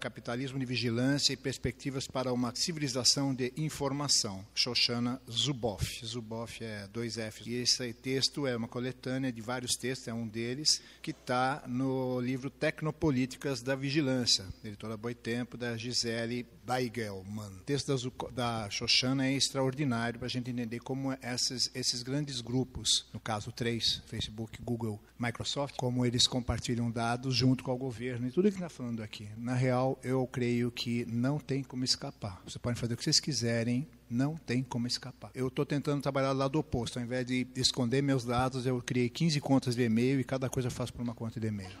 Capitalismo 0.00 0.58
de 0.58 0.64
Vigilância 0.64 1.32
e 1.32 1.36
Perspectivas 1.36 2.06
para 2.06 2.32
uma 2.32 2.54
Civilização 2.54 3.34
de 3.34 3.52
Informação, 3.56 4.44
Shoshana 4.54 5.20
Zuboff. 5.30 6.04
Zuboff 6.04 6.64
é 6.64 6.88
dois 6.88 7.14
Fs. 7.14 7.46
E 7.46 7.54
esse 7.54 7.92
texto 7.92 8.46
é 8.46 8.56
uma 8.56 8.68
coletânea 8.68 9.32
de 9.32 9.40
vários 9.40 9.76
textos, 9.76 10.08
é 10.08 10.14
um 10.14 10.26
deles, 10.26 10.82
que 11.02 11.10
está 11.10 11.62
no 11.66 12.20
livro 12.20 12.50
Tecnopolíticas 12.50 13.62
da 13.62 13.74
Vigilância, 13.74 14.44
editora 14.64 14.96
Boitempo, 14.96 15.56
da 15.56 15.76
Gisele 15.76 16.46
Beigelman. 16.64 17.48
O 17.48 17.64
texto 17.64 17.94
da, 18.34 18.62
da 18.64 18.70
Shoshana 18.70 19.26
é 19.26 19.32
extraordinário 19.32 20.18
para 20.18 20.26
a 20.26 20.30
gente 20.30 20.50
entender 20.50 20.80
como 20.80 21.12
esses, 21.22 21.70
esses 21.74 22.02
grandes 22.02 22.40
grupos, 22.40 22.85
no 23.12 23.20
caso 23.20 23.52
três, 23.52 24.02
Facebook, 24.06 24.60
Google, 24.62 25.00
Microsoft, 25.18 25.76
como 25.76 26.04
eles 26.04 26.26
compartilham 26.26 26.90
dados 26.90 27.34
junto 27.34 27.64
com 27.64 27.72
o 27.72 27.76
governo 27.76 28.28
e 28.28 28.30
tudo 28.30 28.48
que 28.48 28.54
está 28.56 28.68
falando 28.68 29.02
aqui. 29.02 29.28
Na 29.36 29.54
real, 29.54 29.98
eu 30.02 30.26
creio 30.26 30.70
que 30.70 31.04
não 31.06 31.38
tem 31.38 31.62
como 31.62 31.84
escapar. 31.84 32.40
Vocês 32.44 32.58
podem 32.58 32.78
fazer 32.78 32.94
o 32.94 32.96
que 32.96 33.04
vocês 33.04 33.20
quiserem, 33.20 33.86
não 34.08 34.36
tem 34.36 34.62
como 34.62 34.86
escapar. 34.86 35.30
Eu 35.34 35.48
estou 35.48 35.66
tentando 35.66 36.02
trabalhar 36.02 36.32
do 36.32 36.38
lado 36.38 36.58
oposto. 36.58 36.98
Ao 36.98 37.04
invés 37.04 37.26
de 37.26 37.46
esconder 37.56 38.02
meus 38.02 38.24
dados, 38.24 38.66
eu 38.66 38.80
criei 38.80 39.08
15 39.08 39.40
contas 39.40 39.74
de 39.74 39.82
e-mail 39.82 40.20
e 40.20 40.24
cada 40.24 40.48
coisa 40.48 40.68
eu 40.68 40.72
faço 40.72 40.92
por 40.92 41.02
uma 41.02 41.14
conta 41.14 41.40
de 41.40 41.46
e-mail. 41.46 41.76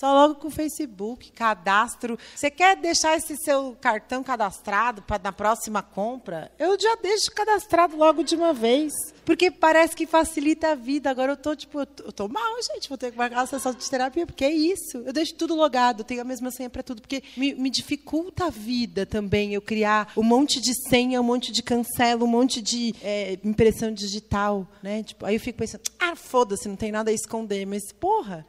Só 0.00 0.14
logo 0.14 0.36
com 0.36 0.48
o 0.48 0.50
Facebook, 0.50 1.30
cadastro. 1.32 2.18
Você 2.34 2.50
quer 2.50 2.74
deixar 2.74 3.18
esse 3.18 3.36
seu 3.36 3.76
cartão 3.78 4.22
cadastrado 4.24 5.02
para 5.02 5.22
na 5.22 5.30
próxima 5.30 5.82
compra? 5.82 6.50
Eu 6.58 6.80
já 6.80 6.96
deixo 7.02 7.30
cadastrado 7.32 7.98
logo 7.98 8.22
de 8.22 8.34
uma 8.34 8.54
vez. 8.54 8.94
Porque 9.26 9.50
parece 9.50 9.94
que 9.94 10.06
facilita 10.06 10.68
a 10.68 10.74
vida. 10.74 11.10
Agora 11.10 11.32
eu 11.32 11.36
tô, 11.36 11.54
tipo, 11.54 11.80
eu 11.80 12.12
tô 12.12 12.28
mal, 12.28 12.56
gente. 12.72 12.88
Vou 12.88 12.96
ter 12.96 13.12
que 13.12 13.18
marcar 13.18 13.40
uma 13.40 13.46
sessão 13.46 13.74
de 13.74 13.90
terapia, 13.90 14.26
porque 14.26 14.42
é 14.42 14.50
isso. 14.50 14.96
Eu 15.04 15.12
deixo 15.12 15.34
tudo 15.34 15.54
logado, 15.54 16.02
tenho 16.02 16.22
a 16.22 16.24
mesma 16.24 16.50
senha 16.50 16.70
para 16.70 16.82
tudo, 16.82 17.02
porque 17.02 17.22
me, 17.36 17.54
me, 17.54 17.68
dificulta 17.68 18.46
a 18.46 18.50
vida 18.50 19.04
também 19.04 19.52
eu 19.52 19.60
criar 19.60 20.10
um 20.16 20.22
monte 20.22 20.62
de 20.62 20.72
senha, 20.88 21.20
um 21.20 21.24
monte 21.24 21.52
de 21.52 21.62
cancela, 21.62 22.24
um 22.24 22.26
monte 22.26 22.62
de 22.62 22.94
é, 23.02 23.38
impressão 23.44 23.92
digital. 23.92 24.66
Né? 24.82 25.02
Tipo, 25.02 25.26
aí 25.26 25.34
eu 25.34 25.40
fico 25.40 25.58
pensando, 25.58 25.82
ah, 25.98 26.16
foda-se, 26.16 26.66
não 26.66 26.76
tem 26.76 26.90
nada 26.90 27.10
a 27.10 27.14
esconder. 27.14 27.66
Mas, 27.66 27.92
porra, 27.92 28.46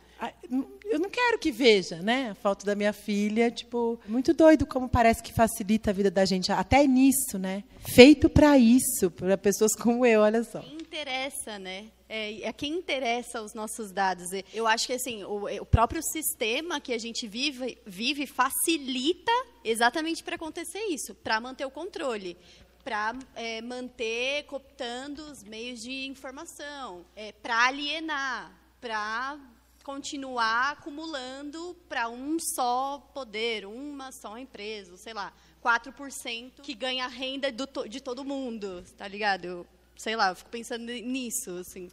eu 0.84 1.00
não 1.00 1.10
quero 1.10 1.40
que 1.40 1.52
veja, 1.52 2.02
né? 2.02 2.30
A 2.32 2.36
foto 2.36 2.66
da 2.66 2.76
minha 2.76 2.94
filha, 2.94 3.50
tipo, 3.50 4.00
muito 4.08 4.34
doido 4.34 4.66
como 4.66 4.88
parece 4.88 5.24
que 5.24 5.34
facilita 5.34 5.90
a 5.90 5.94
vida 5.94 6.12
da 6.12 6.26
gente 6.26 6.52
até 6.52 6.86
nisso, 6.86 7.40
né? 7.40 7.64
Feito 7.96 8.30
para 8.30 8.58
isso, 8.58 9.10
para 9.10 9.38
pessoas 9.38 9.74
como 9.74 10.06
eu, 10.06 10.22
olha 10.22 10.44
só. 10.44 10.60
Quem 10.60 10.76
interessa, 10.76 11.58
né? 11.58 11.88
É, 12.08 12.48
a 12.48 12.54
quem 12.54 12.74
interessa 12.74 13.42
os 13.42 13.54
nossos 13.54 13.92
dados. 13.92 14.28
Eu 14.54 14.68
acho 14.68 14.86
que 14.86 14.94
assim, 14.94 15.24
o, 15.24 15.46
o 15.62 15.66
próprio 15.66 16.04
sistema 16.04 16.80
que 16.80 16.94
a 16.94 16.98
gente 16.98 17.28
vive, 17.28 17.78
vive 17.86 18.28
facilita 18.28 19.32
exatamente 19.64 20.22
para 20.22 20.36
acontecer 20.36 20.84
isso, 20.90 21.16
para 21.16 21.40
manter 21.40 21.66
o 21.66 21.72
controle 21.72 22.38
para 22.84 23.14
é, 23.36 23.62
manter 23.62 24.44
cooptando 24.46 25.24
os 25.32 25.44
meios 25.44 25.82
de 25.82 26.08
informação, 26.08 27.06
é, 27.16 27.32
para 27.32 27.68
alienar, 27.68 28.52
para 28.80 29.38
continuar 29.84 30.72
acumulando 30.72 31.76
para 31.88 32.10
um 32.10 32.38
só 32.56 33.00
poder, 33.14 33.66
uma 33.66 34.12
só 34.12 34.38
empresa, 34.38 34.96
sei 34.98 35.14
lá, 35.14 35.34
4% 35.64 36.62
que 36.62 36.74
ganha 36.74 37.06
a 37.06 37.08
renda 37.08 37.52
do, 37.52 37.68
de 37.88 38.02
todo 38.02 38.24
mundo, 38.24 38.84
tá 38.98 39.08
ligado? 39.08 39.46
Eu, 39.46 39.68
sei 39.96 40.16
lá, 40.16 40.30
eu 40.30 40.36
fico 40.36 40.50
pensando 40.50 40.86
nisso, 40.86 41.52
assim. 41.58 41.90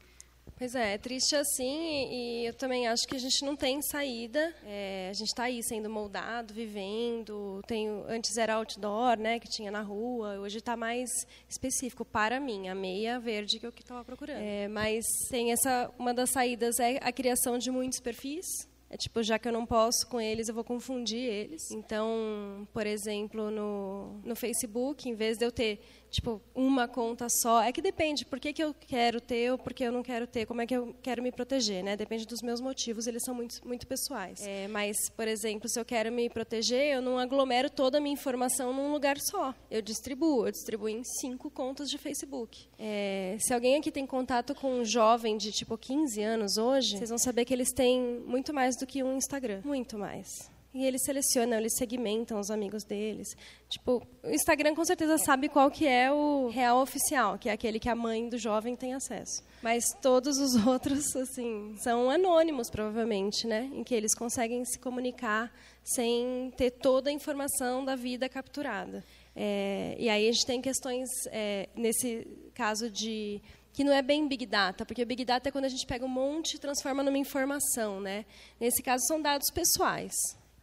Pois 0.59 0.75
é, 0.75 0.95
é 0.95 0.99
triste 0.99 1.37
assim 1.37 2.09
e 2.11 2.47
eu 2.47 2.53
também 2.53 2.89
acho 2.89 3.07
que 3.07 3.15
a 3.15 3.19
gente 3.19 3.45
não 3.45 3.55
tem 3.55 3.81
saída. 3.81 4.53
É, 4.67 5.07
a 5.09 5.13
gente 5.13 5.29
está 5.29 5.45
aí 5.45 5.63
sendo 5.63 5.89
moldado, 5.89 6.53
vivendo. 6.53 7.63
Tenho, 7.65 8.05
antes 8.09 8.37
era 8.37 8.57
outdoor, 8.57 9.17
né, 9.17 9.39
que 9.39 9.49
tinha 9.49 9.71
na 9.71 9.83
rua. 9.83 10.41
Hoje 10.41 10.59
está 10.59 10.77
mais 10.77 11.09
específico 11.49 12.05
para 12.05 12.41
mim, 12.41 12.69
a 12.69 12.75
meia 12.75 13.21
verde 13.21 13.61
que 13.61 13.67
eu 13.67 13.71
estava 13.71 14.05
procurando. 14.05 14.41
É, 14.41 14.67
mas 14.67 15.05
tem 15.31 15.53
essa 15.53 15.93
uma 15.97 16.13
das 16.13 16.31
saídas 16.31 16.81
é 16.81 16.99
a 17.03 17.13
criação 17.13 17.57
de 17.57 17.71
muitos 17.71 18.01
perfis 18.01 18.45
é 18.91 18.97
tipo, 18.97 19.23
já 19.23 19.39
que 19.39 19.47
eu 19.47 19.53
não 19.53 19.67
posso 19.67 20.07
com 20.07 20.19
eles, 20.19 20.49
eu 20.49 20.55
vou 20.55 20.65
confundir 20.65 21.19
eles. 21.19 21.71
Então, 21.73 22.67
por 22.73 22.87
exemplo, 22.87 23.51
no, 23.51 24.19
no 24.25 24.35
Facebook, 24.35 25.07
em 25.07 25.15
vez 25.15 25.37
de 25.37 25.45
eu 25.45 25.53
ter 25.53 25.79
tipo 26.11 26.41
uma 26.55 26.89
conta 26.89 27.27
só, 27.43 27.63
é 27.63 27.73
que 27.73 27.83
depende. 27.83 28.25
Por 28.25 28.41
que, 28.41 28.53
que 28.53 28.63
eu 28.63 28.75
quero 28.75 29.21
ter 29.21 29.53
ou 29.53 29.59
por 29.59 29.73
que 29.73 29.85
eu 29.85 29.93
não 29.93 30.03
quero 30.03 30.27
ter? 30.27 30.47
Como 30.47 30.61
é 30.61 30.67
que 30.67 30.75
eu 30.75 30.95
quero 31.03 31.23
me 31.23 31.31
proteger, 31.31 31.83
né? 31.83 31.97
Depende 31.97 32.27
dos 32.27 32.41
meus 32.43 32.61
motivos. 32.61 33.07
Eles 33.07 33.23
são 33.25 33.35
muito 33.35 33.67
muito 33.67 33.87
pessoais. 33.87 34.41
É, 34.43 34.69
mas, 34.69 34.97
por 35.17 35.29
exemplo, 35.29 35.69
se 35.69 35.79
eu 35.79 35.85
quero 35.85 36.11
me 36.11 36.29
proteger, 36.29 36.95
eu 36.95 37.03
não 37.03 37.19
aglomero 37.19 37.71
toda 37.71 37.99
a 37.99 38.01
minha 38.01 38.13
informação 38.13 38.73
num 38.73 38.93
lugar 38.93 39.19
só. 39.21 39.55
Eu 39.71 39.83
distribuo. 39.83 40.47
Eu 40.47 40.53
distribuo 40.53 40.89
em 40.89 41.03
cinco 41.21 41.51
contas 41.51 41.89
de 41.89 41.99
Facebook. 41.99 42.67
É, 42.79 43.37
se 43.41 43.53
alguém 43.53 43.77
aqui 43.77 43.91
tem 43.91 44.07
contato 44.07 44.55
com 44.55 44.81
um 44.81 44.85
jovem 44.85 45.37
de 45.37 45.53
tipo 45.53 45.77
15 45.77 46.23
anos 46.23 46.57
hoje, 46.57 46.97
vocês 46.97 47.11
vão 47.11 47.19
saber 47.19 47.45
que 47.45 47.53
eles 47.53 47.73
têm 47.73 48.21
muito 48.27 48.53
mais 48.53 48.77
do 48.77 48.87
que 48.87 49.03
um 49.03 49.17
Instagram. 49.17 49.61
Muito 49.65 49.99
mais. 49.99 50.29
E 50.73 50.85
eles 50.85 51.03
selecionam, 51.03 51.57
eles 51.57 51.77
segmentam 51.77 52.39
os 52.39 52.51
amigos 52.51 52.85
deles. 52.85 53.29
Tipo, 53.71 54.07
o 54.23 54.31
Instagram 54.31 54.75
com 54.75 54.85
certeza 54.85 55.17
sabe 55.17 55.49
qual 55.49 55.71
que 55.71 55.87
é 55.87 56.13
o 56.13 56.49
real 56.49 56.83
oficial, 56.83 57.39
que 57.39 57.49
é 57.49 57.53
aquele 57.53 57.81
que 57.81 57.89
a 57.89 57.95
mãe 57.95 58.29
do 58.29 58.37
jovem 58.37 58.77
tem 58.77 58.93
acesso. 58.93 59.43
Mas 59.63 59.85
todos 60.03 60.37
os 60.37 60.55
outros, 60.67 61.17
assim, 61.17 61.75
são 61.83 62.11
anônimos, 62.11 62.69
provavelmente, 62.69 63.47
né? 63.47 63.71
Em 63.73 63.83
que 63.83 63.95
eles 63.95 64.15
conseguem 64.15 64.63
se 64.67 64.79
comunicar 64.79 65.51
sem 65.83 66.53
ter 66.55 66.71
toda 66.71 67.09
a 67.09 67.13
informação 67.13 67.83
da 67.83 67.97
vida 67.97 68.29
capturada. 68.29 69.03
É, 69.35 69.97
e 69.99 70.11
aí 70.11 70.29
a 70.29 70.33
gente 70.33 70.45
tem 70.45 70.61
questões, 70.61 71.09
é, 71.33 71.71
nesse 71.75 72.27
caso 72.53 72.91
de 72.91 73.41
que 73.73 73.83
não 73.83 73.93
é 73.93 74.03
bem 74.03 74.29
Big 74.29 74.45
Data, 74.45 74.85
porque 74.85 75.05
Big 75.05 75.25
Data 75.25 75.49
é 75.49 75.53
quando 75.53 75.65
a 75.65 75.69
gente 75.69 75.87
pega 75.87 76.05
um 76.05 76.09
monte 76.09 76.55
e 76.55 76.59
transforma 76.59 77.03
numa 77.03 77.17
informação, 77.17 78.01
né? 78.01 78.27
Nesse 78.61 78.83
caso, 78.83 79.05
são 79.07 79.23
dados 79.23 79.51
pessoais 79.51 80.13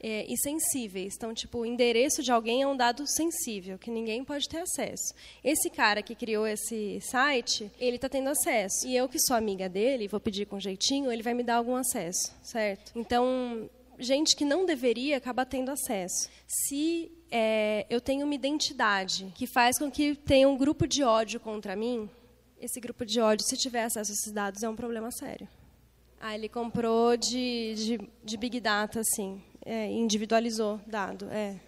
é, 0.06 0.24
e 0.32 0.38
sensíveis. 0.38 1.16
Então, 1.18 1.34
tipo, 1.34 1.58
o 1.58 1.66
endereço 1.66 2.22
de 2.22 2.32
alguém 2.32 2.62
é 2.62 2.68
um 2.68 2.78
dado 2.78 3.08
sensível, 3.08 3.80
que 3.80 3.90
ninguém 3.90 4.24
pode 4.24 4.48
ter 4.48 4.60
acesso. 4.60 5.16
Esse 5.44 5.68
cara 5.68 6.04
que 6.04 6.14
criou 6.14 6.46
esse 6.46 7.00
site, 7.02 7.72
ele 7.80 7.96
está 7.96 8.08
tendo 8.08 8.30
acesso. 8.30 8.86
E 8.86 8.96
eu, 8.96 9.10
que 9.10 9.18
sou 9.18 9.36
amiga 9.36 9.68
dele, 9.68 10.08
vou 10.08 10.20
pedir 10.20 10.46
com 10.46 10.60
jeitinho, 10.60 11.12
ele 11.12 11.24
vai 11.24 11.34
me 11.34 11.42
dar 11.42 11.56
algum 11.56 11.76
acesso, 11.76 12.32
certo? 12.44 12.92
Então, 12.96 13.68
gente 13.98 14.36
que 14.36 14.46
não 14.46 14.64
deveria 14.64 15.18
acaba 15.18 15.44
tendo 15.44 15.72
acesso. 15.72 16.30
Se 16.48 17.12
é, 17.32 17.88
eu 17.90 18.00
tenho 18.00 18.26
uma 18.28 18.36
identidade 18.36 19.34
que 19.34 19.48
faz 19.48 19.80
com 19.80 19.90
que 19.90 20.14
tenha 20.14 20.48
um 20.48 20.56
grupo 20.56 20.86
de 20.86 21.02
ódio 21.04 21.40
contra 21.40 21.76
mim, 21.76 22.08
esse 22.62 22.80
grupo 22.80 23.08
de 23.08 23.20
ódio, 23.20 23.44
se 23.44 23.58
tiver 23.58 23.86
acesso 23.86 24.12
a 24.12 24.14
esses 24.14 24.32
dados, 24.32 24.62
é 24.62 24.70
um 24.70 24.76
problema 24.76 25.10
sério. 25.10 25.48
Ah, 26.22 26.36
ele 26.36 26.48
comprou 26.48 27.18
de, 27.18 27.74
de, 27.76 28.10
de 28.24 28.38
Big 28.38 28.60
Data, 28.60 29.00
assim. 29.00 29.42
É, 29.66 29.88
individualizou 29.92 30.80
dado, 30.86 31.28
é. 31.32 31.60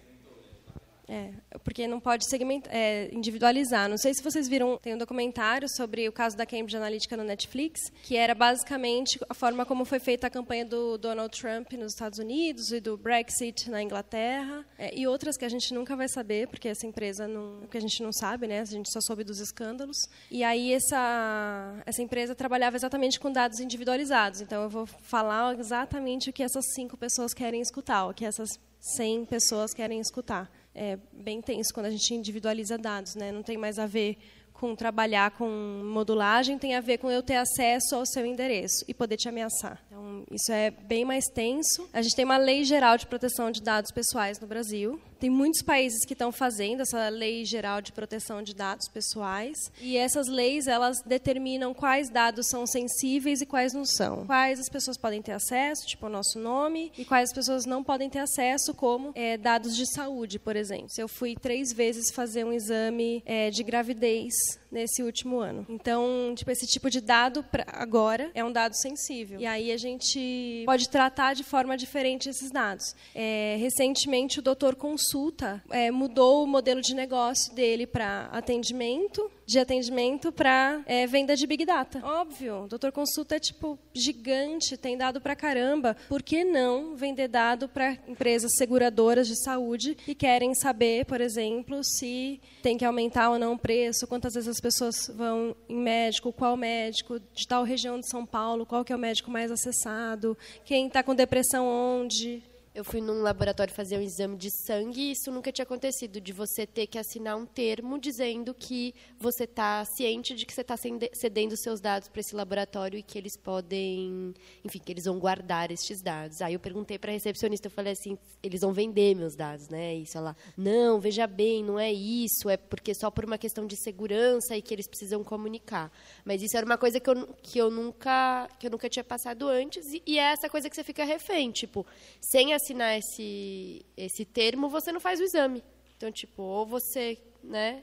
É, 1.08 1.30
porque 1.64 1.88
não 1.88 1.98
pode 1.98 2.28
segmentar, 2.28 2.70
é, 2.74 3.08
individualizar. 3.12 3.88
Não 3.88 3.96
sei 3.96 4.12
se 4.12 4.22
vocês 4.22 4.46
viram, 4.46 4.76
tem 4.76 4.94
um 4.94 4.98
documentário 4.98 5.66
sobre 5.68 6.06
o 6.06 6.12
caso 6.12 6.36
da 6.36 6.44
Cambridge 6.44 6.76
Analytica 6.76 7.16
no 7.16 7.24
Netflix, 7.24 7.90
que 8.02 8.14
era 8.14 8.34
basicamente 8.34 9.18
a 9.26 9.32
forma 9.32 9.64
como 9.64 9.86
foi 9.86 9.98
feita 9.98 10.26
a 10.26 10.30
campanha 10.30 10.66
do 10.66 10.98
Donald 10.98 11.34
Trump 11.38 11.72
nos 11.72 11.94
Estados 11.94 12.18
Unidos 12.18 12.70
e 12.72 12.78
do 12.78 12.98
Brexit 12.98 13.70
na 13.70 13.82
Inglaterra, 13.82 14.66
é, 14.78 14.94
e 14.94 15.06
outras 15.06 15.38
que 15.38 15.46
a 15.46 15.48
gente 15.48 15.72
nunca 15.72 15.96
vai 15.96 16.08
saber, 16.08 16.46
porque 16.48 16.68
essa 16.68 16.86
empresa 16.86 17.26
não, 17.26 17.66
que 17.70 17.78
a 17.78 17.80
gente 17.80 18.02
não 18.02 18.12
sabe, 18.12 18.46
né? 18.46 18.60
A 18.60 18.64
gente 18.64 18.92
só 18.92 19.00
soube 19.00 19.24
dos 19.24 19.40
escândalos. 19.40 19.96
E 20.30 20.44
aí 20.44 20.74
essa 20.74 21.82
essa 21.86 22.02
empresa 22.02 22.34
trabalhava 22.34 22.76
exatamente 22.76 23.18
com 23.18 23.32
dados 23.32 23.60
individualizados. 23.60 24.42
Então 24.42 24.62
eu 24.62 24.68
vou 24.68 24.84
falar 24.86 25.58
exatamente 25.58 26.28
o 26.28 26.32
que 26.32 26.42
essas 26.42 26.64
cinco 26.74 26.98
pessoas 26.98 27.32
querem 27.32 27.62
escutar, 27.62 28.06
o 28.06 28.12
que 28.12 28.26
essas 28.26 28.58
100 28.80 29.24
pessoas 29.24 29.74
querem 29.74 30.00
escutar 30.00 30.50
é 30.78 30.96
bem 31.12 31.42
tenso 31.42 31.74
quando 31.74 31.86
a 31.86 31.90
gente 31.90 32.14
individualiza 32.14 32.78
dados, 32.78 33.16
né? 33.16 33.32
Não 33.32 33.42
tem 33.42 33.56
mais 33.56 33.80
a 33.80 33.86
ver 33.86 34.16
com 34.58 34.74
trabalhar 34.74 35.30
com 35.32 35.48
modulagem, 35.84 36.58
tem 36.58 36.74
a 36.74 36.80
ver 36.80 36.98
com 36.98 37.10
eu 37.10 37.22
ter 37.22 37.36
acesso 37.36 37.94
ao 37.94 38.04
seu 38.04 38.26
endereço 38.26 38.84
e 38.86 38.94
poder 38.94 39.16
te 39.16 39.28
ameaçar. 39.28 39.80
Então, 39.86 40.24
isso 40.30 40.52
é 40.52 40.70
bem 40.70 41.04
mais 41.04 41.26
tenso. 41.26 41.88
A 41.92 42.02
gente 42.02 42.16
tem 42.16 42.24
uma 42.24 42.36
lei 42.36 42.64
geral 42.64 42.96
de 42.98 43.06
proteção 43.06 43.50
de 43.50 43.62
dados 43.62 43.90
pessoais 43.90 44.38
no 44.40 44.46
Brasil, 44.46 45.00
Tem 45.18 45.28
muitos 45.28 45.62
países 45.62 46.04
que 46.04 46.12
estão 46.12 46.30
fazendo 46.30 46.82
essa 46.82 47.08
lei 47.08 47.44
geral 47.44 47.82
de 47.82 47.90
proteção 47.90 48.40
de 48.40 48.54
dados 48.54 48.86
pessoais 48.88 49.56
e 49.80 49.96
essas 49.96 50.28
leis 50.28 50.68
elas 50.68 51.02
determinam 51.04 51.74
quais 51.74 52.08
dados 52.08 52.46
são 52.48 52.64
sensíveis 52.66 53.40
e 53.40 53.46
quais 53.46 53.72
não 53.72 53.84
são. 53.84 54.24
Quais 54.26 54.60
as 54.60 54.68
pessoas 54.68 54.96
podem 54.96 55.20
ter 55.20 55.32
acesso, 55.32 55.86
tipo 55.86 56.06
o 56.06 56.08
nosso 56.08 56.38
nome, 56.38 56.92
e 56.96 57.04
quais 57.04 57.30
as 57.30 57.34
pessoas 57.34 57.66
não 57.66 57.82
podem 57.82 58.08
ter 58.08 58.20
acesso, 58.20 58.72
como 58.72 59.10
é, 59.14 59.36
dados 59.36 59.76
de 59.76 59.92
saúde, 59.92 60.38
por 60.38 60.54
exemplo. 60.54 60.88
Se 60.88 61.02
eu 61.02 61.08
fui 61.08 61.34
três 61.34 61.72
vezes 61.72 62.12
fazer 62.12 62.44
um 62.44 62.52
exame 62.52 63.22
é, 63.26 63.50
de 63.50 63.64
gravidez 63.64 64.32
nesse 64.70 65.02
último 65.02 65.38
ano. 65.38 65.66
Então, 65.68 66.32
tipo, 66.34 66.50
esse 66.50 66.66
tipo 66.66 66.90
de 66.90 67.00
dado 67.00 67.44
agora 67.66 68.30
é 68.34 68.44
um 68.44 68.52
dado 68.52 68.74
sensível. 68.76 69.40
E 69.40 69.46
aí 69.46 69.72
a 69.72 69.76
gente 69.76 70.62
pode 70.64 70.88
tratar 70.88 71.34
de 71.34 71.44
forma 71.44 71.76
diferente 71.76 72.28
esses 72.28 72.50
dados. 72.50 72.94
É, 73.14 73.56
recentemente, 73.58 74.38
o 74.38 74.42
doutor 74.42 74.74
Consulta 74.74 75.62
é, 75.70 75.90
mudou 75.90 76.44
o 76.44 76.46
modelo 76.46 76.80
de 76.80 76.94
negócio 76.94 77.54
dele 77.54 77.86
para 77.86 78.26
atendimento, 78.32 79.30
de 79.48 79.58
atendimento 79.58 80.30
para 80.30 80.82
é, 80.84 81.06
venda 81.06 81.34
de 81.34 81.46
Big 81.46 81.64
Data. 81.64 82.00
Óbvio, 82.04 82.66
doutor 82.68 82.92
Consulta 82.92 83.36
é, 83.36 83.38
tipo, 83.38 83.78
gigante, 83.94 84.76
tem 84.76 84.94
dado 84.94 85.22
para 85.22 85.34
caramba. 85.34 85.96
Por 86.06 86.22
que 86.22 86.44
não 86.44 86.94
vender 86.94 87.28
dado 87.28 87.66
para 87.66 87.96
empresas 88.06 88.52
seguradoras 88.58 89.26
de 89.26 89.42
saúde 89.42 89.94
que 89.94 90.14
querem 90.14 90.54
saber, 90.54 91.06
por 91.06 91.22
exemplo, 91.22 91.82
se 91.82 92.38
tem 92.62 92.76
que 92.76 92.84
aumentar 92.84 93.30
ou 93.30 93.38
não 93.38 93.54
o 93.54 93.58
preço, 93.58 94.06
quantas 94.06 94.34
vezes 94.34 94.50
as 94.50 94.60
pessoas 94.60 95.10
vão 95.16 95.56
em 95.66 95.78
médico, 95.78 96.30
qual 96.30 96.54
médico, 96.54 97.18
de 97.18 97.48
tal 97.48 97.64
região 97.64 97.98
de 97.98 98.06
São 98.06 98.26
Paulo, 98.26 98.66
qual 98.66 98.84
que 98.84 98.92
é 98.92 98.96
o 98.96 98.98
médico 98.98 99.30
mais 99.30 99.50
acessado, 99.50 100.36
quem 100.62 100.88
está 100.88 101.02
com 101.02 101.14
depressão 101.14 101.66
onde. 101.66 102.42
Eu 102.78 102.84
fui 102.84 103.00
num 103.00 103.22
laboratório 103.22 103.74
fazer 103.74 103.98
um 103.98 104.00
exame 104.00 104.36
de 104.36 104.50
sangue 104.52 105.00
e 105.00 105.10
isso 105.10 105.32
nunca 105.32 105.50
tinha 105.50 105.64
acontecido, 105.64 106.20
de 106.20 106.32
você 106.32 106.64
ter 106.64 106.86
que 106.86 106.96
assinar 106.96 107.36
um 107.36 107.44
termo 107.44 107.98
dizendo 107.98 108.54
que 108.54 108.94
você 109.18 109.42
está 109.42 109.84
ciente 109.84 110.32
de 110.32 110.46
que 110.46 110.54
você 110.54 110.60
está 110.60 110.76
cedendo 111.12 111.56
seus 111.56 111.80
dados 111.80 112.08
para 112.08 112.20
esse 112.20 112.36
laboratório 112.36 112.96
e 112.96 113.02
que 113.02 113.18
eles 113.18 113.36
podem, 113.36 114.32
enfim, 114.64 114.78
que 114.78 114.92
eles 114.92 115.06
vão 115.06 115.18
guardar 115.18 115.72
estes 115.72 116.00
dados. 116.00 116.40
Aí 116.40 116.54
eu 116.54 116.60
perguntei 116.60 117.00
para 117.00 117.10
a 117.10 117.14
recepcionista, 117.14 117.66
eu 117.66 117.72
falei 117.72 117.94
assim, 117.94 118.16
eles 118.44 118.60
vão 118.60 118.72
vender 118.72 119.16
meus 119.16 119.34
dados, 119.34 119.68
né? 119.68 119.96
Isso 119.96 120.16
ela, 120.16 120.36
não, 120.56 121.00
veja 121.00 121.26
bem, 121.26 121.64
não 121.64 121.80
é 121.80 121.92
isso, 121.92 122.48
é 122.48 122.56
porque 122.56 122.94
só 122.94 123.10
por 123.10 123.24
uma 123.24 123.38
questão 123.38 123.66
de 123.66 123.74
segurança 123.74 124.56
e 124.56 124.62
que 124.62 124.72
eles 124.72 124.86
precisam 124.86 125.24
comunicar. 125.24 125.90
Mas 126.24 126.44
isso 126.44 126.56
era 126.56 126.64
uma 126.64 126.78
coisa 126.78 127.00
que 127.00 127.10
eu, 127.10 127.26
que 127.42 127.58
eu 127.58 127.72
nunca 127.72 128.48
que 128.60 128.68
eu 128.68 128.70
nunca 128.70 128.88
tinha 128.88 129.02
passado 129.02 129.48
antes 129.48 129.84
e, 129.92 130.00
e 130.06 130.16
é 130.16 130.30
essa 130.30 130.48
coisa 130.48 130.70
que 130.70 130.76
você 130.76 130.84
fica 130.84 131.02
refém, 131.02 131.50
tipo, 131.50 131.84
sem 132.20 132.54
a 132.54 132.67
assinar 132.68 132.98
esse, 132.98 133.84
esse 133.96 134.24
termo, 134.24 134.68
você 134.68 134.92
não 134.92 135.00
faz 135.00 135.20
o 135.20 135.24
exame. 135.24 135.64
Então, 135.96 136.12
tipo, 136.12 136.42
ou 136.42 136.66
você, 136.66 137.18
né? 137.42 137.82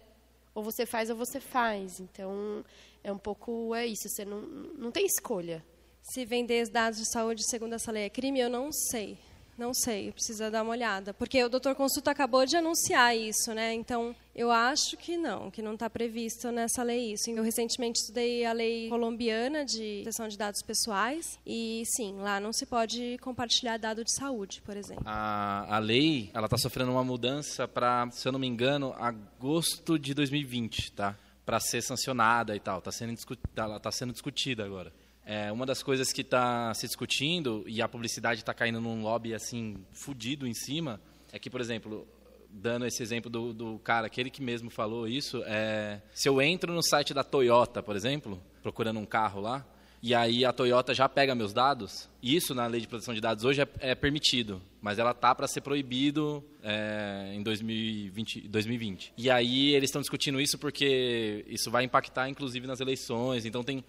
Ou 0.54 0.64
você 0.64 0.86
faz 0.86 1.10
ou 1.10 1.16
você 1.16 1.40
faz. 1.40 2.00
Então, 2.00 2.64
é 3.04 3.12
um 3.12 3.18
pouco 3.18 3.74
é 3.74 3.86
isso. 3.88 4.08
Você 4.08 4.24
não, 4.24 4.42
não 4.42 4.92
tem 4.92 5.06
escolha. 5.06 5.66
Se 6.02 6.24
vender 6.24 6.70
dados 6.70 7.00
de 7.00 7.12
saúde 7.12 7.44
segundo 7.50 7.74
essa 7.74 7.92
lei 7.92 8.04
é 8.04 8.10
crime, 8.10 8.40
eu 8.40 8.50
não 8.50 8.72
sei. 8.72 9.18
Não 9.58 9.74
sei, 9.74 10.12
precisa 10.12 10.52
dar 10.52 10.64
uma 10.64 10.72
olhada. 10.72 11.14
Porque 11.14 11.42
o 11.44 11.50
doutor 11.50 11.76
Consulta 11.76 12.12
acabou 12.12 12.46
de 12.46 12.58
anunciar 12.58 13.16
isso, 13.16 13.54
né? 13.54 13.74
Então, 13.74 14.16
eu 14.36 14.52
acho 14.52 14.98
que 14.98 15.16
não, 15.16 15.50
que 15.50 15.62
não 15.62 15.76
está 15.76 15.90
previsto 15.90 16.52
nessa 16.52 16.84
lei 16.84 17.14
isso. 17.14 17.30
Eu 17.30 17.42
recentemente 17.42 18.02
estudei 18.02 18.46
a 18.46 18.52
lei 18.52 18.90
colombiana 18.90 19.64
de 19.64 20.02
proteção 20.04 20.28
de 20.28 20.38
dados 20.38 20.62
pessoais 20.62 21.40
e, 21.46 21.84
sim, 21.86 22.18
lá 22.18 22.38
não 22.38 22.52
se 22.52 22.66
pode 22.66 23.18
compartilhar 23.22 23.78
dado 23.78 24.04
de 24.04 24.14
saúde, 24.14 24.62
por 24.62 24.76
exemplo. 24.76 25.04
A, 25.06 25.78
a 25.78 25.80
lei, 25.80 26.30
ela 26.34 26.48
está 26.48 26.58
sofrendo 26.58 26.92
uma 26.92 27.04
mudança 27.04 27.66
para, 27.66 28.12
se 28.12 28.28
eu 28.28 28.34
não 28.34 28.40
me 28.40 28.46
engano, 28.48 28.94
agosto 29.00 29.98
de 29.98 30.14
2020, 30.14 30.92
tá? 30.92 31.18
Para 31.46 31.62
ser 31.62 31.82
sancionada 31.82 32.54
e 32.56 32.60
tal. 32.60 32.80
Está 32.80 32.92
sendo, 32.92 33.16
ela 33.56 33.78
está 33.78 33.92
sendo 33.92 34.12
discutida 34.12 34.66
agora. 34.66 34.92
É, 35.26 35.50
uma 35.50 35.66
das 35.66 35.82
coisas 35.82 36.12
que 36.12 36.22
está 36.22 36.74
se 36.74 36.86
discutindo 36.86 37.64
e 37.68 37.82
a 37.82 37.88
publicidade 37.88 38.42
está 38.42 38.54
caindo 38.54 38.82
num 38.82 39.02
lobby 39.02 39.34
assim 39.34 39.78
fudido 39.94 40.46
em 40.46 40.54
cima 40.54 41.00
é 41.32 41.40
que, 41.40 41.50
por 41.50 41.60
exemplo, 41.60 42.08
dando 42.56 42.86
esse 42.86 43.04
exemplo 43.04 43.30
do, 43.30 43.54
do 43.54 43.80
cara, 43.80 44.08
aquele 44.08 44.30
que 44.30 44.42
mesmo 44.42 44.70
falou 44.70 45.08
isso, 45.08 45.44
é, 45.46 46.02
se 46.14 46.30
eu 46.30 46.42
entro 46.42 46.74
no 46.74 46.82
site 46.82 47.14
da 47.14 47.24
Toyota, 47.24 47.84
por 47.84 47.96
exemplo, 47.96 48.42
procurando 48.64 49.00
um 49.00 49.06
carro 49.06 49.42
lá, 49.42 49.66
e 50.02 50.16
aí 50.16 50.46
a 50.46 50.54
Toyota 50.54 50.94
já 50.94 51.10
pega 51.10 51.36
meus 51.36 51.52
dados, 51.52 52.10
isso 52.26 52.56
na 52.56 52.66
lei 52.66 52.82
de 52.82 52.88
proteção 52.88 53.14
de 53.14 53.22
dados 53.22 53.44
hoje 53.44 53.62
é, 53.62 53.68
é 53.80 53.96
permitido, 53.96 54.62
mas 54.82 54.98
ela 54.98 55.14
tá 55.14 55.36
para 55.36 55.48
ser 55.48 55.62
proibido 55.62 56.44
é, 56.64 57.32
em 57.36 57.44
2020, 57.44 58.48
2020. 58.48 59.14
E 59.18 59.30
aí 59.30 59.76
eles 59.76 59.90
estão 59.90 60.02
discutindo 60.02 60.42
isso 60.42 60.58
porque 60.58 61.46
isso 61.48 61.70
vai 61.70 61.84
impactar 61.84 62.28
inclusive 62.30 62.66
nas 62.66 62.80
eleições. 62.80 63.46
Então 63.46 63.64
tem 63.64 63.84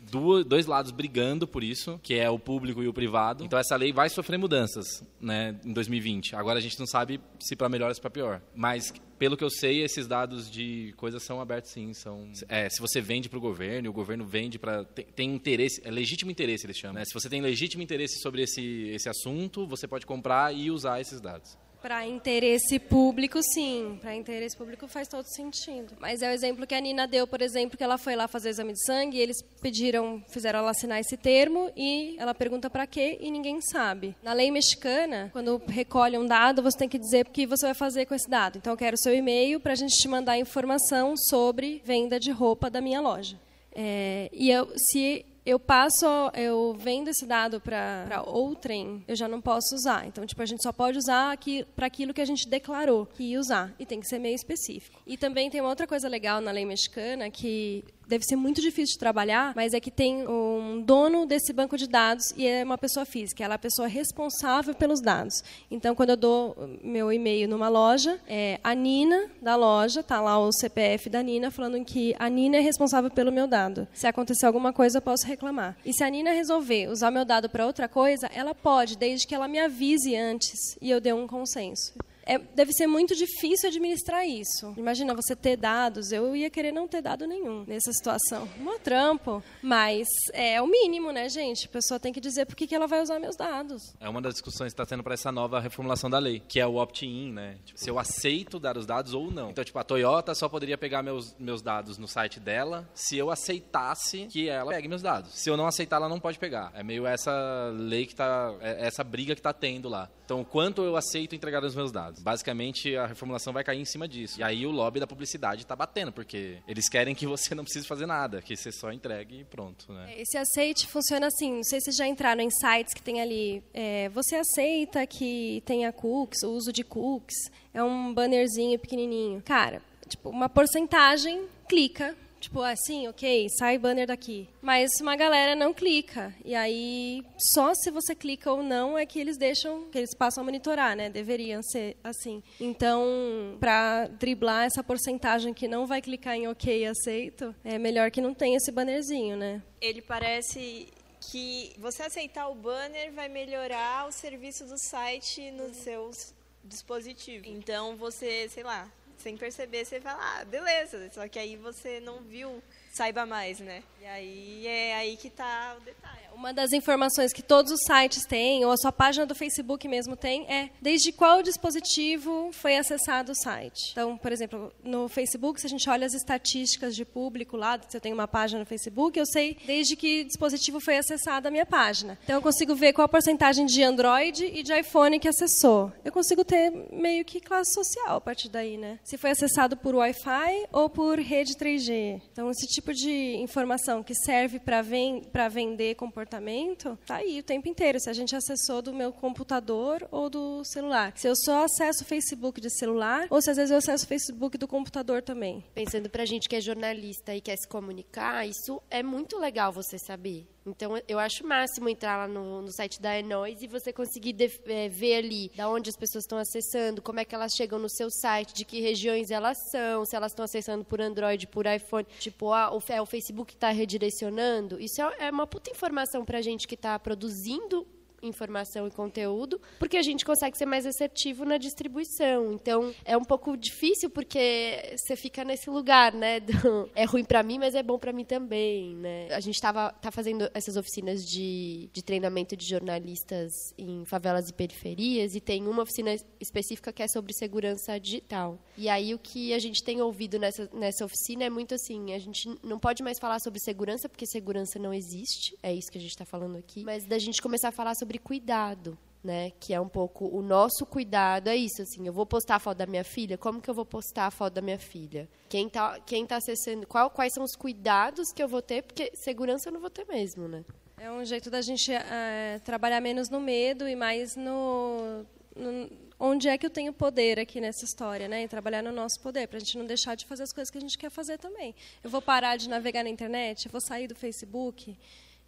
dois 0.46 0.66
lados 0.66 0.92
brigando 0.92 1.46
por 1.46 1.64
isso, 1.64 1.98
que 2.02 2.14
é 2.14 2.28
o 2.28 2.38
público 2.38 2.82
e 2.82 2.88
o 2.88 2.92
privado. 2.92 3.44
Então 3.44 3.58
essa 3.58 3.76
lei 3.76 3.92
vai 3.92 4.10
sofrer 4.10 4.38
mudanças, 4.38 5.02
né, 5.20 5.58
em 5.64 5.72
2020. 5.72 6.36
Agora 6.36 6.58
a 6.58 6.62
gente 6.62 6.78
não 6.78 6.86
sabe 6.86 7.20
se 7.40 7.56
para 7.56 7.68
melhor 7.68 7.90
ou 7.90 8.00
para 8.00 8.10
pior. 8.10 8.42
Mas 8.54 8.92
pelo 9.18 9.36
que 9.36 9.44
eu 9.44 9.50
sei, 9.50 9.82
esses 9.82 10.06
dados 10.06 10.50
de 10.50 10.92
coisas 10.96 11.22
são 11.22 11.40
abertos 11.40 11.70
sim. 11.70 11.92
São, 11.92 12.30
é, 12.48 12.68
se 12.68 12.80
você 12.80 13.00
vende 13.00 13.28
para 13.28 13.38
o 13.38 13.40
governo, 13.40 13.88
o 13.88 13.92
governo 13.92 14.26
vende 14.26 14.58
para. 14.58 14.84
Tem, 14.84 15.04
tem, 15.04 15.34
interesse, 15.34 15.80
é 15.84 15.90
legítimo 15.90 16.30
interesse, 16.30 16.66
eles 16.66 16.76
chamam. 16.76 16.96
Né? 16.96 17.04
Se 17.04 17.14
você 17.14 17.28
tem 17.28 17.40
legítimo 17.40 17.82
interesse 17.82 18.20
sobre 18.26 18.42
esse, 18.42 18.88
esse 18.88 19.08
assunto, 19.08 19.68
você 19.68 19.86
pode 19.86 20.04
comprar 20.04 20.52
e 20.52 20.68
usar 20.68 21.00
esses 21.00 21.20
dados. 21.20 21.56
Para 21.80 22.04
interesse 22.04 22.80
público, 22.80 23.40
sim. 23.40 24.00
Para 24.02 24.16
interesse 24.16 24.56
público 24.56 24.88
faz 24.88 25.06
todo 25.06 25.24
sentido. 25.24 25.94
Mas 26.00 26.22
é 26.22 26.28
o 26.28 26.32
exemplo 26.32 26.66
que 26.66 26.74
a 26.74 26.80
Nina 26.80 27.06
deu, 27.06 27.24
por 27.28 27.40
exemplo, 27.40 27.78
que 27.78 27.84
ela 27.84 27.96
foi 27.96 28.16
lá 28.16 28.26
fazer 28.26 28.48
o 28.48 28.50
exame 28.50 28.72
de 28.72 28.84
sangue, 28.84 29.16
e 29.16 29.20
eles 29.20 29.40
pediram, 29.62 30.20
fizeram 30.28 30.58
ela 30.58 30.72
assinar 30.72 30.98
esse 30.98 31.16
termo 31.16 31.70
e 31.76 32.16
ela 32.18 32.34
pergunta 32.34 32.68
para 32.68 32.84
quê 32.84 33.16
e 33.20 33.30
ninguém 33.30 33.60
sabe. 33.60 34.16
Na 34.20 34.32
lei 34.32 34.50
mexicana, 34.50 35.30
quando 35.32 35.62
recolhe 35.68 36.18
um 36.18 36.26
dado, 36.26 36.60
você 36.62 36.76
tem 36.76 36.88
que 36.88 36.98
dizer 36.98 37.24
o 37.24 37.30
que 37.30 37.46
você 37.46 37.66
vai 37.66 37.74
fazer 37.74 38.06
com 38.06 38.14
esse 38.16 38.28
dado. 38.28 38.58
Então, 38.58 38.72
eu 38.72 38.76
quero 38.76 38.96
o 38.96 38.98
seu 38.98 39.14
e-mail 39.14 39.60
para 39.60 39.72
a 39.72 39.76
gente 39.76 39.96
te 39.96 40.08
mandar 40.08 40.36
informação 40.36 41.14
sobre 41.16 41.80
venda 41.84 42.18
de 42.18 42.32
roupa 42.32 42.68
da 42.68 42.80
minha 42.80 43.00
loja. 43.00 43.38
É, 43.72 44.28
e 44.32 44.50
eu, 44.50 44.68
se 44.76 45.24
eu 45.46 45.60
passo, 45.60 46.04
eu 46.34 46.76
vendo 46.76 47.08
esse 47.08 47.24
dado 47.24 47.60
para 47.60 48.22
outrem, 48.26 49.04
eu 49.06 49.14
já 49.14 49.28
não 49.28 49.40
posso 49.40 49.76
usar. 49.76 50.04
Então, 50.06 50.26
tipo, 50.26 50.42
a 50.42 50.46
gente 50.46 50.60
só 50.60 50.72
pode 50.72 50.98
usar 50.98 51.30
aqui 51.30 51.64
para 51.76 51.86
aquilo 51.86 52.12
que 52.12 52.20
a 52.20 52.24
gente 52.24 52.48
declarou 52.48 53.06
que 53.06 53.22
ia 53.22 53.38
usar. 53.38 53.72
E 53.78 53.86
tem 53.86 54.00
que 54.00 54.08
ser 54.08 54.18
meio 54.18 54.34
específico. 54.34 55.00
E 55.06 55.16
também 55.16 55.48
tem 55.48 55.60
uma 55.60 55.70
outra 55.70 55.86
coisa 55.86 56.08
legal 56.08 56.40
na 56.40 56.50
lei 56.50 56.64
mexicana 56.64 57.30
que 57.30 57.84
deve 58.06 58.24
ser 58.24 58.36
muito 58.36 58.60
difícil 58.60 58.94
de 58.94 58.98
trabalhar, 58.98 59.52
mas 59.54 59.74
é 59.74 59.80
que 59.80 59.90
tem 59.90 60.26
um 60.28 60.80
dono 60.80 61.26
desse 61.26 61.52
banco 61.52 61.76
de 61.76 61.86
dados 61.86 62.24
e 62.36 62.46
é 62.46 62.64
uma 62.64 62.78
pessoa 62.78 63.04
física. 63.04 63.42
Ela 63.44 63.54
é 63.54 63.56
a 63.56 63.58
pessoa 63.58 63.88
responsável 63.88 64.74
pelos 64.74 65.00
dados. 65.00 65.42
Então, 65.70 65.94
quando 65.94 66.10
eu 66.10 66.16
dou 66.16 66.56
meu 66.82 67.12
e-mail 67.12 67.48
numa 67.48 67.68
loja, 67.68 68.18
é 68.28 68.60
a 68.62 68.74
Nina 68.74 69.26
da 69.40 69.56
loja, 69.56 70.02
tá 70.02 70.20
lá 70.20 70.38
o 70.38 70.52
CPF 70.52 71.10
da 71.10 71.22
Nina 71.22 71.50
falando 71.50 71.84
que 71.84 72.14
a 72.18 72.28
Nina 72.28 72.56
é 72.56 72.60
responsável 72.60 73.10
pelo 73.10 73.32
meu 73.32 73.46
dado. 73.46 73.86
Se 73.92 74.06
acontecer 74.06 74.46
alguma 74.46 74.72
coisa, 74.72 74.98
eu 74.98 75.02
posso 75.02 75.26
reclamar. 75.26 75.76
E 75.84 75.92
se 75.92 76.04
a 76.04 76.08
Nina 76.08 76.30
resolver 76.30 76.88
usar 76.88 77.10
meu 77.10 77.24
dado 77.24 77.48
para 77.48 77.66
outra 77.66 77.88
coisa, 77.88 78.28
ela 78.32 78.54
pode, 78.54 78.96
desde 78.96 79.26
que 79.26 79.34
ela 79.34 79.48
me 79.48 79.58
avise 79.58 80.14
antes 80.16 80.76
e 80.80 80.90
eu 80.90 81.00
dê 81.00 81.12
um 81.12 81.26
consenso 81.26 81.92
é, 82.26 82.38
deve 82.38 82.72
ser 82.72 82.88
muito 82.88 83.14
difícil 83.14 83.68
administrar 83.68 84.26
isso. 84.26 84.74
Imagina 84.76 85.14
você 85.14 85.36
ter 85.36 85.56
dados, 85.56 86.10
eu 86.10 86.34
ia 86.34 86.50
querer 86.50 86.72
não 86.72 86.88
ter 86.88 87.00
dado 87.00 87.26
nenhum 87.26 87.64
nessa 87.64 87.92
situação. 87.92 88.48
Um 88.60 88.78
trampo, 88.80 89.42
mas 89.62 90.08
é 90.32 90.60
o 90.60 90.66
mínimo, 90.66 91.12
né, 91.12 91.28
gente? 91.28 91.66
A 91.66 91.70
pessoa 91.70 92.00
tem 92.00 92.12
que 92.12 92.20
dizer 92.20 92.44
por 92.44 92.56
que, 92.56 92.74
ela 92.74 92.88
vai 92.88 93.00
usar 93.00 93.20
meus 93.20 93.36
dados. 93.36 93.94
É 94.00 94.08
uma 94.08 94.20
das 94.20 94.34
discussões 94.34 94.72
que 94.72 94.80
está 94.80 94.84
tendo 94.84 95.04
para 95.04 95.14
essa 95.14 95.30
nova 95.30 95.60
reformulação 95.60 96.10
da 96.10 96.18
lei, 96.18 96.42
que 96.46 96.58
é 96.58 96.66
o 96.66 96.76
opt-in, 96.76 97.32
né? 97.32 97.58
Tipo, 97.64 97.78
se 97.78 97.88
eu 97.88 97.98
aceito 97.98 98.58
dar 98.58 98.76
os 98.76 98.84
dados 98.84 99.14
ou 99.14 99.30
não. 99.30 99.50
Então, 99.50 99.64
tipo, 99.64 99.78
a 99.78 99.84
Toyota 99.84 100.34
só 100.34 100.48
poderia 100.48 100.76
pegar 100.76 101.02
meus, 101.02 101.34
meus 101.38 101.62
dados 101.62 101.96
no 101.96 102.08
site 102.08 102.40
dela 102.40 102.88
se 102.92 103.16
eu 103.16 103.30
aceitasse 103.30 104.26
que 104.26 104.48
ela 104.48 104.72
pegue 104.72 104.88
meus 104.88 105.00
dados. 105.00 105.32
Se 105.32 105.48
eu 105.48 105.56
não 105.56 105.66
aceitar, 105.66 105.96
ela 105.96 106.08
não 106.08 106.18
pode 106.18 106.38
pegar. 106.38 106.72
É 106.74 106.82
meio 106.82 107.06
essa 107.06 107.70
lei 107.72 108.04
que 108.04 108.12
está, 108.12 108.52
é 108.60 108.86
essa 108.86 109.04
briga 109.04 109.34
que 109.34 109.40
está 109.40 109.52
tendo 109.52 109.88
lá. 109.88 110.10
Então, 110.24 110.42
quanto 110.42 110.82
eu 110.82 110.96
aceito 110.96 111.36
entregar 111.36 111.62
os 111.62 111.74
meus 111.74 111.92
dados? 111.92 112.15
Basicamente, 112.22 112.96
a 112.96 113.06
reformulação 113.06 113.52
vai 113.52 113.64
cair 113.64 113.80
em 113.80 113.84
cima 113.84 114.06
disso. 114.08 114.40
E 114.40 114.42
aí 114.42 114.66
o 114.66 114.70
lobby 114.70 115.00
da 115.00 115.06
publicidade 115.06 115.62
está 115.62 115.76
batendo, 115.76 116.12
porque 116.12 116.58
eles 116.66 116.88
querem 116.88 117.14
que 117.14 117.26
você 117.26 117.54
não 117.54 117.64
precise 117.64 117.86
fazer 117.86 118.06
nada, 118.06 118.42
que 118.42 118.56
você 118.56 118.72
só 118.72 118.92
entregue 118.92 119.40
e 119.40 119.44
pronto. 119.44 119.92
Né? 119.92 120.14
É, 120.14 120.22
esse 120.22 120.36
aceite 120.36 120.86
funciona 120.86 121.26
assim, 121.26 121.56
não 121.56 121.64
sei 121.64 121.80
se 121.80 121.92
já 121.92 122.06
entraram 122.06 122.42
em 122.42 122.50
sites 122.50 122.94
que 122.94 123.02
tem 123.02 123.20
ali, 123.20 123.62
é, 123.72 124.08
você 124.10 124.36
aceita 124.36 125.06
que 125.06 125.62
tenha 125.64 125.92
cookies, 125.92 126.42
o 126.42 126.50
uso 126.50 126.72
de 126.72 126.84
cookies, 126.84 127.50
é 127.72 127.82
um 127.82 128.12
bannerzinho 128.12 128.78
pequenininho. 128.78 129.42
Cara, 129.42 129.82
tipo, 130.08 130.30
uma 130.30 130.48
porcentagem 130.48 131.46
clica, 131.68 132.16
Tipo, 132.46 132.62
assim, 132.62 133.08
ok, 133.08 133.48
sai 133.58 133.76
banner 133.76 134.06
daqui. 134.06 134.48
Mas 134.62 134.88
uma 135.00 135.16
galera 135.16 135.56
não 135.56 135.74
clica. 135.74 136.32
E 136.44 136.54
aí, 136.54 137.24
só 137.36 137.74
se 137.74 137.90
você 137.90 138.14
clica 138.14 138.52
ou 138.52 138.62
não 138.62 138.96
é 138.96 139.04
que 139.04 139.18
eles 139.18 139.36
deixam, 139.36 139.90
que 139.90 139.98
eles 139.98 140.14
passam 140.14 140.42
a 140.42 140.44
monitorar, 140.44 140.94
né? 140.94 141.10
Deveriam 141.10 141.60
ser 141.60 141.96
assim. 142.04 142.40
Então, 142.60 143.56
para 143.58 144.06
driblar 144.06 144.64
essa 144.64 144.80
porcentagem 144.84 145.52
que 145.52 145.66
não 145.66 145.88
vai 145.88 146.00
clicar 146.00 146.36
em 146.36 146.46
ok 146.46 146.86
aceito, 146.86 147.52
é 147.64 147.78
melhor 147.78 148.12
que 148.12 148.20
não 148.20 148.32
tenha 148.32 148.58
esse 148.58 148.70
bannerzinho, 148.70 149.36
né? 149.36 149.60
Ele 149.80 150.00
parece 150.00 150.86
que 151.32 151.72
você 151.78 152.04
aceitar 152.04 152.46
o 152.48 152.54
banner 152.54 153.12
vai 153.12 153.28
melhorar 153.28 154.06
o 154.06 154.12
serviço 154.12 154.64
do 154.66 154.78
site 154.78 155.50
nos 155.50 155.78
seus 155.78 156.32
dispositivos. 156.62 157.48
Então, 157.48 157.96
você, 157.96 158.48
sei 158.48 158.62
lá, 158.62 158.88
sem 159.18 159.36
perceber, 159.36 159.84
você 159.84 160.00
fala, 160.00 160.18
ah, 160.20 160.44
beleza. 160.44 161.10
Só 161.12 161.26
que 161.28 161.38
aí 161.38 161.56
você 161.56 162.00
não 162.00 162.20
viu, 162.22 162.62
saiba 162.92 163.26
mais, 163.26 163.60
né? 163.60 163.82
E 164.06 164.08
aí 164.08 164.66
é 164.68 164.94
aí 164.94 165.16
que 165.16 165.26
está 165.26 165.76
o 165.76 165.84
detalhe. 165.84 166.20
Uma 166.32 166.52
das 166.52 166.72
informações 166.72 167.32
que 167.32 167.42
todos 167.42 167.72
os 167.72 167.80
sites 167.80 168.24
têm, 168.24 168.64
ou 168.64 168.70
a 168.70 168.76
sua 168.76 168.92
página 168.92 169.26
do 169.26 169.34
Facebook 169.34 169.88
mesmo 169.88 170.14
tem, 170.14 170.46
é 170.48 170.70
desde 170.80 171.10
qual 171.10 171.42
dispositivo 171.42 172.50
foi 172.52 172.76
acessado 172.76 173.32
o 173.32 173.34
site. 173.34 173.90
Então, 173.92 174.16
por 174.16 174.30
exemplo, 174.30 174.70
no 174.84 175.08
Facebook, 175.08 175.58
se 175.60 175.66
a 175.66 175.70
gente 175.70 175.88
olha 175.88 176.06
as 176.06 176.12
estatísticas 176.12 176.94
de 176.94 177.06
público 177.06 177.56
lá, 177.56 177.80
se 177.88 177.96
eu 177.96 178.00
tenho 178.00 178.14
uma 178.14 178.28
página 178.28 178.60
no 178.60 178.66
Facebook, 178.66 179.18
eu 179.18 179.26
sei 179.26 179.56
desde 179.64 179.96
que 179.96 180.24
dispositivo 180.24 180.78
foi 180.78 180.98
acessada 180.98 181.48
a 181.48 181.50
minha 181.50 181.66
página. 181.66 182.18
Então, 182.22 182.36
eu 182.36 182.42
consigo 182.42 182.76
ver 182.76 182.92
qual 182.92 183.06
a 183.06 183.08
porcentagem 183.08 183.66
de 183.66 183.82
Android 183.82 184.44
e 184.44 184.62
de 184.62 184.78
iPhone 184.78 185.18
que 185.18 185.26
acessou. 185.26 185.90
Eu 186.04 186.12
consigo 186.12 186.44
ter 186.44 186.70
meio 186.92 187.24
que 187.24 187.40
classe 187.40 187.72
social 187.72 188.18
a 188.18 188.20
partir 188.20 188.50
daí, 188.50 188.76
né? 188.76 189.00
Se 189.02 189.16
foi 189.16 189.30
acessado 189.30 189.76
por 189.76 189.96
Wi-Fi 189.96 190.66
ou 190.70 190.88
por 190.88 191.18
rede 191.18 191.54
3G. 191.54 192.20
Então, 192.30 192.50
esse 192.50 192.68
tipo 192.68 192.92
de 192.92 193.36
informação 193.38 193.95
que 194.02 194.14
serve 194.14 194.58
para 194.58 194.82
ven 194.82 195.22
vender 195.50 195.94
comportamento 195.94 196.26
comportamento, 196.26 196.98
tá 197.06 197.16
aí 197.16 197.40
o 197.40 197.42
tempo 197.42 197.68
inteiro. 197.68 198.00
Se 198.00 198.10
a 198.10 198.12
gente 198.12 198.34
acessou 198.34 198.82
do 198.82 198.92
meu 198.92 199.12
computador 199.12 200.06
ou 200.10 200.28
do 200.28 200.64
celular. 200.64 201.12
Se 201.16 201.28
eu 201.28 201.34
só 201.36 201.64
acesso 201.64 202.02
o 202.02 202.06
Facebook 202.06 202.60
de 202.60 202.70
celular, 202.70 203.26
ou 203.30 203.40
se 203.40 203.50
às 203.50 203.56
vezes 203.56 203.70
eu 203.70 203.78
acesso 203.78 204.04
o 204.04 204.08
Facebook 204.08 204.58
do 204.58 204.68
computador 204.68 205.22
também. 205.22 205.64
Pensando 205.74 206.08
pra 206.08 206.24
gente 206.24 206.48
que 206.48 206.56
é 206.56 206.60
jornalista 206.60 207.34
e 207.34 207.40
quer 207.40 207.56
se 207.56 207.68
comunicar, 207.68 208.46
isso 208.46 208.80
é 208.90 209.02
muito 209.02 209.38
legal 209.38 209.72
você 209.72 209.98
saber. 209.98 210.46
Então, 210.66 211.00
eu 211.06 211.18
acho 211.18 211.46
máximo 211.46 211.88
entrar 211.88 212.16
lá 212.16 212.28
no, 212.28 212.62
no 212.62 212.72
site 212.72 213.00
da 213.00 213.18
Enoise 213.18 213.64
e 213.64 213.68
você 213.68 213.92
conseguir 213.92 214.36
é, 214.66 214.88
ver 214.88 215.16
ali 215.16 215.50
da 215.54 215.68
onde 215.68 215.88
as 215.88 215.96
pessoas 215.96 216.24
estão 216.24 216.38
acessando, 216.38 217.00
como 217.00 217.20
é 217.20 217.24
que 217.24 217.34
elas 217.34 217.54
chegam 217.54 217.78
no 217.78 217.88
seu 217.88 218.10
site, 218.10 218.52
de 218.52 218.64
que 218.64 218.80
regiões 218.80 219.30
elas 219.30 219.58
são, 219.70 220.04
se 220.04 220.16
elas 220.16 220.32
estão 220.32 220.44
acessando 220.44 220.84
por 220.84 221.00
Android, 221.00 221.46
por 221.46 221.66
iPhone. 221.66 222.06
Tipo, 222.18 222.46
o, 222.50 222.82
é 222.88 223.00
o 223.00 223.06
Facebook 223.06 223.54
está 223.54 223.70
redirecionando. 223.70 224.80
Isso 224.80 225.00
é, 225.00 225.26
é 225.26 225.30
uma 225.30 225.46
puta 225.46 225.70
informação 225.70 226.24
para 226.24 226.38
a 226.38 226.42
gente 226.42 226.66
que 226.66 226.74
está 226.74 226.98
produzindo 226.98 227.86
informação 228.26 228.86
e 228.86 228.90
conteúdo, 228.90 229.60
porque 229.78 229.96
a 229.96 230.02
gente 230.02 230.24
consegue 230.24 230.56
ser 230.56 230.66
mais 230.66 230.86
assertivo 230.86 231.44
na 231.44 231.58
distribuição. 231.58 232.52
Então, 232.52 232.92
é 233.04 233.16
um 233.16 233.24
pouco 233.24 233.56
difícil 233.56 234.10
porque 234.10 234.94
você 234.96 235.16
fica 235.16 235.44
nesse 235.44 235.70
lugar, 235.70 236.12
né? 236.12 236.40
Do, 236.40 236.90
é 236.94 237.04
ruim 237.04 237.24
para 237.24 237.42
mim, 237.42 237.58
mas 237.58 237.74
é 237.74 237.82
bom 237.82 237.98
para 237.98 238.12
mim 238.12 238.24
também, 238.24 238.94
né? 238.96 239.28
A 239.30 239.40
gente 239.40 239.54
estava 239.54 239.90
tá 239.90 240.10
fazendo 240.10 240.48
essas 240.54 240.76
oficinas 240.76 241.24
de, 241.24 241.88
de 241.92 242.02
treinamento 242.02 242.56
de 242.56 242.66
jornalistas 242.66 243.74
em 243.78 244.04
favelas 244.04 244.48
e 244.48 244.52
periferias 244.52 245.34
e 245.34 245.40
tem 245.40 245.66
uma 245.66 245.82
oficina 245.82 246.14
específica 246.40 246.92
que 246.92 247.02
é 247.02 247.08
sobre 247.08 247.32
segurança 247.32 247.98
digital. 247.98 248.58
E 248.76 248.88
aí 248.88 249.14
o 249.14 249.18
que 249.18 249.52
a 249.52 249.58
gente 249.58 249.82
tem 249.82 250.00
ouvido 250.00 250.38
nessa, 250.38 250.68
nessa 250.72 251.04
oficina 251.04 251.44
é 251.44 251.50
muito 251.50 251.74
assim, 251.74 252.12
a 252.12 252.18
gente 252.18 252.48
não 252.62 252.78
pode 252.78 253.02
mais 253.02 253.18
falar 253.18 253.38
sobre 253.40 253.60
segurança 253.60 254.08
porque 254.08 254.26
segurança 254.26 254.78
não 254.78 254.92
existe, 254.92 255.56
é 255.62 255.72
isso 255.72 255.90
que 255.90 255.98
a 255.98 256.00
gente 256.00 256.10
está 256.10 256.24
falando 256.24 256.56
aqui, 256.56 256.84
mas 256.84 257.04
da 257.06 257.18
gente 257.18 257.40
começar 257.40 257.68
a 257.68 257.72
falar 257.72 257.94
sobre 257.94 258.15
sobre 258.16 258.18
cuidado, 258.18 258.98
né? 259.22 259.52
Que 259.60 259.74
é 259.74 259.80
um 259.80 259.88
pouco 259.88 260.26
o 260.26 260.42
nosso 260.42 260.84
cuidado. 260.86 261.48
É 261.48 261.56
isso, 261.56 261.82
assim. 261.82 262.06
Eu 262.06 262.12
vou 262.12 262.26
postar 262.26 262.56
a 262.56 262.58
foto 262.58 262.78
da 262.78 262.86
minha 262.86 263.04
filha. 263.04 263.38
Como 263.38 263.60
que 263.60 263.68
eu 263.68 263.74
vou 263.74 263.84
postar 263.84 264.26
a 264.26 264.30
foto 264.30 264.54
da 264.54 264.62
minha 264.62 264.78
filha? 264.78 265.28
Quem 265.48 265.68
tá, 265.68 266.00
quem 266.00 266.26
tá 266.26 266.36
acessando? 266.36 266.86
Qual, 266.86 267.10
quais 267.10 267.32
são 267.32 267.44
os 267.44 267.54
cuidados 267.56 268.32
que 268.34 268.42
eu 268.42 268.48
vou 268.48 268.62
ter? 268.62 268.82
Porque 268.82 269.12
segurança 269.14 269.68
eu 269.68 269.72
não 269.72 269.80
vou 269.80 269.90
ter 269.90 270.06
mesmo, 270.06 270.48
né? 270.48 270.64
É 270.98 271.10
um 271.10 271.24
jeito 271.24 271.50
da 271.50 271.60
gente 271.60 271.92
é, 271.92 272.58
trabalhar 272.64 273.00
menos 273.00 273.28
no 273.28 273.38
medo 273.38 273.86
e 273.86 273.94
mais 273.94 274.34
no, 274.34 275.26
no, 275.54 275.90
onde 276.18 276.48
é 276.48 276.56
que 276.56 276.64
eu 276.64 276.70
tenho 276.70 276.90
poder 276.90 277.38
aqui 277.38 277.60
nessa 277.60 277.84
história, 277.84 278.26
né? 278.28 278.44
E 278.44 278.48
trabalhar 278.48 278.82
no 278.82 278.90
nosso 278.90 279.20
poder, 279.20 279.46
para 279.46 279.58
a 279.58 279.60
gente 279.60 279.76
não 279.76 279.84
deixar 279.84 280.14
de 280.14 280.24
fazer 280.24 280.44
as 280.44 280.52
coisas 280.52 280.70
que 280.70 280.78
a 280.78 280.80
gente 280.80 280.96
quer 280.96 281.10
fazer 281.10 281.36
também. 281.36 281.74
Eu 282.02 282.08
vou 282.08 282.22
parar 282.22 282.56
de 282.56 282.66
navegar 282.66 283.04
na 283.04 283.10
internet, 283.10 283.66
eu 283.66 283.72
vou 283.72 283.80
sair 283.80 284.08
do 284.08 284.14
Facebook, 284.14 284.96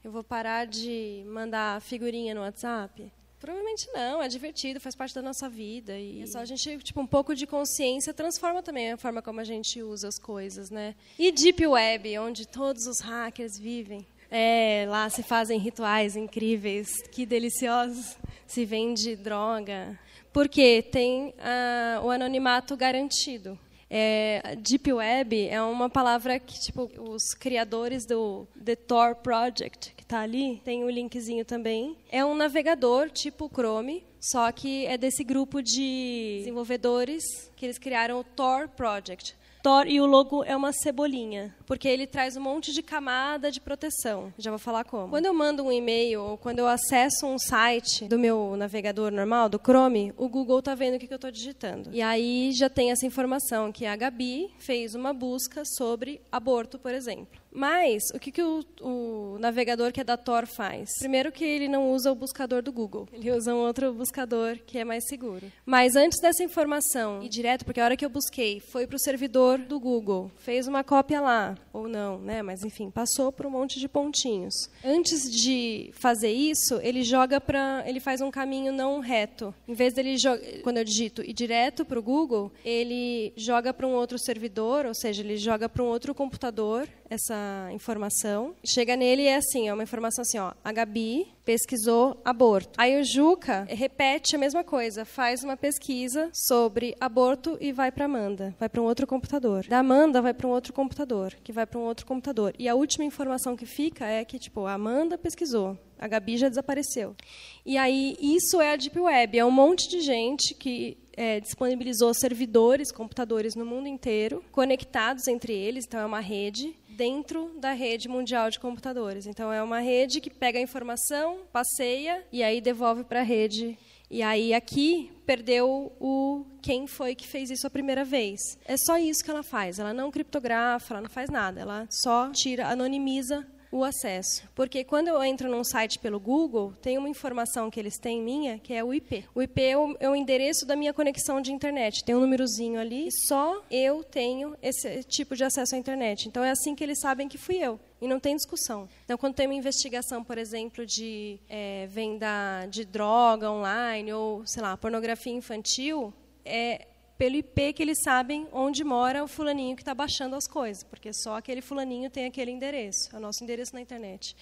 eu 0.03 0.11
vou 0.11 0.23
parar 0.23 0.67
de 0.67 1.25
mandar 1.27 1.81
figurinha 1.81 2.35
no 2.35 2.41
WhatsApp? 2.41 3.11
Provavelmente 3.41 3.89
não, 3.93 4.21
é 4.21 4.27
divertido, 4.27 4.81
faz 4.81 4.97
parte 4.97 5.15
da 5.15 5.23
nossa 5.23 5.49
vida 5.49 5.97
e 5.97 6.23
é 6.23 6.27
só 6.27 6.41
a 6.41 6.45
gente, 6.45 6.79
tipo, 6.79 7.01
um 7.01 7.07
pouco 7.07 7.37
de 7.37 7.47
consciência 7.47 8.13
transforma 8.13 8.63
também 8.63 8.93
a 8.93 8.97
forma 8.97 9.23
como 9.23 9.41
a 9.41 9.45
gente 9.45 9.81
usa 9.81 10.09
as 10.09 10.19
coisas, 10.19 10.71
né? 10.71 10.97
E 11.17 11.31
Deep 11.31 11.65
Web, 11.65 12.19
onde 12.19 12.49
todos 12.49 12.87
os 12.87 13.01
hackers 13.01 13.57
vivem. 13.57 14.05
É, 14.31 14.85
lá 14.89 15.09
se 15.09 15.23
fazem 15.23 15.59
rituais 15.59 16.17
incríveis, 16.17 16.89
que 17.13 17.25
deliciosos. 17.25 18.17
Se 18.47 18.65
vende 18.65 19.15
droga. 19.15 19.99
Porque 20.33 20.83
tem 20.83 21.29
uh, 21.29 22.05
o 22.05 22.11
anonimato 22.11 22.77
garantido. 22.77 23.59
É, 23.91 24.57
Deep 24.61 24.93
Web 24.93 25.49
é 25.49 25.63
uma 25.63 25.89
palavra 25.89 26.39
que 26.39 26.61
tipo 26.61 26.91
os 26.99 27.33
criadores 27.35 28.05
do 28.05 28.47
The 28.63 28.77
Tor 28.77 29.15
Project 29.15 29.95
que 29.97 30.03
está 30.03 30.21
ali 30.21 30.61
tem 30.65 30.85
o 30.85 30.87
um 30.87 30.91
linkzinho 30.91 31.45
também. 31.45 31.97
É 32.11 32.25
um 32.25 32.35
navegador 32.35 33.11
tipo 33.11 33.49
Chrome, 33.49 34.05
só 34.21 34.51
que 34.53 34.85
é 34.87 34.99
desse 34.99 35.25
grupo 35.25 35.63
de 35.63 36.37
desenvolvedores 36.41 37.25
que 37.57 37.65
eles 37.65 37.79
criaram 37.79 38.21
o 38.21 38.25
Tor 38.25 38.69
Project. 38.69 39.38
Thor 39.63 39.87
e 39.87 40.01
o 40.01 40.07
logo 40.07 40.45
é 40.45 40.57
uma 40.57 40.73
cebolinha, 40.73 41.55
porque 41.67 41.89
ele 41.89 42.07
traz 42.07 42.37
um 42.37 42.41
monte 42.41 42.73
de 42.73 42.83
camada 42.83 43.51
de 43.51 43.61
proteção. 43.61 44.33
Já 44.39 44.51
vou 44.51 44.59
falar 44.59 44.85
como. 44.85 45.09
Quando 45.09 45.27
eu 45.27 45.35
mando 45.35 45.65
um 45.65 45.73
e-mail 45.73 46.23
ou 46.23 46.39
quando 46.39 46.61
eu 46.61 46.67
acesso 46.67 47.27
um 47.27 47.39
site 47.39 48.07
do 48.07 48.19
meu 48.19 48.57
navegador 48.57 49.11
normal, 49.11 49.49
do 49.49 49.59
Chrome, 49.59 50.13
o 50.17 50.29
Google 50.29 50.61
está 50.61 50.75
vendo 50.75 50.97
o 50.97 50.99
que 50.99 51.13
eu 51.13 51.17
estou 51.17 51.31
digitando. 51.31 51.91
E 51.93 52.01
aí 52.01 52.53
já 52.53 52.69
tem 52.69 52.91
essa 52.91 53.07
informação 53.07 53.73
que 53.73 53.87
a 53.87 53.97
Gabi 53.97 54.51
fez 54.59 54.95
uma 54.95 55.13
busca 55.13 55.63
sobre 55.77 56.21
aborto, 56.31 56.79
por 56.79 56.95
exemplo. 56.95 57.39
Mas, 57.53 58.03
o 58.15 58.19
que, 58.19 58.31
que 58.31 58.43
o, 58.43 58.65
o, 58.81 59.39
navegador 59.39 59.93
que 59.93 60.01
é 60.01 60.05
da 60.05 60.17
Tor 60.17 60.47
faz? 60.47 60.89
Primeiro 60.99 61.33
que 61.33 61.45
ele 61.45 61.69
não 61.69 61.91
usa 61.91 62.13
o 62.13 62.15
buscador 62.15 62.63
do 62.63 62.73
Google. 62.73 63.09
Ele 63.13 63.31
usa 63.31 63.55
um 63.55 63.59
outro 63.59 63.93
buscador 63.93 64.59
que 64.67 64.79
é 64.79 64.85
mais 64.85 65.07
seguro. 65.09 65.51
Mas 65.65 65.97
antes 65.97 66.21
dessa 66.21 66.43
informação 66.43 67.23
ir 67.23 67.29
direto, 67.29 67.65
porque 67.65 67.81
a 67.81 67.85
hora 67.85 67.97
que 67.97 68.05
eu 68.05 68.11
busquei 68.11 68.61
foi 68.61 68.87
para 68.87 68.97
o 68.97 69.01
servidor 69.01 69.59
do 69.59 69.81
Google, 69.81 70.31
fez 70.37 70.67
uma 70.67 70.85
cópia 70.85 71.21
lá, 71.21 71.57
ou 71.73 71.89
não, 71.89 72.19
né? 72.19 72.43
mas 72.43 72.63
enfim, 72.63 72.91
passou 72.91 73.33
por 73.33 73.47
um 73.47 73.51
monte 73.51 73.81
de 73.81 73.89
pontinhos. 73.89 74.55
Antes 74.85 75.23
de 75.31 75.91
fazer 75.95 76.31
isso, 76.31 76.79
ele 76.83 77.03
joga 77.03 77.41
para... 77.41 77.83
ele 77.87 78.01
faz 78.01 78.21
um 78.21 78.31
caminho 78.31 78.73
não 78.73 79.01
reto. 79.01 79.55
Em 79.67 79.75
vez 79.75 79.95
dele, 79.95 80.17
quando 80.63 80.79
eu 80.79 80.85
digito 80.85 81.23
ir 81.23 81.33
direto 81.33 81.85
para 81.85 81.99
o 81.99 82.03
Google, 82.03 82.53
ele 82.65 83.33
joga 83.37 83.73
para 83.73 83.87
um 83.87 83.93
outro 83.93 84.19
servidor, 84.19 84.87
ou 84.87 84.95
seja, 84.95 85.23
ele 85.23 85.37
joga 85.37 85.69
para 85.69 85.83
um 85.83 85.87
outro 85.87 86.15
computador 86.15 86.89
essa 87.11 87.69
informação. 87.73 88.55
Chega 88.65 88.97
nele 88.97 89.23
e 89.23 89.27
é 89.27 89.37
assim, 89.37 89.69
é 89.69 89.75
uma 89.75 89.83
informação 89.83 90.23
assim, 90.23 90.39
ó, 90.39 90.53
a 90.63 90.73
Gabi 90.73 91.29
pesquisou 91.45 92.21
aborto. 92.25 92.71
Aí 92.77 93.01
o 93.01 93.05
Juca 93.05 93.67
repete 93.71 94.37
a 94.37 94.39
mesma 94.39 94.63
coisa, 94.63 95.05
faz 95.05 95.43
uma 95.43 95.57
pesquisa 95.57 96.31
sobre 96.35 96.95
aborto 97.01 97.57
e 97.61 97.73
vai 97.73 97.91
para 97.91 98.05
Amanda, 98.05 98.55
vai 98.59 98.69
para 98.69 98.83
um 98.83 98.85
outro 98.85 99.07
computador. 99.07 99.67
Da 99.67 99.79
Amanda 99.79 100.21
vai 100.21 100.35
para 100.35 100.47
um 100.47 100.51
outro 100.51 100.73
computador, 100.73 101.35
que 101.43 101.53
vai 101.53 101.65
para 101.65 101.79
um 101.79 101.85
outro 101.85 102.05
computador. 102.05 102.55
E 102.59 102.69
a 102.69 102.75
última 102.75 103.05
informação 103.05 103.57
que 103.57 103.65
fica 103.65 104.07
é 104.07 104.25
que 104.25 104.39
tipo, 104.39 104.67
a 104.67 104.75
Amanda 104.75 105.17
pesquisou, 105.17 105.79
a 105.99 106.07
Gabi 106.07 106.37
já 106.37 106.49
desapareceu. 106.49 107.17
E 107.65 107.79
aí 107.79 108.17
isso 108.21 108.61
é 108.61 108.73
a 108.73 108.77
Deep 108.77 108.99
Web, 108.99 109.39
é 109.39 109.45
um 109.45 109.51
monte 109.51 109.89
de 109.89 110.01
gente 110.01 110.55
que 110.55 110.99
é, 111.19 111.41
disponibilizou 111.41 112.15
servidores, 112.15 112.93
computadores 112.93 113.57
no 113.57 113.67
mundo 113.67 113.89
inteiro, 113.89 114.45
conectados 114.53 115.27
entre 115.27 115.53
eles, 115.53 115.85
então 115.85 115.99
é 115.99 116.07
uma 116.07 116.21
rede 116.21 116.79
dentro 116.91 117.51
da 117.59 117.73
rede 117.73 118.09
mundial 118.09 118.49
de 118.51 118.61
computadores. 118.61 119.27
Então 119.27 119.53
é 119.53 119.61
uma 119.61 119.81
rede 119.81 120.21
que 120.21 120.31
pega 120.31 120.61
a 120.61 120.63
informação, 120.63 121.41
passeia 121.53 122.25
e 122.33 122.41
aí 122.41 122.61
devolve 122.61 123.03
para 123.03 123.19
a 123.19 123.25
rede. 123.25 123.77
E 124.09 124.23
aí 124.23 124.55
aqui 124.55 125.11
perdeu 125.27 125.93
o 126.01 126.47
quem 126.63 126.87
foi 126.87 127.17
que 127.17 127.27
fez 127.27 127.51
isso 127.51 127.67
a 127.67 127.71
primeira 127.71 128.05
vez. 128.05 128.41
É 128.65 128.77
só 128.77 128.97
isso 128.97 129.25
que 129.25 129.31
ela 129.31 129.43
faz. 129.43 129.81
Ela 129.81 129.93
não 129.93 130.13
criptografa, 130.13 130.95
ela 130.95 131.03
não 131.03 131.11
faz 131.11 131.29
nada. 131.29 131.61
Ela 131.61 131.89
só 131.91 132.31
tira, 132.31 132.69
anonimiza 132.69 133.45
o 133.71 133.85
acesso. 133.85 134.49
Porque 134.55 134.85
quando 134.85 135.09
eu 135.09 135.23
entro 135.23 135.51
num 135.51 135.65
site 135.65 135.99
pelo 135.99 136.19
Google, 136.19 136.73
tem 136.81 136.99
uma 136.99 137.09
informação 137.09 137.71
que 137.71 137.79
eles 137.79 137.99
têm 137.99 138.23
minha, 138.23 138.59
que 138.59 138.73
é 138.73 138.83
o 138.83 138.93
IP. 138.93 139.25
O 139.35 139.43
IP 139.43 139.63
é 139.63 139.77
o, 139.77 139.97
é 140.01 140.09
o 140.09 140.17
endereço 140.17 140.67
da 140.67 140.77
minha 140.77 140.93
conexão 140.93 141.41
de 141.41 141.53
internet. 141.53 142.05
Tem 142.05 142.15
um 142.15 142.21
númerozinho 142.21 142.81
ali, 142.81 143.09
só 143.27 143.63
eu 143.71 144.03
tenho 144.03 144.57
esse 144.63 145.03
tipo 145.05 145.37
de 145.37 145.45
acesso 145.45 145.75
à 145.75 145.79
internet. 145.79 146.29
Então 146.29 146.43
é 146.43 146.51
assim 146.51 146.75
que 146.75 146.83
eles 146.83 147.01
sabem 147.01 147.29
que 147.29 147.39
fui 147.39 147.57
eu. 147.57 147.79
E 148.01 148.07
não 148.07 148.21
tem 148.21 148.37
discussão. 148.37 148.89
Então, 149.05 149.19
quando 149.19 149.35
tem 149.35 149.47
uma 149.47 149.55
investigação, 149.55 150.23
por 150.23 150.39
exemplo, 150.39 150.87
de 150.87 151.41
é, 151.49 151.89
venda 151.89 152.65
de 152.71 152.85
droga 152.85 153.51
online 153.51 154.13
ou, 154.13 154.47
sei 154.47 154.63
lá, 154.63 154.77
pornografia 154.77 155.33
infantil, 155.33 156.15
é 156.45 156.87
pelo 157.19 157.35
IP 157.35 157.73
que 157.73 157.83
eles 157.83 158.01
sabem 158.03 158.47
onde 158.53 158.85
mora 158.85 159.25
o 159.25 159.29
fulaninho 159.29 159.75
que 159.75 159.83
está 159.83 159.93
baixando 159.93 160.37
as 160.37 160.47
coisas, 160.47 160.85
porque 160.85 161.13
só 161.13 161.37
aquele 161.37 161.61
fulaninho 161.61 162.09
tem 162.09 162.27
aquele 162.27 162.53
endereço, 162.53 163.11
é 163.13 163.17
o 163.17 163.21
nosso 163.21 163.43
endereço 163.43 163.75
na 163.75 163.81
internet. 163.81 164.37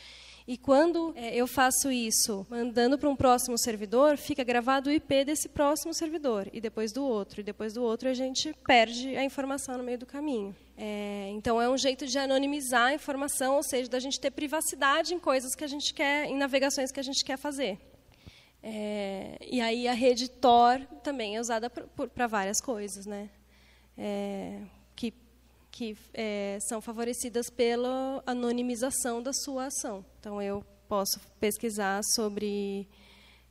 E 0.46 0.56
quando 0.56 1.12
é, 1.16 1.34
eu 1.34 1.46
faço 1.46 1.90
isso 1.90 2.46
mandando 2.48 2.96
para 2.96 3.08
um 3.08 3.16
próximo 3.16 3.58
servidor, 3.58 4.16
fica 4.16 4.44
gravado 4.44 4.90
o 4.90 4.92
IP 4.92 5.24
desse 5.24 5.48
próximo 5.48 5.92
servidor, 5.92 6.48
e 6.52 6.60
depois 6.60 6.92
do 6.92 7.02
outro, 7.02 7.40
e 7.40 7.42
depois 7.42 7.72
do 7.72 7.82
outro 7.82 8.08
a 8.08 8.14
gente 8.14 8.54
perde 8.64 9.16
a 9.16 9.24
informação 9.24 9.76
no 9.78 9.82
meio 9.82 9.98
do 9.98 10.06
caminho. 10.06 10.54
É, 10.76 11.30
então 11.32 11.60
é 11.60 11.68
um 11.68 11.78
jeito 11.78 12.06
de 12.06 12.18
anonimizar 12.18 12.88
a 12.88 12.94
informação, 12.94 13.56
ou 13.56 13.62
seja, 13.62 13.90
da 13.90 13.98
gente 13.98 14.20
ter 14.20 14.30
privacidade 14.30 15.14
em 15.14 15.18
coisas 15.18 15.54
que 15.54 15.64
a 15.64 15.66
gente 15.66 15.94
quer, 15.94 16.26
em 16.26 16.36
navegações 16.36 16.92
que 16.92 17.00
a 17.00 17.02
gente 17.02 17.24
quer 17.24 17.38
fazer. 17.38 17.78
É, 18.68 19.38
e 19.40 19.60
aí 19.60 19.86
a 19.86 19.92
rede 19.92 20.28
Tor 20.28 20.80
também 21.00 21.36
é 21.36 21.40
usada 21.40 21.70
para 21.70 22.26
várias 22.26 22.60
coisas, 22.60 23.06
né? 23.06 23.30
É, 23.96 24.60
que 24.96 25.14
que 25.70 25.96
é, 26.12 26.58
são 26.68 26.80
favorecidas 26.80 27.48
pela 27.48 28.20
anonimização 28.26 29.22
da 29.22 29.32
sua 29.32 29.66
ação. 29.66 30.04
Então 30.18 30.42
eu 30.42 30.64
posso 30.88 31.20
pesquisar 31.38 32.00
sobre, 32.16 32.88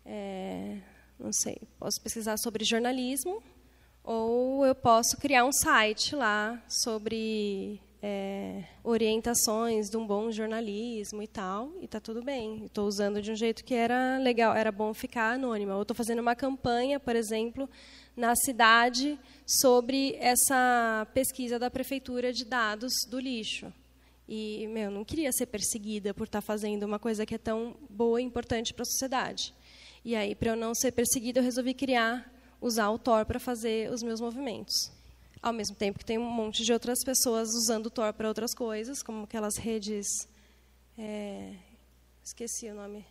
é, 0.05 0.82
não 1.18 1.32
sei, 1.32 1.61
posso 1.80 2.01
pesquisar 2.01 2.36
sobre 2.38 2.66
jornalismo 2.66 3.41
ou 4.03 4.66
eu 4.66 4.76
posso 4.76 5.16
criar 5.16 5.45
um 5.45 5.51
site 5.53 6.13
lá 6.13 6.61
sobre 6.68 7.80
é, 8.08 8.64
orientações 8.84 9.89
de 9.89 9.97
um 9.97 10.06
bom 10.06 10.30
jornalismo 10.32 11.24
e 11.24 11.28
tal, 11.28 11.72
e 11.82 11.86
está 11.86 11.99
tudo 11.99 12.22
bem. 12.22 12.66
Estou 12.66 12.88
usando 12.88 13.20
de 13.20 13.32
um 13.32 13.36
jeito 13.36 13.66
que 13.66 13.74
era 13.74 14.20
legal, 14.20 14.56
era 14.56 14.72
bom 14.72 14.93
ficar 14.93 15.34
anônima. 15.34 15.76
Ou 15.76 15.82
estou 15.82 15.95
fazendo 15.95 16.20
uma 16.20 16.36
campanha, 16.36 16.99
por 16.99 17.16
exemplo, 17.16 17.68
na 18.16 18.36
cidade 18.36 19.18
sobre 19.43 20.16
essa 20.20 21.08
pesquisa 21.16 21.58
da 21.58 21.72
prefeitura 21.72 22.32
de 22.32 22.45
dados 22.45 22.93
do 23.10 23.20
lixo. 23.20 23.74
E, 24.30 24.68
meu, 24.68 24.91
não 24.91 25.03
queria 25.03 25.32
ser 25.32 25.47
perseguida 25.47 26.14
por 26.14 26.26
estar 26.26 26.41
tá 26.41 26.45
fazendo 26.45 26.84
uma 26.84 26.99
coisa 26.99 27.26
que 27.26 27.34
é 27.34 27.39
tão 27.39 27.76
boa 27.89 28.22
e 28.22 28.24
importante 28.24 28.72
para 28.72 28.84
a 28.84 28.86
sociedade. 28.86 29.51
E 30.03 30.16
aí, 30.16 30.36
para 30.36 30.51
eu 30.51 30.56
não 30.56 30.76
ser 30.76 30.91
perseguida, 30.91 31.39
eu 31.39 31.43
resolvi 31.43 31.74
criar, 31.74 32.32
usar 32.62 32.91
o 32.91 32.99
Tor 32.99 33.26
para 33.26 33.39
fazer 33.39 33.91
os 33.91 34.03
meus 34.03 34.22
movimentos 34.22 34.95
ao 35.46 35.54
mesmo 35.54 35.76
tempo 35.76 36.00
que 36.00 36.06
tem 36.06 36.18
um 36.18 36.28
monte 36.28 36.66
de 36.66 36.74
outras 36.74 37.04
pessoas 37.04 37.54
usando 37.54 37.86
o 37.86 37.89
Tor 37.91 38.12
para 38.14 38.28
outras 38.28 38.56
coisas, 38.56 39.04
como 39.04 39.26
aquelas 39.26 39.58
redes. 39.58 40.08
É, 40.98 41.54
esqueci 42.24 42.68
o 42.68 42.74
nome. 42.74 43.06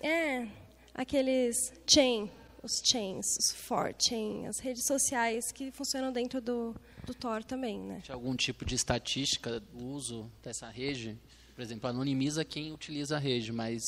É, 0.00 0.46
aqueles 0.94 1.72
chain, 1.84 2.30
os 2.62 2.80
chains, 2.84 3.26
os 3.40 3.52
for 3.52 3.92
chain, 3.98 4.46
as 4.46 4.60
redes 4.60 4.86
sociais 4.86 5.50
que 5.50 5.72
funcionam 5.72 6.12
dentro 6.12 6.40
do, 6.40 6.76
do 7.04 7.12
Tor 7.12 7.42
também, 7.42 7.80
né? 7.80 8.00
Tinha 8.04 8.14
algum 8.14 8.36
tipo 8.36 8.64
de 8.64 8.76
estatística 8.76 9.58
do 9.58 9.84
uso 9.84 10.30
dessa 10.44 10.68
rede? 10.68 11.18
Por 11.54 11.62
exemplo, 11.62 11.88
anonimiza 11.88 12.44
quem 12.44 12.72
utiliza 12.72 13.16
a 13.16 13.18
rede, 13.18 13.52
mas 13.52 13.82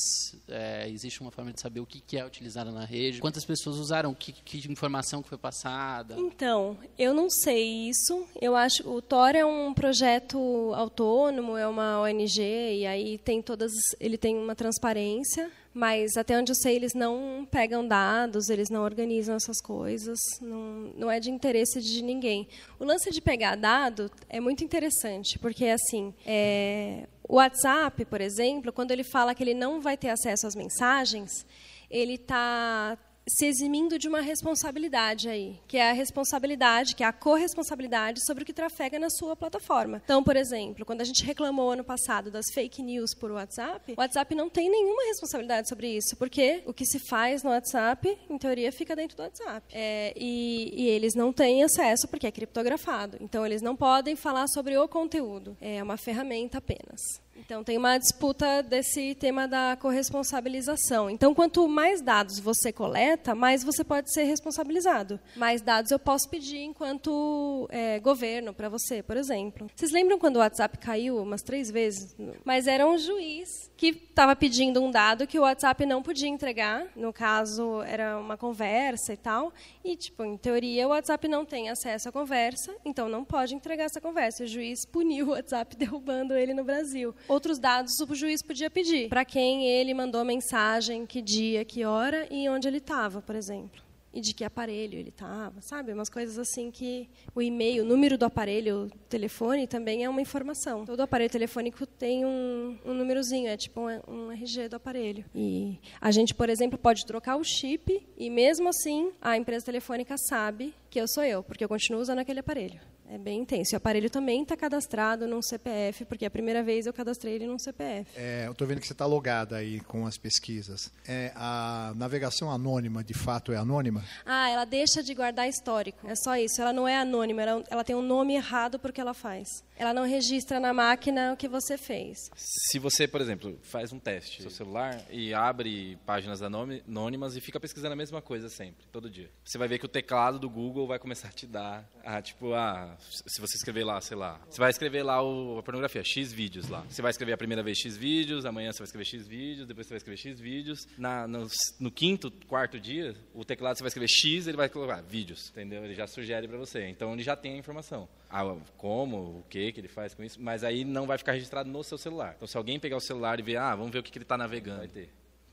é, 0.47 0.89
existe 0.89 1.21
uma 1.21 1.31
forma 1.31 1.51
de 1.51 1.59
saber 1.59 1.79
o 1.79 1.85
que, 1.85 2.17
é 2.17 2.25
utilizado 2.25 2.71
na 2.71 2.85
rede, 2.85 3.19
quantas 3.19 3.43
pessoas 3.43 3.77
usaram, 3.77 4.13
que, 4.13 4.31
que 4.31 4.71
informação 4.71 5.21
que 5.21 5.29
foi 5.29 5.37
passada. 5.37 6.15
Então, 6.17 6.77
eu 6.97 7.13
não 7.13 7.29
sei 7.29 7.89
isso. 7.89 8.25
Eu 8.39 8.55
acho 8.55 8.87
o 8.87 9.01
Tor 9.01 9.35
é 9.35 9.45
um 9.45 9.73
projeto 9.73 10.37
autônomo, 10.75 11.57
é 11.57 11.67
uma 11.67 12.01
ONG 12.01 12.41
e 12.41 12.85
aí 12.85 13.17
tem 13.17 13.41
todas, 13.41 13.71
ele 13.99 14.17
tem 14.17 14.35
uma 14.37 14.55
transparência 14.55 15.51
mas 15.75 16.15
até 16.15 16.39
onde 16.39 16.53
eu 16.53 16.55
sei 16.55 16.77
eles 16.77 16.93
não 16.93 17.45
pegam 17.51 17.85
dados, 17.85 18.47
eles 18.47 18.69
não 18.69 18.81
organizam 18.81 19.35
essas 19.35 19.59
coisas, 19.61 20.17
não, 20.41 20.93
não 20.95 21.11
é 21.11 21.19
de 21.19 21.29
interesse 21.29 21.81
de 21.81 22.01
ninguém. 22.01 22.47
O 22.79 22.85
lance 22.85 23.11
de 23.11 23.19
pegar 23.19 23.57
dado 23.57 24.09
é 24.29 24.39
muito 24.39 24.63
interessante, 24.63 25.37
porque 25.37 25.65
assim, 25.65 26.13
é, 26.25 27.05
o 27.27 27.35
WhatsApp, 27.37 28.05
por 28.05 28.21
exemplo, 28.21 28.71
quando 28.71 28.91
ele 28.91 29.03
fala 29.03 29.33
que 29.33 29.43
ele 29.43 29.53
não 29.53 29.81
vai 29.81 29.97
ter 29.97 30.09
acesso 30.09 30.45
às 30.45 30.55
mensagens, 30.55 31.45
ele 31.89 32.15
está 32.15 32.97
se 33.27 33.45
eximindo 33.45 33.97
de 33.97 34.07
uma 34.07 34.21
responsabilidade 34.21 35.29
aí, 35.29 35.59
que 35.67 35.77
é 35.77 35.89
a 35.89 35.93
responsabilidade, 35.93 36.95
que 36.95 37.03
é 37.03 37.07
a 37.07 37.13
corresponsabilidade 37.13 38.23
sobre 38.25 38.43
o 38.43 38.45
que 38.45 38.53
trafega 38.53 38.99
na 38.99 39.09
sua 39.09 39.35
plataforma. 39.35 40.01
Então, 40.03 40.23
por 40.23 40.35
exemplo, 40.35 40.85
quando 40.85 41.01
a 41.01 41.05
gente 41.05 41.23
reclamou 41.23 41.71
ano 41.71 41.83
passado 41.83 42.29
das 42.29 42.45
fake 42.53 42.81
news 42.81 43.13
por 43.13 43.31
WhatsApp, 43.31 43.93
o 43.97 44.01
WhatsApp 44.01 44.35
não 44.35 44.49
tem 44.49 44.69
nenhuma 44.69 45.03
responsabilidade 45.05 45.67
sobre 45.67 45.87
isso, 45.95 46.15
porque 46.17 46.61
o 46.65 46.73
que 46.73 46.85
se 46.85 46.99
faz 46.99 47.43
no 47.43 47.49
WhatsApp, 47.49 48.17
em 48.29 48.37
teoria, 48.37 48.71
fica 48.71 48.95
dentro 48.95 49.17
do 49.17 49.23
WhatsApp. 49.23 49.65
É, 49.71 50.13
e, 50.15 50.73
e, 50.75 50.87
eles 50.89 51.15
não 51.15 51.33
têm 51.33 51.63
acesso 51.63 52.07
porque 52.07 52.27
é 52.27 52.31
criptografado. 52.31 53.17
Então, 53.19 53.45
eles 53.45 53.61
não 53.61 53.75
podem 53.75 54.15
falar 54.15 54.47
sobre 54.47 54.77
o 54.77 54.87
conteúdo. 54.87 55.57
É 55.59 55.81
uma 55.81 55.97
ferramenta 55.97 56.59
apenas. 56.59 57.24
Então, 57.45 57.63
tem 57.63 57.77
uma 57.77 57.99
disputa 57.99 58.63
desse 58.63 59.13
tema 59.13 59.47
da 59.47 59.77
corresponsabilização. 59.79 61.11
Então, 61.11 61.35
quanto 61.35 61.67
mais 61.67 62.01
dados 62.01 62.39
você 62.39 62.73
coleta, 62.73 63.35
mais 63.35 63.63
você 63.63 63.83
pode 63.83 64.11
ser 64.11 64.23
responsabilizado. 64.23 65.19
Mais 65.35 65.61
dados 65.61 65.91
eu 65.91 65.99
posso 65.99 66.27
pedir 66.27 66.63
enquanto 66.63 67.67
é, 67.69 67.99
governo 67.99 68.51
para 68.51 68.67
você, 68.67 69.03
por 69.03 69.15
exemplo. 69.15 69.69
Vocês 69.75 69.91
lembram 69.91 70.17
quando 70.17 70.37
o 70.37 70.39
WhatsApp 70.39 70.79
caiu 70.79 71.17
umas 71.17 71.43
três 71.43 71.69
vezes? 71.69 72.15
Mas 72.43 72.65
era 72.65 72.87
um 72.87 72.97
juiz 72.97 73.69
que 73.77 73.89
estava 73.89 74.35
pedindo 74.35 74.81
um 74.81 74.89
dado 74.89 75.27
que 75.27 75.37
o 75.37 75.43
WhatsApp 75.43 75.85
não 75.85 76.01
podia 76.01 76.27
entregar. 76.27 76.87
No 76.95 77.13
caso, 77.13 77.83
era 77.83 78.17
uma 78.17 78.37
conversa 78.37 79.13
e 79.13 79.17
tal. 79.17 79.53
E, 79.83 79.95
tipo, 79.95 80.25
em 80.25 80.35
teoria, 80.35 80.87
o 80.87 80.89
WhatsApp 80.89 81.27
não 81.27 81.45
tem 81.45 81.69
acesso 81.69 82.09
à 82.09 82.11
conversa, 82.11 82.73
então 82.83 83.07
não 83.07 83.23
pode 83.23 83.53
entregar 83.53 83.83
essa 83.83 84.01
conversa. 84.01 84.45
O 84.45 84.47
juiz 84.47 84.83
puniu 84.83 85.27
o 85.27 85.31
WhatsApp 85.31 85.75
derrubando 85.77 86.33
ele 86.33 86.51
no 86.51 86.63
Brasil 86.63 87.13
outros 87.35 87.59
dados 87.59 87.99
o 87.99 88.15
juiz 88.15 88.41
podia 88.41 88.69
pedir. 88.69 89.09
Para 89.09 89.25
quem 89.25 89.67
ele 89.67 89.93
mandou 89.93 90.23
mensagem, 90.23 91.05
que 91.05 91.21
dia, 91.21 91.63
que 91.65 91.83
hora 91.83 92.27
e 92.31 92.49
onde 92.49 92.67
ele 92.67 92.77
estava, 92.77 93.21
por 93.21 93.35
exemplo. 93.35 93.83
E 94.13 94.21
de 94.21 94.33
que 94.33 94.45
aparelho 94.45 94.97
ele 94.97 95.09
estava, 95.09 95.61
sabe? 95.61 95.91
Umas 95.91 96.09
coisas 96.09 96.39
assim 96.39 96.71
que 96.71 97.09
o 97.35 97.41
e-mail, 97.41 97.83
o 97.83 97.85
número 97.85 98.17
do 98.17 98.23
aparelho, 98.23 98.85
o 98.85 98.89
telefone 99.09 99.67
também 99.67 100.05
é 100.05 100.09
uma 100.09 100.21
informação. 100.21 100.85
Todo 100.85 101.01
aparelho 101.01 101.29
telefônico 101.29 101.85
tem 101.85 102.25
um, 102.25 102.77
um 102.85 102.93
númerozinho, 102.93 103.49
é 103.49 103.57
tipo 103.57 103.81
um, 103.81 103.99
um 104.07 104.31
RG 104.31 104.69
do 104.69 104.77
aparelho. 104.77 105.25
E 105.35 105.77
a 105.99 106.11
gente, 106.11 106.33
por 106.33 106.49
exemplo, 106.49 106.79
pode 106.79 107.05
trocar 107.05 107.35
o 107.35 107.43
chip 107.43 108.07
e 108.17 108.29
mesmo 108.29 108.69
assim 108.69 109.11
a 109.21 109.35
empresa 109.35 109.65
telefônica 109.65 110.15
sabe 110.17 110.73
que 110.89 111.01
eu 111.01 111.09
sou 111.09 111.23
eu, 111.25 111.43
porque 111.43 111.65
eu 111.65 111.67
continuo 111.67 112.01
usando 112.01 112.19
aquele 112.19 112.39
aparelho. 112.39 112.79
É 113.09 113.17
bem 113.17 113.41
intenso. 113.41 113.75
O 113.75 113.77
aparelho 113.77 114.09
também 114.09 114.41
está 114.41 114.57
cadastrado 114.57 115.27
num 115.27 115.41
CPF, 115.41 116.05
porque 116.05 116.25
é 116.25 116.27
a 116.27 116.31
primeira 116.31 116.63
vez 116.63 116.85
eu 116.85 116.93
cadastrei 116.93 117.35
ele 117.35 117.45
num 117.45 117.59
CPF. 117.59 118.11
É, 118.15 118.47
eu 118.47 118.51
estou 118.51 118.67
vendo 118.67 118.79
que 118.79 118.87
você 118.87 118.93
está 118.93 119.05
logada 119.05 119.57
aí 119.57 119.79
com 119.81 120.05
as 120.07 120.17
pesquisas. 120.17 120.91
É, 121.07 121.31
a 121.35 121.93
navegação 121.95 122.49
anônima, 122.51 123.03
de 123.03 123.13
fato, 123.13 123.51
é 123.51 123.57
anônima? 123.57 124.03
Ah, 124.25 124.49
ela 124.49 124.65
deixa 124.65 125.03
de 125.03 125.13
guardar 125.13 125.47
histórico. 125.47 126.07
É 126.07 126.15
só 126.15 126.35
isso. 126.35 126.61
Ela 126.61 126.73
não 126.73 126.87
é 126.87 126.97
anônima, 126.97 127.41
ela, 127.43 127.63
ela 127.69 127.83
tem 127.83 127.95
um 127.95 128.01
nome 128.01 128.35
errado 128.35 128.79
porque 128.79 128.99
ela 128.99 129.13
faz. 129.13 129.47
Ela 129.77 129.93
não 129.93 130.03
registra 130.03 130.59
na 130.59 130.73
máquina 130.73 131.33
o 131.33 131.37
que 131.37 131.47
você 131.47 131.77
fez. 131.77 132.17
Se 132.35 132.79
você, 132.79 133.07
por 133.07 133.21
exemplo, 133.21 133.59
faz 133.61 133.91
um 133.91 133.99
teste 133.99 134.37
no 134.41 134.49
seu 134.49 134.65
celular 134.65 135.01
e 135.11 135.33
abre 135.33 135.97
páginas 136.05 136.41
anônimas 136.41 137.35
e 137.35 137.41
fica 137.41 137.59
pesquisando 137.59 137.93
a 137.93 137.95
mesma 137.95 138.21
coisa 138.21 138.49
sempre, 138.49 138.85
todo 138.91 139.09
dia. 139.09 139.29
Você 139.43 139.57
vai 139.57 139.67
ver 139.67 139.77
que 139.77 139.85
o 139.85 139.89
teclado 139.89 140.39
do 140.39 140.49
Google 140.49 140.87
vai 140.87 140.97
começar 140.97 141.27
a 141.27 141.31
te 141.31 141.45
dar, 141.45 141.87
a, 142.03 142.21
tipo, 142.21 142.53
a 142.53 142.94
se 142.99 143.41
você 143.41 143.57
escrever 143.57 143.83
lá, 143.83 143.99
sei 144.01 144.17
lá, 144.17 144.39
você 144.49 144.59
vai 144.59 144.69
escrever 144.69 145.03
lá 145.03 145.21
o, 145.21 145.59
a 145.59 145.63
pornografia, 145.63 146.03
X 146.03 146.31
vídeos 146.31 146.69
lá. 146.69 146.85
Você 146.89 147.01
vai 147.01 147.11
escrever 147.11 147.33
a 147.33 147.37
primeira 147.37 147.63
vez 147.63 147.77
X 147.77 147.95
vídeos, 147.97 148.45
amanhã 148.45 148.71
você 148.71 148.79
vai 148.79 148.85
escrever 148.85 149.05
X 149.05 149.27
vídeos, 149.27 149.67
depois 149.67 149.87
você 149.87 149.93
vai 149.93 149.97
escrever 149.97 150.17
X 150.17 150.39
vídeos. 150.39 150.87
Na, 150.97 151.27
no, 151.27 151.47
no 151.79 151.91
quinto, 151.91 152.31
quarto 152.47 152.79
dia, 152.79 153.15
o 153.33 153.43
teclado 153.43 153.77
você 153.77 153.83
vai 153.83 153.89
escrever 153.89 154.07
X, 154.07 154.47
ele 154.47 154.57
vai 154.57 154.69
colocar 154.69 155.01
vídeos, 155.01 155.49
entendeu? 155.49 155.83
Ele 155.83 155.95
já 155.95 156.07
sugere 156.07 156.47
para 156.47 156.57
você. 156.57 156.87
Então 156.87 157.13
ele 157.13 157.23
já 157.23 157.35
tem 157.35 157.53
a 157.53 157.57
informação. 157.57 158.07
Ah, 158.29 158.55
como, 158.77 159.39
o 159.39 159.45
que 159.49 159.71
que 159.71 159.79
ele 159.79 159.87
faz 159.87 160.13
com 160.13 160.23
isso, 160.23 160.41
mas 160.41 160.63
aí 160.63 160.83
não 160.83 161.05
vai 161.05 161.17
ficar 161.17 161.33
registrado 161.33 161.69
no 161.69 161.83
seu 161.83 161.97
celular. 161.97 162.33
Então 162.35 162.47
se 162.47 162.57
alguém 162.57 162.79
pegar 162.79 162.97
o 162.97 163.01
celular 163.01 163.39
e 163.39 163.43
ver, 163.43 163.57
ah, 163.57 163.75
vamos 163.75 163.91
ver 163.91 163.99
o 163.99 164.03
que, 164.03 164.11
que 164.11 164.17
ele 164.17 164.25
está 164.25 164.37
navegando, 164.37 164.79
vai 164.79 164.87
ter 164.87 165.09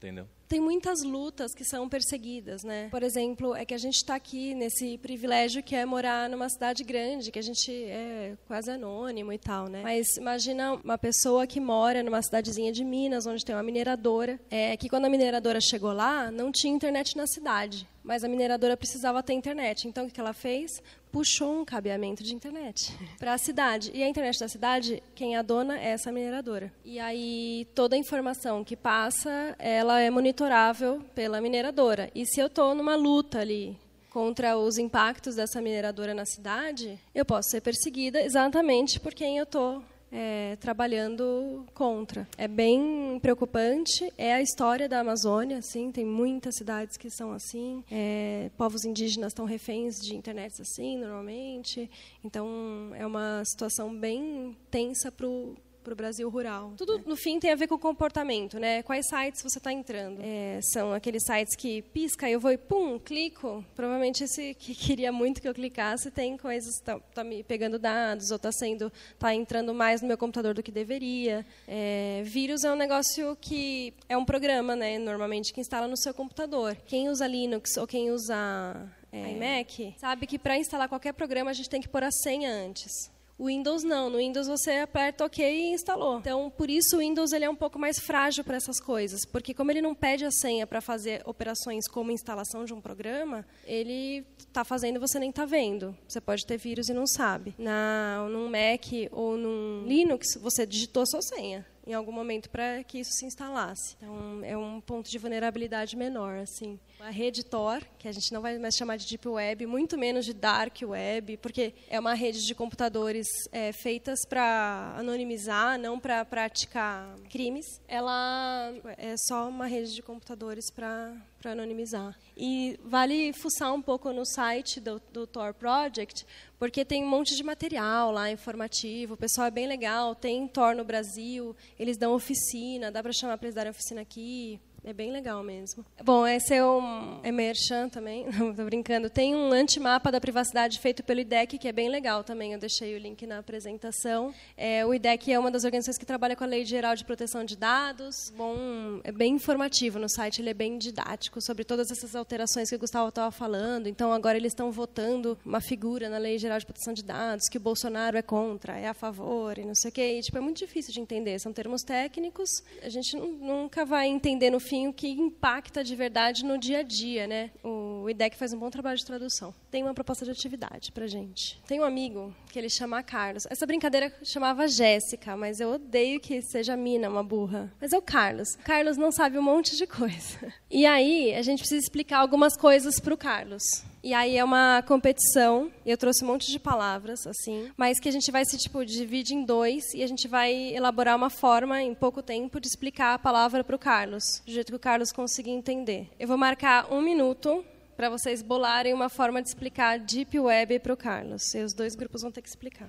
entendeu? 0.07 0.27
tem 0.53 0.61
muitas 0.61 1.03
lutas 1.03 1.55
que 1.55 1.65
são 1.65 1.89
perseguidas, 1.89 2.63
né? 2.63 2.89
Por 2.91 3.03
exemplo, 3.03 3.55
é 3.55 3.65
que 3.65 3.73
a 3.73 3.79
gente 3.79 3.95
está 3.95 4.17
aqui 4.17 4.55
nesse 4.55 4.99
privilégio 4.99 5.63
que 5.63 5.75
é 5.75 5.87
morar 5.87 6.29
numa 6.29 6.47
cidade 6.47 6.85
grande, 6.85 7.31
que 7.31 7.39
a 7.39 7.43
gente 7.43 7.73
é 7.73 8.37
quase 8.47 8.71
anônimo 8.71 9.33
e 9.33 9.39
tal, 9.39 9.67
né? 9.67 9.81
Mas 9.83 10.15
imagina 10.19 10.75
uma 10.75 10.99
pessoa 10.99 11.47
que 11.47 11.59
mora 11.59 12.03
numa 12.03 12.21
cidadezinha 12.21 12.71
de 12.71 12.85
Minas, 12.85 13.27
onde 13.27 13.43
tem 13.43 13.57
uma 13.57 13.63
mineradora, 13.63 14.39
é 14.51 14.77
que 14.77 14.91
quando 14.91 15.07
a 15.07 15.09
mineradora 15.09 15.59
chegou 15.59 15.95
lá, 15.95 16.31
não 16.31 16.53
tinha 16.53 16.75
internet 16.75 17.17
na 17.17 17.27
cidade 17.27 17.89
mas 18.05 18.25
a 18.25 18.29
mineradora 18.29 18.77
precisava 18.77 19.23
ter 19.23 19.33
internet. 19.33 19.87
Então, 19.87 20.07
o 20.07 20.11
que 20.11 20.19
ela 20.19 20.33
fez? 20.33 20.83
Puxou 21.13 21.61
um 21.61 21.65
cabeamento 21.65 22.23
de 22.23 22.35
internet 22.35 22.97
para 23.21 23.35
a 23.35 23.39
cidade. 23.39 23.91
E 23.95 24.03
a 24.03 24.09
internet 24.09 24.41
da 24.41 24.49
cidade, 24.49 25.03
quem 25.15 25.35
é 25.35 25.39
a 25.39 25.43
dona 25.43 25.79
é 25.79 25.91
essa 25.91 26.11
mineradora. 26.11 26.73
E 26.85 26.99
aí, 26.99 27.69
toda 27.75 27.95
a 27.95 27.99
informação 27.99 28.65
que 28.65 28.75
passa, 28.75 29.55
ela 29.59 30.01
é 30.01 30.09
monitorável 30.11 31.03
pela 31.15 31.41
mineradora. 31.41 32.11
E 32.15 32.25
se 32.25 32.41
eu 32.41 32.47
estou 32.47 32.75
numa 32.75 32.97
luta 32.97 33.41
ali 33.41 33.79
contra 34.11 34.59
os 34.59 34.77
impactos 34.79 35.37
dessa 35.37 35.61
mineradora 35.61 36.13
na 36.15 36.27
cidade, 36.27 36.99
eu 37.15 37.25
posso 37.25 37.51
ser 37.51 37.61
perseguida 37.61 38.21
exatamente 38.21 38.99
por 38.99 39.15
quem 39.15 39.39
eu 39.39 39.45
estou 39.45 39.83
é, 40.13 40.57
trabalhando 40.57 41.65
contra. 41.73 42.29
É 42.37 42.47
bem 42.47 43.19
preocupante. 43.21 44.13
É 44.19 44.35
a 44.35 44.43
história 44.43 44.89
da 44.89 45.01
Amazônia, 45.01 45.59
assim, 45.59 45.91
tem 45.91 46.05
muitas 46.05 46.55
cidades 46.57 46.99
que 46.99 47.09
são 47.09 47.33
assim. 47.33 47.83
É, 47.91 48.51
povos 48.57 48.85
indígenas 48.85 49.33
estão 49.33 49.47
reféns 49.47 49.97
de 50.01 50.15
internet 50.15 50.61
assim, 50.61 50.99
normalmente. 50.99 51.91
Então, 52.23 52.47
é 52.95 53.07
uma 53.07 53.43
situação 53.45 53.95
bem 53.95 54.57
tensa 54.71 55.11
para 55.11 55.27
o 55.27 55.57
para 55.83 55.93
o 55.93 55.97
Brasil 55.97 56.29
rural. 56.31 56.73
Tudo, 56.77 57.03
no 57.07 57.17
fim, 57.17 57.39
tem 57.39 57.51
a 57.51 57.57
ver 57.57 57.67
com 57.67 57.75
o 57.75 57.79
comportamento, 57.79 58.59
né? 58.59 58.83
Quais 58.83 59.07
sites 59.07 59.43
você 59.43 59.59
está 59.59 59.73
entrando? 59.73 60.21
É, 60.23 60.61
são 60.73 60.93
aqueles 60.93 61.23
sites 61.25 61.57
que 61.57 61.83
pisca, 61.83 62.29
eu 62.29 62.41
vou 62.41 62.53
e 62.53 62.59
pum, 62.59 62.99
clico. 62.99 63.65
Provavelmente 63.75 64.25
esse 64.25 64.55
que 64.59 64.75
queria 64.75 65.13
muito 65.13 65.41
que 65.41 65.49
eu 65.49 65.55
clicasse 65.55 66.11
tem 66.11 66.37
coisas, 66.37 66.75
está 66.75 66.99
tá 66.99 67.25
me 67.25 67.43
pegando 67.43 67.79
dados, 67.79 68.31
ou 68.31 68.37
está 68.37 68.53
sendo, 68.53 68.93
tá 69.19 69.35
entrando 69.35 69.75
mais 69.75 70.01
no 70.01 70.09
meu 70.09 70.17
computador 70.17 70.55
do 70.55 70.63
que 70.63 70.71
deveria. 70.71 71.45
É, 71.67 72.23
vírus 72.25 72.65
é 72.65 72.73
um 72.73 72.77
negócio 72.77 73.37
que 73.41 73.93
é 74.09 74.17
um 74.17 74.25
programa, 74.25 74.77
né? 74.77 74.99
Normalmente 74.99 75.53
que 75.53 75.61
instala 75.61 75.89
no 75.89 75.97
seu 75.97 76.15
computador. 76.15 76.77
Quem 76.87 77.09
usa 77.09 77.27
Linux 77.27 77.77
ou 77.77 77.87
quem 77.87 78.11
usa 78.11 78.89
é, 79.13 79.33
iMac 79.33 79.95
sabe 79.99 80.27
que 80.27 80.39
para 80.39 80.57
instalar 80.57 80.89
qualquer 80.89 81.13
programa 81.13 81.51
a 81.51 81.55
gente 81.55 81.69
tem 81.69 81.81
que 81.81 81.89
pôr 81.89 82.03
a 82.03 82.11
senha 82.11 82.51
antes. 82.51 83.11
O 83.39 83.47
Windows 83.47 83.83
não, 83.83 84.09
no 84.11 84.19
Windows 84.19 84.47
você 84.47 84.73
aperta 84.73 85.25
OK 85.25 85.45
e 85.45 85.73
instalou. 85.73 86.19
Então, 86.19 86.51
por 86.51 86.71
isso 86.71 86.97
o 86.97 86.99
Windows 87.01 87.33
ele 87.33 87.45
é 87.45 87.51
um 87.51 87.57
pouco 87.57 87.79
mais 87.79 87.99
frágil 87.99 88.45
para 88.45 88.57
essas 88.57 88.81
coisas, 88.81 89.25
porque 89.25 89.55
como 89.55 89.71
ele 89.71 89.83
não 89.83 89.95
pede 89.95 90.25
a 90.25 90.31
senha 90.31 90.67
para 90.67 90.81
fazer 90.81 91.23
operações 91.25 91.89
como 91.89 92.13
instalação 92.13 92.65
de 92.65 92.73
um 92.73 92.81
programa, 92.81 93.45
ele 93.65 94.25
está 94.39 94.65
fazendo 94.65 94.97
e 94.97 95.01
você 95.01 95.19
nem 95.19 95.31
está 95.31 95.45
vendo. 95.45 95.97
Você 96.07 96.21
pode 96.21 96.47
ter 96.47 96.57
vírus 96.59 96.89
e 96.89 96.95
não 96.95 97.07
sabe. 97.07 97.55
Na, 97.59 98.27
num 98.31 98.49
Mac 98.49 98.87
ou 99.11 99.37
num 99.37 99.85
Linux, 99.87 100.37
você 100.41 100.67
digitou 100.67 101.07
sua 101.07 101.23
senha 101.23 101.67
em 101.87 101.95
algum 101.95 102.13
momento 102.13 102.49
para 102.51 102.83
que 102.85 103.01
isso 103.01 103.13
se 103.13 103.27
instalasse. 103.27 103.97
Então, 103.97 104.41
é 104.45 104.57
um 104.57 104.81
ponto 104.81 105.11
de 105.11 105.19
vulnerabilidade 105.19 105.97
menor, 105.97 106.39
assim. 106.39 106.79
A 107.01 107.11
rede 107.11 107.45
Tor, 107.45 107.83
que 107.99 108.09
a 108.09 108.13
gente 108.13 108.33
não 108.33 108.41
vai 108.41 108.59
mais 108.59 108.77
chamar 108.77 108.97
de 108.97 109.07
Deep 109.07 109.29
Web, 109.29 109.67
muito 109.67 109.99
menos 109.99 110.25
de 110.25 110.33
Dark 110.33 110.77
Web, 110.83 111.37
porque 111.39 111.75
é 111.89 111.99
uma 111.99 112.15
rede 112.15 112.47
de 112.47 112.55
computadores 112.55 113.27
é, 113.51 113.73
feitas 113.73 114.21
para 114.29 114.95
anonimizar, 114.97 115.79
não 115.79 115.99
para 115.99 116.25
praticar 116.25 117.17
crimes. 117.29 117.81
Ela 117.89 118.73
é 118.97 119.15
só 119.17 119.49
uma 119.49 119.67
rede 119.67 119.95
de 119.95 120.03
computadores 120.03 120.71
para 120.71 121.15
para 121.43 121.53
anonimizar. 121.53 122.17
E 122.37 122.79
vale 122.85 123.33
fuçar 123.33 123.75
um 123.75 123.83
pouco 123.83 124.13
no 124.13 124.25
site 124.25 124.81
do, 124.81 125.03
do 125.13 125.27
Tor 125.27 125.53
Project, 125.53 126.25
porque 126.59 126.85
tem 126.85 127.03
um 127.05 127.09
monte 127.09 127.37
de 127.37 127.43
material 127.43 128.13
lá 128.13 128.31
informativo, 128.31 129.15
o 129.15 129.17
pessoal 129.17 129.49
é 129.49 129.51
bem 129.51 129.67
legal, 129.67 130.15
tem 130.15 130.47
Tor 130.47 130.75
no 130.75 130.85
Brasil, 130.85 131.55
eles 131.79 131.99
dão 131.99 132.15
oficina, 132.15 132.91
dá 132.91 133.03
para 133.03 133.13
chamar 133.13 133.37
para 133.37 133.47
eles 133.47 133.55
darem 133.55 133.71
oficina 133.71 134.01
aqui. 134.01 134.61
É 134.85 134.93
bem 134.93 135.13
legal 135.13 135.45
mesmo. 135.45 135.85
Bom, 136.03 136.27
esse 136.27 136.55
é 136.55 136.65
um 136.65 137.21
é 137.23 137.31
merchan 137.31 137.89
também, 137.89 138.27
não 138.37 138.51
estou 138.51 138.65
brincando. 138.65 139.09
Tem 139.09 139.35
um 139.35 139.53
antimapa 139.53 140.11
da 140.11 140.21
privacidade 140.21 140.81
feito 140.81 141.05
pelo 141.05 141.21
IDEC, 141.21 141.57
que 141.57 141.69
é 141.69 141.73
bem 141.73 141.89
legal 141.89 142.25
também. 142.25 142.53
Eu 142.53 142.59
deixei 142.59 142.97
o 142.97 142.99
link 142.99 143.25
na 143.25 143.39
apresentação. 143.39 144.35
É, 144.57 144.85
o 144.85 144.93
IDEC 144.93 145.33
é 145.33 145.39
uma 145.39 145.53
das 145.53 145.63
organizações 145.63 145.99
que 145.99 146.05
trabalha 146.05 146.35
com 146.35 146.43
a 146.43 146.49
Lei 146.49 146.65
Geral 146.65 146.97
de 146.97 147.05
Proteção 147.05 147.45
de 147.45 147.57
Dados. 147.57 148.17
Bom, 148.37 149.01
é 149.05 149.13
bem 149.13 149.35
informativo 149.35 150.01
no 150.01 150.09
site, 150.09 150.43
ele 150.43 150.51
é 150.51 150.55
bem 150.55 150.77
didático 150.79 151.41
sobre 151.41 151.63
todas 151.63 151.89
essas 151.91 152.17
alterações 152.17 152.69
que 152.69 152.75
o 152.75 152.79
Gustavo 152.79 153.09
estava 153.09 153.31
falando. 153.31 153.87
Então, 153.87 154.13
agora 154.13 154.37
eles 154.37 154.51
estão 154.51 154.73
votando 154.73 155.39
uma 155.45 155.61
figura 155.61 156.09
na 156.09 156.19
Lei 156.19 156.39
Geral 156.39 156.59
de 156.59 156.67
Proteção 156.67 156.93
de 156.93 157.05
Dados 157.05 157.49
que 157.49 157.57
o 157.57 157.61
Bolsonaro 157.61 158.19
é 158.19 158.23
contra, 158.23 158.77
é 158.77 158.89
a 158.89 158.95
favor 158.95 159.59
e 159.59 159.65
não 159.65 159.77
sei 159.77 159.91
o 159.91 159.95
quê. 159.95 160.19
E, 160.19 160.23
tipo, 160.23 160.39
é 160.39 160.41
muito 160.41 160.59
difícil 160.59 160.93
de 160.93 161.01
entender. 161.01 161.39
São 161.39 161.53
termos 161.53 161.83
técnicos. 161.83 162.49
A 162.83 162.89
gente 162.89 163.17
nunca 163.17 163.85
vai 163.85 164.09
entender 164.09 164.51
no 164.51 164.59
fim 164.59 164.72
o 164.89 164.93
que 164.93 165.09
impacta 165.09 165.85
de 165.85 165.95
verdade 165.95 166.45
no 166.45 166.59
dia 166.59 166.79
a 166.79 166.83
dia, 166.83 167.27
né? 167.27 167.51
O 167.63 168.09
IDEC 168.09 168.37
faz 168.37 168.53
um 168.53 168.59
bom 168.59 168.71
trabalho 168.71 168.97
de 168.97 169.05
tradução. 169.05 169.55
Tem 169.71 169.83
uma 169.83 169.95
proposta 169.95 170.25
de 170.25 170.31
atividade 170.31 170.91
para 170.93 171.07
gente. 171.07 171.61
Tem 171.67 171.81
um 171.81 171.85
amigo 171.85 172.35
que 172.51 172.59
ele 172.59 172.69
chama 172.69 173.03
Carlos. 173.03 173.47
Essa 173.51 173.67
brincadeira 173.67 174.13
chamava 174.23 174.67
Jéssica, 174.67 175.37
mas 175.37 175.61
eu 175.61 175.73
odeio 175.73 176.21
que 176.21 176.41
seja 176.43 176.77
mina, 176.77 177.09
uma 177.09 177.23
burra. 177.23 177.73
Mas 177.81 177.93
é 177.93 177.99
o 177.99 178.03
Carlos. 178.03 178.57
Carlos 178.65 178.97
não 178.97 179.13
sabe 179.13 179.39
um 179.39 179.43
monte 179.43 179.77
de 179.77 179.87
coisa. 179.87 180.53
E 180.75 180.87
aí 180.87 181.35
a 181.35 181.43
gente 181.43 181.59
precisa 181.59 181.83
explicar 181.85 182.21
algumas 182.21 182.57
coisas 182.57 182.99
para 182.99 183.13
o 183.13 183.17
Carlos. 183.17 183.63
E 184.05 184.13
aí 184.13 184.37
é 184.37 184.43
uma 184.43 184.83
competição, 184.83 185.71
eu 185.87 185.97
trouxe 185.97 186.25
um 186.25 186.27
monte 186.27 186.51
de 186.51 186.59
palavras, 186.59 187.25
assim, 187.25 187.71
mas 187.77 188.01
que 188.01 188.09
a 188.09 188.13
gente 188.13 188.33
vai 188.33 188.45
se, 188.45 188.59
tipo, 188.59 188.85
divide 188.85 189.33
em 189.33 189.45
dois 189.45 189.95
e 189.95 190.03
a 190.03 190.07
gente 190.09 190.27
vai 190.27 190.75
elaborar 190.75 191.15
uma 191.15 191.31
forma, 191.31 191.81
em 191.81 191.95
pouco 191.95 192.21
tempo, 192.21 192.59
de 192.59 192.67
explicar 192.67 193.15
a 193.15 193.19
palavra 193.19 193.63
para 193.63 193.77
o 193.77 193.79
Carlos, 193.79 194.25
do 194.45 194.53
jeito 194.63 194.71
que 194.71 194.77
o 194.77 194.79
Carlos 194.79 195.13
conseguir 195.13 195.51
entender. 195.51 196.09
Eu 196.19 196.29
vou 196.29 196.37
marcar 196.37 196.93
um 196.93 197.03
minuto 197.03 197.65
para 197.97 198.09
vocês 198.09 198.43
bolarem 198.43 198.95
uma 198.95 199.09
forma 199.09 199.43
de 199.43 199.49
explicar 199.49 199.99
Deep 199.99 200.39
Web 200.39 200.79
para 200.79 200.93
o 200.93 200.97
Carlos. 200.97 201.53
E 201.55 201.63
os 201.63 201.75
dois 201.75 201.97
grupos 201.97 202.23
vão 202.23 202.31
ter 202.31 202.43
que 202.43 202.49
explicar. 202.49 202.89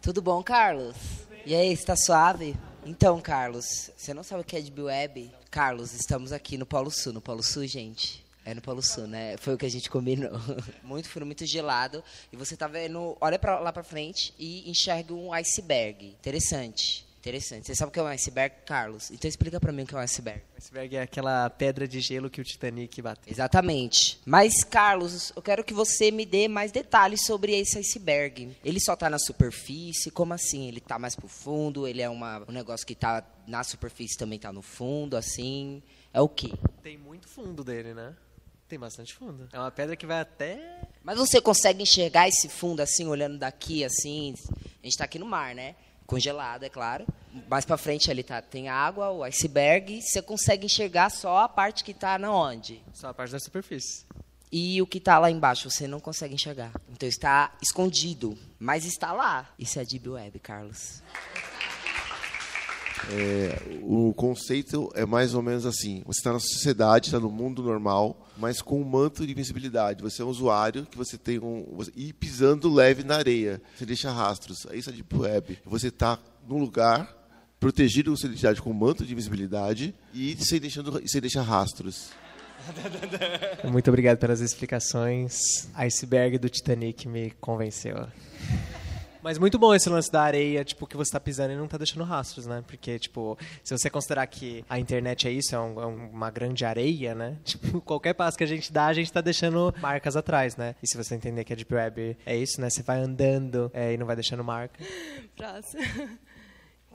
Tudo 0.00 0.22
bom, 0.22 0.42
Carlos? 0.42 0.96
E 1.44 1.54
aí, 1.54 1.72
está 1.72 1.96
suave? 1.96 2.54
Então, 2.86 3.20
Carlos, 3.20 3.90
você 3.96 4.14
não 4.14 4.22
sabe 4.22 4.42
o 4.42 4.44
que 4.44 4.56
é 4.56 4.60
Deep 4.60 4.80
Web? 4.80 5.32
Carlos, 5.50 5.92
estamos 5.92 6.32
aqui 6.32 6.56
no 6.56 6.64
Polo 6.64 6.90
Sul. 6.90 7.12
No 7.12 7.20
Polo 7.20 7.42
Sul, 7.42 7.66
gente, 7.66 8.24
é 8.44 8.54
no 8.54 8.62
Polo 8.62 8.82
Sul, 8.82 9.08
né? 9.08 9.36
Foi 9.38 9.54
o 9.54 9.58
que 9.58 9.66
a 9.66 9.70
gente 9.70 9.90
combinou. 9.90 10.30
Muito 10.84 11.08
frio, 11.08 11.26
muito 11.26 11.44
gelado. 11.46 12.02
E 12.32 12.36
você 12.36 12.56
tá 12.56 12.68
vendo, 12.68 13.16
olha 13.20 13.38
pra, 13.38 13.58
lá 13.58 13.72
pra 13.72 13.82
frente 13.82 14.32
e 14.38 14.70
enxerga 14.70 15.12
um 15.14 15.32
iceberg. 15.32 16.10
Interessante. 16.20 17.07
Interessante. 17.28 17.66
Você 17.66 17.74
sabe 17.74 17.90
o 17.90 17.92
que 17.92 18.00
é 18.00 18.02
um 18.02 18.06
iceberg, 18.06 18.54
Carlos? 18.64 19.10
Então 19.10 19.28
explica 19.28 19.60
para 19.60 19.70
mim 19.70 19.82
o 19.82 19.86
que 19.86 19.94
é 19.94 19.98
um 19.98 20.00
iceberg. 20.00 20.42
Iceberg 20.56 20.96
é 20.96 21.02
aquela 21.02 21.50
pedra 21.50 21.86
de 21.86 22.00
gelo 22.00 22.30
que 22.30 22.40
o 22.40 22.44
Titanic 22.44 23.02
bateu. 23.02 23.30
Exatamente. 23.30 24.18
Mas, 24.24 24.64
Carlos, 24.64 25.30
eu 25.36 25.42
quero 25.42 25.62
que 25.62 25.74
você 25.74 26.10
me 26.10 26.24
dê 26.24 26.48
mais 26.48 26.72
detalhes 26.72 27.26
sobre 27.26 27.54
esse 27.54 27.78
iceberg. 27.78 28.56
Ele 28.64 28.80
só 28.80 28.94
está 28.94 29.10
na 29.10 29.18
superfície? 29.18 30.10
Como 30.10 30.32
assim? 30.32 30.68
Ele 30.68 30.78
está 30.78 30.98
mais 30.98 31.14
pro 31.14 31.28
fundo? 31.28 31.86
Ele 31.86 32.00
é 32.00 32.08
uma, 32.08 32.42
um 32.48 32.52
negócio 32.52 32.86
que 32.86 32.94
está 32.94 33.22
na 33.46 33.62
superfície 33.62 34.16
também 34.16 34.36
está 34.36 34.50
no 34.50 34.62
fundo, 34.62 35.14
assim? 35.14 35.82
É 36.14 36.22
o 36.22 36.28
quê? 36.28 36.52
Tem 36.82 36.96
muito 36.96 37.28
fundo 37.28 37.62
dele, 37.62 37.92
né? 37.92 38.14
Tem 38.68 38.78
bastante 38.78 39.14
fundo. 39.14 39.48
É 39.52 39.58
uma 39.58 39.70
pedra 39.70 39.96
que 39.96 40.06
vai 40.06 40.20
até. 40.20 40.80
Mas 41.02 41.18
você 41.18 41.40
consegue 41.40 41.82
enxergar 41.82 42.28
esse 42.28 42.48
fundo 42.48 42.80
assim, 42.80 43.06
olhando 43.06 43.38
daqui, 43.38 43.84
assim? 43.84 44.34
A 44.54 44.84
gente 44.84 44.92
está 44.92 45.04
aqui 45.04 45.18
no 45.18 45.26
mar, 45.26 45.54
né? 45.54 45.74
Congelado, 46.08 46.64
é 46.64 46.70
claro. 46.70 47.06
Mais 47.50 47.66
para 47.66 47.76
frente 47.76 48.10
ali 48.10 48.22
tá, 48.22 48.40
tem 48.40 48.66
água, 48.70 49.10
o 49.10 49.22
iceberg. 49.22 50.00
Você 50.00 50.22
consegue 50.22 50.64
enxergar 50.64 51.10
só 51.10 51.36
a 51.36 51.48
parte 51.50 51.84
que 51.84 51.90
está 51.90 52.18
na 52.18 52.32
onde? 52.32 52.82
Só 52.94 53.08
a 53.08 53.14
parte 53.14 53.32
da 53.32 53.38
superfície. 53.38 54.06
E 54.50 54.80
o 54.80 54.86
que 54.86 54.96
está 54.96 55.18
lá 55.18 55.30
embaixo 55.30 55.70
você 55.70 55.86
não 55.86 56.00
consegue 56.00 56.34
enxergar. 56.34 56.72
Então 56.88 57.06
está 57.06 57.52
escondido, 57.60 58.38
mas 58.58 58.86
está 58.86 59.12
lá. 59.12 59.52
Isso 59.58 59.78
é 59.78 59.84
Deep 59.84 60.08
Web, 60.08 60.38
Carlos. 60.38 61.02
É, 63.10 63.80
o 63.82 64.12
conceito 64.12 64.90
é 64.94 65.06
mais 65.06 65.34
ou 65.34 65.42
menos 65.42 65.64
assim: 65.64 66.02
você 66.06 66.20
está 66.20 66.32
na 66.32 66.40
sociedade, 66.40 67.06
está 67.06 67.18
no 67.18 67.30
mundo 67.30 67.62
normal, 67.62 68.28
mas 68.36 68.60
com 68.60 68.80
um 68.80 68.84
manto 68.84 69.26
de 69.26 69.32
invisibilidade. 69.32 70.02
Você 70.02 70.20
é 70.20 70.24
um 70.24 70.28
usuário 70.28 70.86
que 70.86 70.96
você 70.96 71.16
tem 71.16 71.38
um. 71.38 71.66
Você, 71.76 71.90
e 71.96 72.12
pisando 72.12 72.72
leve 72.72 73.02
na 73.04 73.16
areia. 73.16 73.62
Você 73.76 73.86
deixa 73.86 74.10
rastros. 74.10 74.66
Isso 74.72 74.90
é 74.90 74.92
Deep 74.92 75.16
Web. 75.16 75.58
Você 75.64 75.88
está 75.88 76.18
num 76.46 76.58
lugar 76.58 77.16
protegido 77.58 78.10
com 78.10 78.16
sua 78.16 78.28
identidade 78.28 78.62
com 78.62 78.70
um 78.70 78.74
manto 78.74 79.04
de 79.04 79.12
invisibilidade 79.12 79.94
e 80.14 80.36
sem, 80.36 80.60
deixando, 80.60 81.02
sem 81.08 81.20
deixar 81.20 81.42
rastros. 81.42 82.10
Muito 83.64 83.88
obrigado 83.88 84.18
pelas 84.18 84.40
explicações. 84.40 85.68
Iceberg 85.74 86.38
do 86.38 86.48
Titanic 86.48 87.08
me 87.08 87.30
convenceu. 87.40 88.06
Mas 89.28 89.36
muito 89.36 89.58
bom 89.58 89.74
esse 89.74 89.90
lance 89.90 90.10
da 90.10 90.22
areia, 90.22 90.64
tipo, 90.64 90.86
que 90.86 90.96
você 90.96 91.12
tá 91.12 91.20
pisando 91.20 91.52
e 91.52 91.56
não 91.56 91.68
tá 91.68 91.76
deixando 91.76 92.02
rastros, 92.02 92.46
né? 92.46 92.64
Porque, 92.66 92.98
tipo, 92.98 93.36
se 93.62 93.76
você 93.76 93.90
considerar 93.90 94.26
que 94.26 94.64
a 94.70 94.78
internet 94.78 95.28
é 95.28 95.30
isso, 95.30 95.54
é, 95.54 95.60
um- 95.60 95.82
é 95.82 95.84
uma 95.84 96.30
grande 96.30 96.64
areia, 96.64 97.14
né? 97.14 97.36
Tipo, 97.44 97.78
qualquer 97.82 98.14
passo 98.14 98.38
que 98.38 98.44
a 98.44 98.46
gente 98.46 98.72
dá, 98.72 98.86
a 98.86 98.94
gente 98.94 99.12
tá 99.12 99.20
deixando 99.20 99.74
marcas 99.82 100.16
atrás, 100.16 100.56
né? 100.56 100.74
E 100.82 100.86
se 100.88 100.96
você 100.96 101.14
entender 101.14 101.44
que 101.44 101.52
a 101.52 101.56
Deep 101.56 101.74
Web 101.74 102.16
é 102.24 102.34
isso, 102.38 102.58
né? 102.58 102.70
Você 102.70 102.82
vai 102.82 103.00
andando 103.00 103.70
é, 103.74 103.92
e 103.92 103.98
não 103.98 104.06
vai 104.06 104.16
deixando 104.16 104.42
marca. 104.42 104.82
Próximo. 105.36 105.82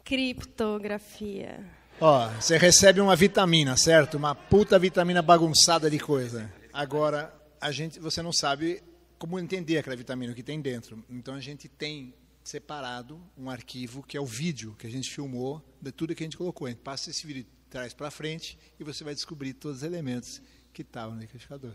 Criptografia. 0.04 1.60
Ó, 2.02 2.30
você 2.30 2.58
recebe 2.58 3.00
uma 3.00 3.16
vitamina, 3.16 3.78
certo? 3.78 4.16
Uma 4.18 4.34
puta 4.34 4.80
vitamina 4.80 5.22
bagunçada 5.22 5.88
de 5.88 6.00
coisa. 6.00 6.52
Agora, 6.74 7.32
a 7.62 7.72
gente, 7.72 8.00
você 8.00 8.24
não 8.24 8.34
sabe 8.34 8.82
como 9.20 9.40
entender 9.40 9.78
aquela 9.78 9.96
vitamina, 9.96 10.34
o 10.34 10.36
que 10.36 10.42
tem 10.42 10.60
dentro. 10.60 11.04
Então 11.08 11.36
a 11.36 11.40
gente 11.40 11.70
tem 11.70 12.12
separado 12.44 13.20
um 13.38 13.50
arquivo 13.50 14.04
que 14.04 14.18
é 14.18 14.22
o 14.22 14.26
vídeo 14.26 14.76
que 14.78 14.86
a 14.86 14.89
gente 14.89 15.10
filmou 15.10 15.64
de 15.82 15.91
tudo 15.91 16.14
que 16.14 16.24
a 16.24 16.26
gente 16.26 16.38
colocou. 16.38 16.68
A 16.68 16.70
gente 16.70 16.82
passa 16.82 17.10
esse 17.10 17.26
vídeo 17.26 17.44
de 17.44 17.50
trás 17.70 17.94
para 17.94 18.12
frente 18.12 18.58
e 18.80 18.84
você 18.84 19.04
vai 19.04 19.14
descobrir 19.14 19.54
todos 19.54 19.78
os 19.78 19.84
elementos 19.84 20.41
que 20.74 20.82
estavam 20.82 21.16
no 21.16 21.22
liquidificador. 21.22 21.74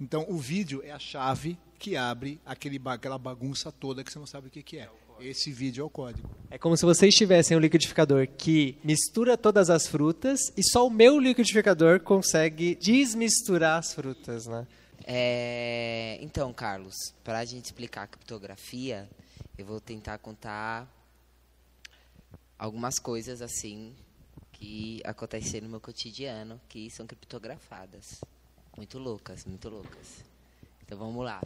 Então 0.00 0.24
o 0.28 0.38
vídeo 0.38 0.82
é 0.82 0.90
a 0.90 0.98
chave 0.98 1.58
que 1.78 1.96
abre 1.96 2.40
aquele, 2.44 2.80
aquela 2.86 3.18
bagunça 3.18 3.70
toda 3.70 4.02
que 4.02 4.10
você 4.10 4.18
não 4.18 4.26
sabe 4.26 4.48
o 4.48 4.50
que, 4.50 4.62
que 4.62 4.78
é. 4.78 4.88
Esse 5.20 5.52
vídeo 5.52 5.82
é 5.82 5.84
o 5.84 5.90
código. 5.90 6.30
É 6.50 6.56
como 6.56 6.74
se 6.76 6.84
vocês 6.86 7.14
tivessem 7.14 7.54
um 7.54 7.60
liquidificador 7.60 8.26
que 8.26 8.78
mistura 8.82 9.36
todas 9.36 9.68
as 9.68 9.86
frutas 9.86 10.40
e 10.56 10.62
só 10.62 10.86
o 10.86 10.90
meu 10.90 11.20
liquidificador 11.20 12.00
consegue 12.00 12.74
desmisturar 12.76 13.78
as 13.78 13.92
frutas, 13.92 14.46
né? 14.46 14.66
É, 15.04 16.18
então, 16.22 16.52
Carlos, 16.54 16.94
para 17.22 17.40
a 17.40 17.44
gente 17.44 17.66
explicar 17.66 18.04
a 18.04 18.06
criptografia, 18.06 19.10
eu 19.60 19.66
vou 19.66 19.78
tentar 19.78 20.16
contar 20.18 20.88
algumas 22.58 22.98
coisas 22.98 23.42
assim 23.42 23.94
que 24.52 25.02
aconteceram 25.04 25.66
no 25.66 25.70
meu 25.72 25.80
cotidiano 25.80 26.58
que 26.66 26.88
são 26.90 27.06
criptografadas. 27.06 28.22
Muito 28.74 28.98
loucas, 28.98 29.44
muito 29.44 29.68
loucas. 29.68 30.24
Então 30.82 30.96
vamos 30.96 31.22
lá. 31.22 31.42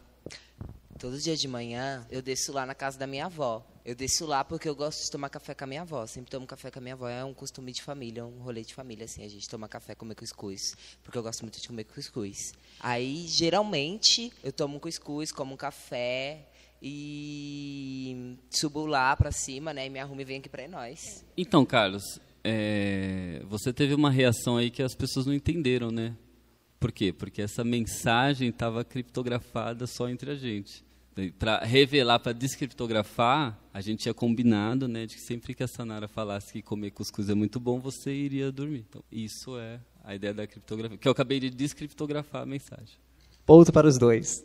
Todo 0.97 1.19
dia 1.19 1.37
de 1.37 1.49
manhã 1.49 2.07
eu 2.09 2.23
desço 2.23 2.53
lá 2.53 2.65
na 2.65 2.75
casa 2.75 2.97
da 2.97 3.07
minha 3.07 3.27
avó. 3.27 3.67
Eu 3.85 3.97
desço 3.97 4.27
lá 4.27 4.45
porque 4.45 4.69
eu 4.69 4.77
gosto 4.77 5.05
de 5.05 5.11
tomar 5.11 5.29
café 5.29 5.53
com 5.53 5.65
a 5.65 5.67
minha 5.67 5.83
avó. 5.83 6.07
Sempre 6.07 6.31
tomo 6.31 6.47
café 6.47 6.71
com 6.71 6.79
a 6.79 6.83
minha 6.83 6.95
avó. 6.95 7.09
É 7.09 7.25
um 7.25 7.35
costume 7.35 7.73
de 7.73 7.83
família, 7.83 8.25
um 8.25 8.43
rolê 8.43 8.63
de 8.63 8.73
família, 8.73 9.07
assim. 9.07 9.25
A 9.25 9.29
gente 9.29 9.49
toma 9.49 9.69
café, 9.69 9.97
comer 9.97 10.15
cuscuz. 10.15 10.77
Porque 11.03 11.19
eu 11.19 11.23
gosto 11.23 11.43
muito 11.43 11.61
de 11.61 11.67
comer 11.67 11.83
cuscuz. 11.83 12.55
Aí, 12.79 13.27
geralmente, 13.27 14.33
eu 14.43 14.53
tomo 14.53 14.77
um 14.77 14.81
cuscuz, 14.81 15.33
como 15.33 15.55
um 15.55 15.57
café 15.57 16.49
e 16.87 18.37
subo 18.51 18.85
lá 18.85 19.17
pra 19.17 19.33
cima, 19.33 19.73
né? 19.73 19.87
E 19.87 19.91
me 19.91 19.99
arrumo 19.99 20.21
e 20.21 20.25
venho 20.25 20.41
aqui 20.41 20.51
pra 20.51 20.69
nós. 20.69 21.25
Então, 21.35 21.65
Carlos, 21.65 22.21
é, 22.45 23.43
você 23.49 23.73
teve 23.73 23.95
uma 23.95 24.11
reação 24.11 24.59
aí 24.59 24.71
que 24.71 24.83
as 24.83 24.95
pessoas 24.95 25.25
não 25.25 25.33
entenderam, 25.33 25.91
né? 25.91 26.15
Por 26.79 26.93
quê? 26.93 27.11
Porque 27.11 27.41
essa 27.41 27.65
mensagem 27.65 28.51
estava 28.51 28.85
criptografada 28.85 29.87
só 29.87 30.11
entre 30.11 30.31
a 30.33 30.35
gente. 30.35 30.85
Para 31.39 31.65
revelar, 31.65 32.19
para 32.19 32.33
descriptografar, 32.33 33.59
a 33.73 33.81
gente 33.81 34.01
tinha 34.01 34.13
combinado, 34.13 34.87
né, 34.87 35.07
de 35.07 35.15
que 35.15 35.23
sempre 35.23 35.55
que 35.55 35.63
a 35.63 35.69
Sanara 35.69 36.09
falasse 36.09 36.53
que 36.53 36.61
comer 36.61 36.91
cuscuz 36.91 37.31
é 37.31 37.35
muito 37.35 37.59
bom, 37.59 37.81
você 37.81 38.13
iria 38.13 38.53
dormir. 38.53 38.85
Então, 38.91 39.03
isso 39.11 39.57
é 39.57 39.81
a 40.03 40.15
ideia 40.15 40.35
da 40.35 40.47
criptografia, 40.47 40.99
que 40.99 41.09
eu 41.09 41.13
acabei 41.13 41.41
de 41.41 41.49
descriptografar 41.49 42.43
a 42.43 42.47
mensagem. 42.47 42.99
Ponto 43.47 43.73
para 43.73 43.87
os 43.87 43.97
dois. 43.97 44.45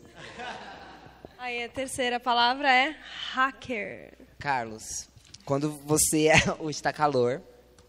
Aí 1.42 1.64
a 1.64 1.70
terceira 1.70 2.20
palavra 2.20 2.70
é 2.70 2.94
hacker. 3.32 4.12
Carlos, 4.38 5.08
quando 5.42 5.70
você 5.86 6.28
é, 6.28 6.34
hoje 6.60 6.76
está 6.76 6.92
calor, 6.92 7.40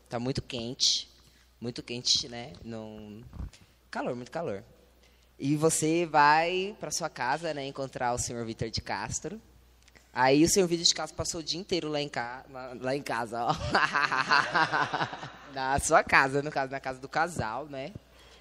tá 0.08 0.18
muito 0.18 0.42
quente, 0.42 1.10
muito 1.60 1.84
quente, 1.84 2.30
né? 2.30 2.54
Calor, 3.90 4.16
muito 4.16 4.32
calor. 4.32 4.64
E 5.38 5.58
você 5.58 6.06
vai 6.06 6.78
para 6.80 6.92
sua 6.92 7.10
casa, 7.10 7.54
né, 7.54 7.68
encontrar 7.68 8.14
o 8.14 8.18
senhor 8.18 8.46
Vitor 8.46 8.70
de 8.70 8.80
Castro. 8.80 9.42
Aí 10.14 10.46
o 10.46 10.50
senhor 10.50 10.66
Vitor 10.68 10.86
de 10.86 10.94
Castro 10.94 11.18
passou 11.18 11.42
o 11.42 11.44
dia 11.44 11.60
inteiro 11.60 11.90
lá 11.90 12.00
em, 12.00 12.08
ca... 12.08 12.46
lá- 12.50 12.96
em 12.96 13.04
casa, 13.04 13.44
ó. 13.44 13.52
na 15.54 15.78
sua 15.82 16.06
casa, 16.06 16.42
no 16.42 16.52
caso, 16.52 16.72
na 16.72 16.80
casa 16.80 17.02
do 17.02 17.10
casal, 17.10 17.66
né? 17.66 17.92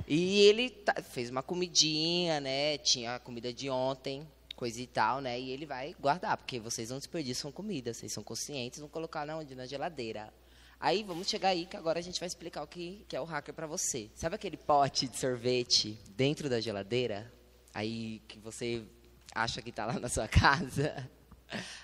E 0.07 0.43
ele 0.43 0.73
fez 1.11 1.31
uma 1.31 1.43
comidinha, 1.43 2.39
né? 2.39 2.79
Tinha 2.79 3.17
a 3.17 3.19
comida 3.19 3.53
de 3.53 3.69
ontem, 3.69 4.25
coisa 4.61 4.79
e 4.79 4.87
tal, 4.87 5.23
né? 5.23 5.41
E 5.41 5.51
ele 5.51 5.65
vai 5.65 5.97
guardar, 5.99 6.37
porque 6.37 6.61
vocês 6.61 6.91
não 6.91 6.99
desperdiçam 6.99 7.51
comida, 7.51 7.95
vocês 7.95 8.13
são 8.13 8.23
conscientes, 8.23 8.79
vão 8.79 8.91
colocar 8.91 9.25
na 9.25 9.39
onde? 9.39 9.55
Na 9.55 9.65
geladeira. 9.65 10.31
Aí 10.79 11.03
vamos 11.03 11.31
chegar 11.31 11.49
aí 11.49 11.65
que 11.65 11.79
agora 11.79 11.99
a 11.99 12.03
gente 12.03 12.21
vai 12.21 12.27
explicar 12.27 12.63
o 12.63 12.67
que, 12.67 13.03
que 13.09 13.17
é 13.17 13.21
o 13.21 13.25
hacker 13.25 13.55
para 13.55 13.67
você. 13.67 14.11
Sabe 14.15 14.35
aquele 14.35 14.59
pote 14.59 15.09
de 15.09 15.17
sorvete 15.17 15.99
dentro 16.15 16.51
da 16.51 16.61
geladeira? 16.61 17.33
Aí 17.73 18.21
que 18.29 18.39
você 18.39 18.85
acha 19.35 19.63
que 19.63 19.73
tá 19.73 19.87
lá 19.87 19.99
na 19.99 20.11
sua 20.11 20.29
casa? 20.29 21.09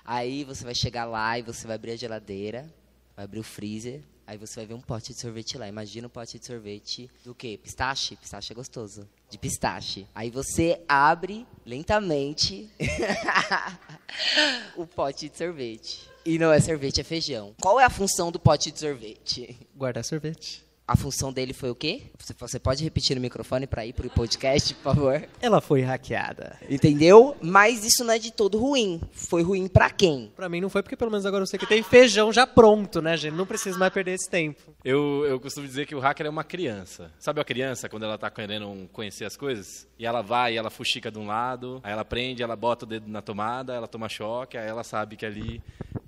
Aí 0.05 0.45
você 0.45 0.63
vai 0.63 0.75
chegar 0.75 1.07
lá 1.07 1.39
e 1.39 1.43
você 1.43 1.67
vai 1.67 1.77
abrir 1.77 1.93
a 1.93 1.97
geladeira, 1.97 2.71
vai 3.17 3.25
abrir 3.25 3.41
o 3.41 3.43
freezer, 3.43 4.03
aí 4.27 4.37
você 4.37 4.57
vai 4.57 4.67
ver 4.67 4.75
um 4.75 4.81
pote 4.81 5.13
de 5.15 5.21
sorvete 5.21 5.57
lá. 5.57 5.69
Imagina 5.69 6.07
um 6.07 6.11
pote 6.11 6.39
de 6.39 6.45
sorvete 6.45 7.11
do 7.25 7.35
quê? 7.35 7.59
Pistache? 7.63 8.17
Pistache 8.17 8.53
é 8.53 8.55
gostoso. 8.55 9.09
De 9.31 9.39
pistache. 9.39 10.07
Aí 10.15 10.31
você 10.31 10.81
abre 10.89 11.47
lentamente 11.65 12.69
o 14.77 14.87
pote 14.87 15.29
de 15.29 15.39
sorvete. 15.39 16.11
E 16.25 16.39
não 16.39 16.53
é 16.53 16.61
sorvete, 16.61 17.01
é 17.01 17.05
feijão. 17.05 17.55
Qual 17.61 17.79
é 17.79 17.85
a 17.85 17.91
função 17.91 18.33
do 18.33 18.41
pote 18.41 18.73
de 18.73 18.81
sorvete? 18.81 19.57
Guardar 19.77 20.05
sorvete. 20.05 20.66
A 20.89 20.95
função 20.95 21.33
dele 21.33 21.53
foi 21.53 21.69
o 21.71 21.75
quê? 21.75 22.03
Você- 22.17 22.33
Você 22.39 22.59
pode 22.61 22.85
repetir 22.85 23.17
no 23.17 23.21
microfone 23.23 23.67
para 23.67 23.85
ir 23.85 23.93
pro 23.93 24.09
podcast, 24.09 24.73
por 24.75 24.83
favor? 24.95 25.29
Ela 25.41 25.61
foi 25.61 25.81
hackeada. 25.83 26.57
Entendeu? 26.71 27.37
Mas 27.43 27.85
isso 27.85 28.05
não 28.05 28.15
é 28.15 28.19
de 28.21 28.31
todo 28.33 28.57
ruim. 28.57 29.01
Foi 29.11 29.43
ruim 29.43 29.67
pra 29.67 29.91
quem? 29.91 30.31
Pra 30.37 30.49
mim 30.49 30.61
não 30.61 30.71
foi, 30.71 30.83
porque 30.85 30.97
pelo 30.97 31.11
menos 31.11 31.27
agora 31.27 31.43
eu 31.43 31.47
sei 31.47 31.59
que 31.59 31.67
tem 31.67 31.83
feijão 31.83 32.33
já 32.33 32.47
pronto, 32.47 33.03
né, 33.03 33.17
gente? 33.17 33.35
Não 33.35 33.45
preciso 33.47 33.79
mais 33.81 33.93
perder 33.93 34.13
esse 34.15 34.31
tempo. 34.31 34.63
Eu, 34.85 35.25
eu 35.27 35.41
costumo 35.41 35.67
dizer 35.67 35.87
que 35.87 35.95
o 35.95 35.99
hacker 35.99 36.27
é 36.27 36.31
uma 36.31 36.45
criança. 36.45 37.11
Sabe 37.19 37.41
a 37.41 37.45
criança, 37.45 37.89
quando 37.89 38.05
ela 38.05 38.17
tá 38.17 38.31
querendo 38.31 38.89
conhecer 38.93 39.25
as 39.25 39.37
coisas? 39.37 39.89
E 39.99 40.07
ela 40.07 40.23
vai, 40.23 40.55
e 40.55 40.57
ela 40.57 40.71
fuxica 40.71 41.11
de 41.11 41.19
um 41.19 41.27
lado, 41.27 41.81
aí 41.83 41.93
ela 41.93 42.05
prende, 42.05 42.45
ela 42.45 42.55
bota 42.55 42.85
o 42.85 42.89
dedo 42.89 43.09
na 43.11 43.21
tomada, 43.23 43.75
ela 43.75 43.89
toma 43.89 44.09
choque, 44.09 44.57
aí 44.57 44.69
ela 44.69 44.85
sabe 44.85 45.17
que 45.17 45.27
ali 45.27 45.61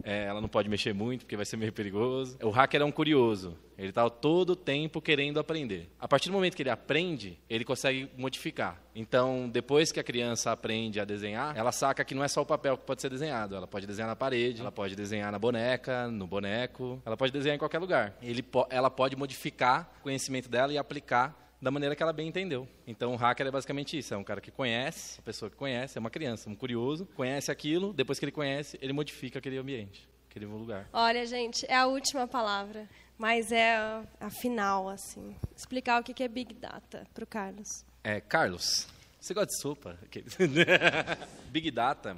é, 0.04 0.26
ela 0.26 0.40
não 0.40 0.48
pode 0.48 0.68
mexer 0.68 0.92
muito, 0.94 1.22
porque 1.24 1.36
vai 1.36 1.44
ser 1.46 1.56
meio 1.56 1.72
perigoso. 1.72 2.36
O 2.42 2.50
hacker 2.50 2.80
é 2.80 2.84
um 2.84 2.92
curioso. 2.92 3.56
Ele 3.76 3.92
tá 3.92 4.08
todo 4.10 4.50
o 4.50 4.56
tempo 4.68 5.00
querendo 5.00 5.40
aprender. 5.40 5.88
A 5.98 6.06
partir 6.06 6.28
do 6.28 6.34
momento 6.34 6.54
que 6.54 6.60
ele 6.60 6.68
aprende, 6.68 7.38
ele 7.48 7.64
consegue 7.64 8.10
modificar. 8.18 8.78
Então, 8.94 9.48
depois 9.48 9.90
que 9.90 9.98
a 9.98 10.04
criança 10.04 10.52
aprende 10.52 11.00
a 11.00 11.06
desenhar, 11.06 11.56
ela 11.56 11.72
saca 11.72 12.04
que 12.04 12.14
não 12.14 12.22
é 12.22 12.28
só 12.28 12.42
o 12.42 12.46
papel 12.46 12.76
que 12.76 12.84
pode 12.84 13.00
ser 13.00 13.08
desenhado. 13.08 13.56
Ela 13.56 13.66
pode 13.66 13.86
desenhar 13.86 14.06
na 14.06 14.14
parede, 14.14 14.60
ela 14.60 14.70
pode 14.70 14.94
desenhar 14.94 15.32
na 15.32 15.38
boneca, 15.38 16.08
no 16.08 16.26
boneco, 16.26 17.00
ela 17.06 17.16
pode 17.16 17.32
desenhar 17.32 17.56
em 17.56 17.58
qualquer 17.58 17.78
lugar. 17.78 18.14
Ele 18.20 18.44
ela 18.68 18.90
pode 18.90 19.16
modificar 19.16 19.90
o 20.00 20.02
conhecimento 20.02 20.50
dela 20.50 20.70
e 20.70 20.76
aplicar 20.76 21.34
da 21.62 21.70
maneira 21.70 21.96
que 21.96 22.02
ela 22.02 22.12
bem 22.12 22.28
entendeu. 22.28 22.68
Então, 22.86 23.14
o 23.14 23.16
hacker 23.16 23.46
é 23.46 23.50
basicamente 23.50 23.96
isso. 23.96 24.12
É 24.12 24.18
um 24.18 24.24
cara 24.24 24.38
que 24.38 24.50
conhece, 24.50 25.18
a 25.18 25.22
pessoa 25.22 25.50
que 25.50 25.56
conhece, 25.56 25.96
é 25.96 26.00
uma 26.00 26.10
criança, 26.10 26.50
um 26.50 26.54
curioso, 26.54 27.06
conhece 27.16 27.50
aquilo, 27.50 27.94
depois 27.94 28.18
que 28.18 28.26
ele 28.26 28.32
conhece, 28.32 28.78
ele 28.82 28.92
modifica 28.92 29.38
aquele 29.38 29.56
ambiente, 29.56 30.06
aquele 30.28 30.44
lugar. 30.44 30.90
Olha, 30.92 31.24
gente, 31.24 31.64
é 31.70 31.74
a 31.74 31.86
última 31.86 32.28
palavra, 32.28 32.86
mas 33.18 33.50
é 33.50 33.76
a, 34.20 34.30
final, 34.30 34.88
assim. 34.88 35.34
Explicar 35.56 36.00
o 36.00 36.04
que 36.04 36.14
que 36.14 36.22
é 36.22 36.28
Big 36.28 36.54
Data 36.54 37.06
para 37.12 37.24
o 37.24 37.26
Carlos. 37.26 37.84
É, 38.04 38.20
Carlos, 38.20 38.86
você 39.20 39.34
gosta 39.34 39.48
de 39.48 39.60
sopa? 39.60 39.98
Big 41.50 41.70
Data, 41.72 42.16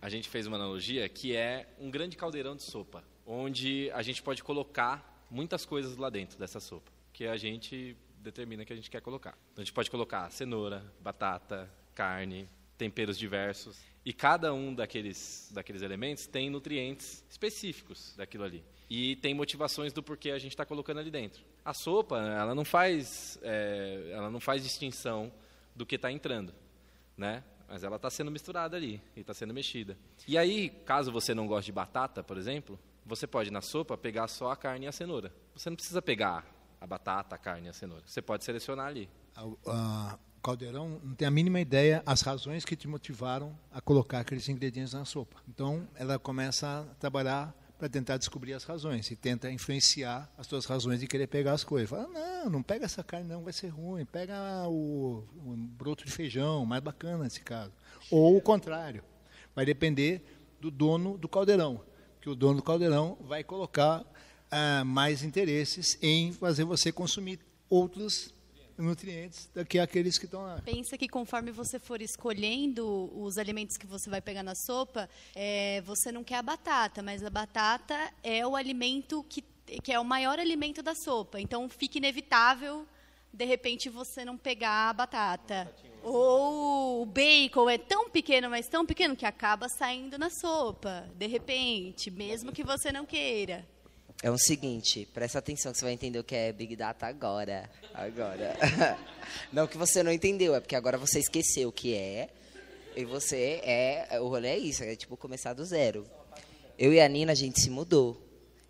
a 0.00 0.08
gente 0.10 0.28
fez 0.28 0.46
uma 0.46 0.56
analogia 0.56 1.08
que 1.08 1.34
é 1.34 1.66
um 1.80 1.90
grande 1.90 2.16
caldeirão 2.16 2.54
de 2.54 2.62
sopa, 2.62 3.02
onde 3.26 3.90
a 3.92 4.02
gente 4.02 4.22
pode 4.22 4.44
colocar 4.44 5.26
muitas 5.30 5.64
coisas 5.64 5.96
lá 5.96 6.10
dentro 6.10 6.38
dessa 6.38 6.60
sopa, 6.60 6.92
que 7.12 7.26
a 7.26 7.36
gente 7.36 7.96
determina 8.18 8.64
que 8.64 8.72
a 8.72 8.76
gente 8.76 8.90
quer 8.90 9.00
colocar. 9.00 9.36
Então 9.52 9.62
a 9.62 9.64
gente 9.64 9.72
pode 9.72 9.90
colocar 9.90 10.30
cenoura, 10.30 10.84
batata, 11.00 11.70
carne, 11.94 12.48
temperos 12.76 13.18
diversos, 13.18 13.78
e 14.04 14.12
cada 14.12 14.54
um 14.54 14.74
daqueles, 14.74 15.50
daqueles 15.52 15.82
elementos 15.82 16.26
tem 16.26 16.48
nutrientes 16.48 17.24
específicos 17.28 18.14
daquilo 18.16 18.44
ali. 18.44 18.64
E 18.90 19.16
tem 19.16 19.34
motivações 19.34 19.92
do 19.92 20.02
porquê 20.02 20.30
a 20.30 20.38
gente 20.38 20.52
está 20.52 20.64
colocando 20.64 20.98
ali 20.98 21.10
dentro. 21.10 21.42
A 21.64 21.74
sopa, 21.74 22.18
ela 22.18 22.54
não 22.54 22.64
faz, 22.64 23.38
é, 23.42 24.10
ela 24.12 24.30
não 24.30 24.40
faz 24.40 24.62
distinção 24.62 25.30
do 25.74 25.84
que 25.84 25.96
está 25.96 26.10
entrando, 26.10 26.54
né? 27.16 27.44
Mas 27.68 27.84
ela 27.84 27.96
está 27.96 28.08
sendo 28.08 28.30
misturada 28.30 28.76
ali 28.76 29.00
e 29.14 29.20
está 29.20 29.34
sendo 29.34 29.52
mexida. 29.52 29.98
E 30.26 30.38
aí, 30.38 30.70
caso 30.86 31.12
você 31.12 31.34
não 31.34 31.46
goste 31.46 31.66
de 31.66 31.72
batata, 31.72 32.24
por 32.24 32.38
exemplo, 32.38 32.78
você 33.04 33.26
pode 33.26 33.50
na 33.50 33.60
sopa 33.60 33.96
pegar 33.96 34.26
só 34.26 34.50
a 34.50 34.56
carne 34.56 34.86
e 34.86 34.88
a 34.88 34.92
cenoura. 34.92 35.32
Você 35.54 35.68
não 35.68 35.76
precisa 35.76 36.00
pegar 36.00 36.46
a 36.80 36.86
batata, 36.86 37.34
a 37.34 37.38
carne 37.38 37.66
e 37.66 37.70
a 37.70 37.72
cenoura. 37.74 38.02
Você 38.06 38.22
pode 38.22 38.44
selecionar 38.44 38.86
ali. 38.86 39.08
O 39.36 40.40
caldeirão 40.40 41.00
não 41.02 41.14
tem 41.14 41.28
a 41.28 41.30
mínima 41.30 41.60
ideia 41.60 42.02
as 42.06 42.22
razões 42.22 42.64
que 42.64 42.76
te 42.76 42.88
motivaram 42.88 43.58
a 43.70 43.80
colocar 43.80 44.20
aqueles 44.20 44.48
ingredientes 44.48 44.94
na 44.94 45.04
sopa. 45.04 45.36
Então, 45.48 45.86
ela 45.94 46.18
começa 46.18 46.80
a 46.80 46.94
trabalhar 46.94 47.54
para 47.78 47.88
tentar 47.88 48.16
descobrir 48.16 48.54
as 48.54 48.64
razões 48.64 49.08
e 49.10 49.14
tenta 49.16 49.50
influenciar 49.50 50.28
as 50.36 50.48
suas 50.48 50.64
razões 50.66 50.98
de 50.98 51.06
querer 51.06 51.28
pegar 51.28 51.52
as 51.52 51.62
coisas. 51.62 51.88
Fala, 51.88 52.08
não, 52.08 52.50
não 52.50 52.62
pega 52.62 52.84
essa 52.84 53.04
carne 53.04 53.28
não, 53.28 53.44
vai 53.44 53.52
ser 53.52 53.68
ruim. 53.68 54.04
Pega 54.04 54.34
o, 54.66 55.24
o 55.46 55.56
broto 55.56 56.04
de 56.04 56.10
feijão, 56.10 56.66
mais 56.66 56.82
bacana 56.82 57.24
nesse 57.24 57.40
caso. 57.40 57.72
Ou 58.10 58.36
o 58.36 58.40
contrário. 58.40 59.04
Vai 59.54 59.64
depender 59.64 60.22
do 60.60 60.70
dono 60.70 61.16
do 61.16 61.28
caldeirão, 61.28 61.80
que 62.20 62.28
o 62.28 62.34
dono 62.34 62.56
do 62.56 62.62
caldeirão 62.62 63.16
vai 63.20 63.44
colocar 63.44 64.04
ah, 64.50 64.84
mais 64.84 65.22
interesses 65.22 65.96
em 66.02 66.32
fazer 66.32 66.64
você 66.64 66.90
consumir 66.90 67.38
outros 67.70 68.34
nutrientes 68.78 69.50
do 69.54 69.64
que 69.64 69.78
aqueles 69.78 70.18
que 70.18 70.24
estão 70.24 70.42
lá. 70.42 70.62
Pensa 70.64 70.96
que 70.96 71.08
conforme 71.08 71.50
você 71.50 71.78
for 71.78 72.00
escolhendo 72.00 73.10
os 73.14 73.36
alimentos 73.36 73.76
que 73.76 73.86
você 73.86 74.08
vai 74.08 74.20
pegar 74.20 74.42
na 74.42 74.54
sopa, 74.54 75.08
é, 75.34 75.82
você 75.82 76.12
não 76.12 76.22
quer 76.22 76.36
a 76.36 76.42
batata, 76.42 77.02
mas 77.02 77.22
a 77.24 77.30
batata 77.30 78.12
é 78.22 78.46
o 78.46 78.54
alimento 78.54 79.24
que, 79.28 79.42
que 79.82 79.92
é 79.92 79.98
o 79.98 80.04
maior 80.04 80.38
alimento 80.38 80.82
da 80.82 80.94
sopa. 80.94 81.40
Então 81.40 81.68
fica 81.68 81.98
inevitável, 81.98 82.86
de 83.32 83.44
repente, 83.44 83.88
você 83.88 84.24
não 84.24 84.36
pegar 84.36 84.90
a 84.90 84.92
batata. 84.92 85.72
Ou 86.02 87.02
o 87.02 87.06
bacon 87.06 87.68
é 87.68 87.76
tão 87.76 88.08
pequeno, 88.08 88.48
mas 88.48 88.68
tão 88.68 88.86
pequeno 88.86 89.14
que 89.16 89.26
acaba 89.26 89.68
saindo 89.68 90.16
na 90.16 90.30
sopa, 90.30 91.08
de 91.14 91.26
repente, 91.26 92.10
mesmo 92.10 92.52
que 92.52 92.64
você 92.64 92.90
não 92.90 93.04
queira. 93.04 93.66
É 94.20 94.30
o 94.30 94.36
seguinte, 94.36 95.06
presta 95.14 95.38
atenção 95.38 95.70
que 95.70 95.78
você 95.78 95.84
vai 95.84 95.94
entender 95.94 96.18
o 96.18 96.24
que 96.24 96.34
é 96.34 96.52
Big 96.52 96.74
Data 96.74 97.06
agora. 97.06 97.70
Agora. 97.94 98.56
Não 99.52 99.68
que 99.68 99.78
você 99.78 100.02
não 100.02 100.10
entendeu, 100.10 100.56
é 100.56 100.60
porque 100.60 100.74
agora 100.74 100.98
você 100.98 101.20
esqueceu 101.20 101.68
o 101.68 101.72
que 101.72 101.94
é. 101.94 102.28
E 102.96 103.04
você 103.04 103.60
é. 103.62 104.18
O 104.20 104.26
rolê 104.26 104.48
é 104.48 104.58
isso, 104.58 104.82
é 104.82 104.96
tipo 104.96 105.16
começar 105.16 105.52
do 105.52 105.64
zero. 105.64 106.04
Eu 106.76 106.92
e 106.92 107.00
a 107.00 107.08
Nina, 107.08 107.30
a 107.30 107.34
gente 107.34 107.60
se 107.60 107.70
mudou. 107.70 108.20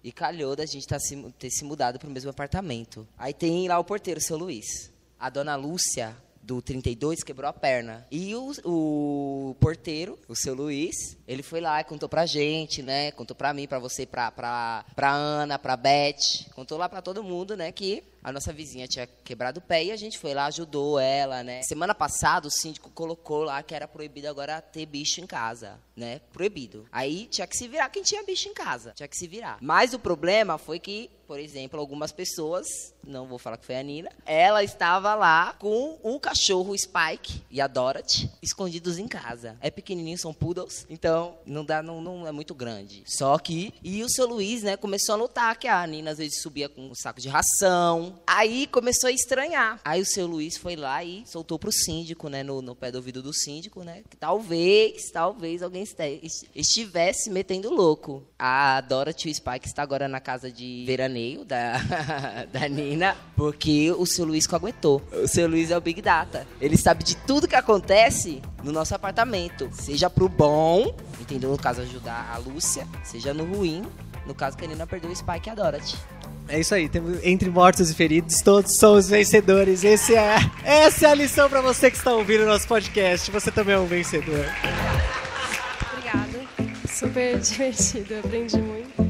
E 0.05 0.13
calhou 0.13 0.55
da 0.55 0.67
gente 0.67 0.87
tá 0.87 0.99
se, 0.99 1.17
ter 1.39 1.51
se 1.51 1.65
mudado 1.65 1.99
para 1.99 2.09
o 2.09 2.13
mesmo 2.13 2.29
apartamento. 2.29 3.09
Aí 3.17 3.33
tem 3.33 3.67
lá 3.69 3.79
o 3.79 3.85
porteiro, 3.85 4.21
o 4.21 4.23
seu 4.23 4.37
Luiz. 4.37 4.93
A 5.19 5.31
dona 5.31 5.57
Lúcia, 5.57 6.15
do 6.49 6.63
32, 6.63 7.23
quebrou 7.23 7.47
a 7.47 7.53
perna. 7.53 8.07
E 8.11 8.35
o, 8.35 8.53
o 8.65 9.55
porteiro, 9.61 10.19
o 10.27 10.35
seu 10.35 10.55
Luiz, 10.55 10.97
ele 11.27 11.43
foi 11.43 11.61
lá 11.61 11.79
e 11.79 11.85
contou 11.85 12.09
pra 12.09 12.25
gente, 12.25 12.83
né? 12.83 13.11
Contou 13.13 13.37
pra 13.37 13.53
mim, 13.53 13.69
pra 13.69 13.79
você, 13.79 14.07
pra, 14.07 14.31
pra, 14.31 14.83
pra 14.97 15.13
Ana, 15.13 15.59
pra 15.59 15.77
Beth. 15.77 16.49
Contou 16.55 16.79
lá 16.79 16.89
pra 16.89 17.03
todo 17.03 17.23
mundo, 17.23 17.55
né? 17.55 17.71
Que 17.71 18.03
a 18.29 18.33
nossa 18.33 18.53
vizinha 18.53 18.87
tinha 18.87 19.07
quebrado 19.07 19.59
o 19.59 19.63
pé 19.63 19.85
e 19.85 19.91
a 19.91 19.97
gente 19.97 20.19
foi 20.19 20.35
lá, 20.35 20.47
ajudou 20.47 20.99
ela, 20.99 21.43
né? 21.43 21.63
Semana 21.63 21.95
passada 21.95 22.47
o 22.47 22.51
síndico 22.51 22.91
colocou 22.91 23.43
lá 23.43 23.63
que 23.63 23.75
era 23.75 23.89
proibido 23.89 24.29
agora 24.29 24.61
ter 24.61 24.87
bicho 24.87 25.21
em 25.21 25.27
casa, 25.27 25.79
né? 25.97 26.21
Proibido. 26.33 26.87
Aí 26.93 27.27
tinha 27.27 27.47
que 27.47 27.57
se 27.57 27.67
virar 27.67 27.89
quem 27.89 28.03
tinha 28.03 28.23
bicho 28.23 28.49
em 28.49 28.55
casa, 28.55 28.93
tinha 28.95 29.09
que 29.09 29.17
se 29.17 29.27
virar. 29.27 29.59
Mas 29.61 29.95
o 29.95 29.99
problema 29.99 30.59
foi 30.59 30.79
que, 30.79 31.11
por 31.27 31.39
exemplo, 31.39 31.81
algumas 31.81 32.13
pessoas, 32.13 32.67
não 33.05 33.27
vou 33.27 33.39
falar 33.39 33.57
que 33.57 33.67
foi 33.67 33.77
a 33.77 33.83
Nina, 33.83 34.11
ela 34.27 34.63
estava 34.63 35.15
lá 35.15 35.55
com 35.55 35.99
o 36.03 36.21
cachorro 36.21 36.77
Spike 36.77 37.43
e 37.51 37.61
a 37.61 37.67
Dorothy 37.67 38.31
escondidos 38.43 38.99
em 38.99 39.09
casa. 39.09 39.57
É 39.61 39.71
pequenininho, 39.71 40.19
são 40.19 40.35
poodles, 40.35 40.87
então 40.89 41.39
não 41.47 41.65
dá, 41.65 41.83
não, 41.83 42.01
não 42.01 42.27
é 42.27 42.33
muito 42.33 42.55
grande. 42.55 43.03
Só 43.07 43.39
que 43.39 43.73
e 43.83 44.03
o 44.03 44.09
seu 44.09 44.27
Luiz, 44.27 44.63
né, 44.63 44.77
começou 44.77 45.15
a 45.15 45.19
notar 45.19 45.59
que 45.59 45.67
a 45.67 45.87
Nina 45.87 46.11
às 46.11 46.19
vezes 46.19 46.43
subia 46.43 46.69
com 46.69 46.89
um 46.91 46.95
saco 46.95 47.21
de 47.21 47.29
ração, 47.29 48.18
Aí 48.27 48.67
começou 48.67 49.09
a 49.09 49.13
estranhar. 49.13 49.81
Aí 49.85 50.01
o 50.01 50.07
seu 50.07 50.27
Luiz 50.27 50.57
foi 50.57 50.77
lá 50.77 51.03
e 51.03 51.25
soltou 51.27 51.59
pro 51.59 51.73
síndico, 51.73 52.29
né, 52.29 52.43
no, 52.43 52.61
no 52.61 52.75
pé 52.75 52.91
do 52.91 52.97
ouvido 52.97 53.23
do 53.23 53.33
síndico, 53.33 53.83
né, 53.83 54.03
que 54.09 54.17
talvez, 54.17 55.11
talvez 55.11 55.63
alguém 55.63 55.85
estivesse 56.55 57.31
metendo 57.31 57.71
louco. 57.71 58.23
A 58.39 58.81
Dorothy 58.81 59.35
Spike 59.35 59.67
está 59.67 59.83
agora 59.83 60.09
na 60.09 60.21
casa 60.21 60.51
de 60.51 60.85
veraneio 60.87 61.45
da, 61.45 61.79
da 62.53 62.69
Nina, 62.69 63.17
porque 63.37 63.91
o 63.93 64.07
seu 64.07 64.25
Luiz 64.25 64.47
aguentou. 64.53 65.03
O 65.13 65.29
seu 65.29 65.49
Luiz 65.49 65.71
é 65.71 65.77
o 65.77 65.81
Big 65.81 66.03
Data. 66.03 66.47
Ele 66.61 66.77
sabe 66.77 67.05
de 67.05 67.17
tudo 67.17 67.49
que 67.49 67.57
acontece 67.57 68.43
no 68.63 68.73
nosso 68.73 68.95
apartamento, 68.95 69.69
seja 69.73 70.11
pro 70.11 70.29
bom, 70.29 70.95
entendeu? 71.21 71.51
No 71.51 71.59
caso 71.59 71.83
ajudar 71.83 72.33
a 72.35 72.39
Lúcia, 72.39 72.87
seja 73.05 73.33
no 73.33 73.45
ruim, 73.45 73.85
no 74.27 74.35
caso 74.35 74.57
que 74.57 74.65
a 74.65 74.69
Nina 74.69 74.87
perdeu 74.87 75.11
o 75.11 75.17
Spike 75.17 75.49
e 75.49 75.51
a 75.51 75.55
Dorothy. 75.55 75.97
É 76.49 76.61
isso 76.61 76.75
aí, 76.75 76.89
temos, 76.89 77.19
entre 77.23 77.51
mortos 77.51 77.91
e 77.91 77.95
feridos, 77.95 78.41
todos 78.41 78.75
somos 78.77 79.09
vencedores. 79.09 79.85
Esse 79.85 80.17
é, 80.17 80.37
essa 80.65 81.07
é 81.07 81.11
a 81.11 81.15
lição 81.15 81.49
para 81.49 81.61
você 81.61 81.91
que 81.91 81.97
está 81.97 82.13
ouvindo 82.13 82.45
o 82.45 82.47
nosso 82.47 82.67
podcast. 82.67 83.31
Você 83.31 83.51
também 83.51 83.75
é 83.75 83.79
um 83.79 83.87
vencedor. 83.87 84.47
Obrigada. 85.93 86.49
Super 86.89 87.37
divertido, 87.41 88.19
aprendi 88.19 88.57
muito. 88.57 89.08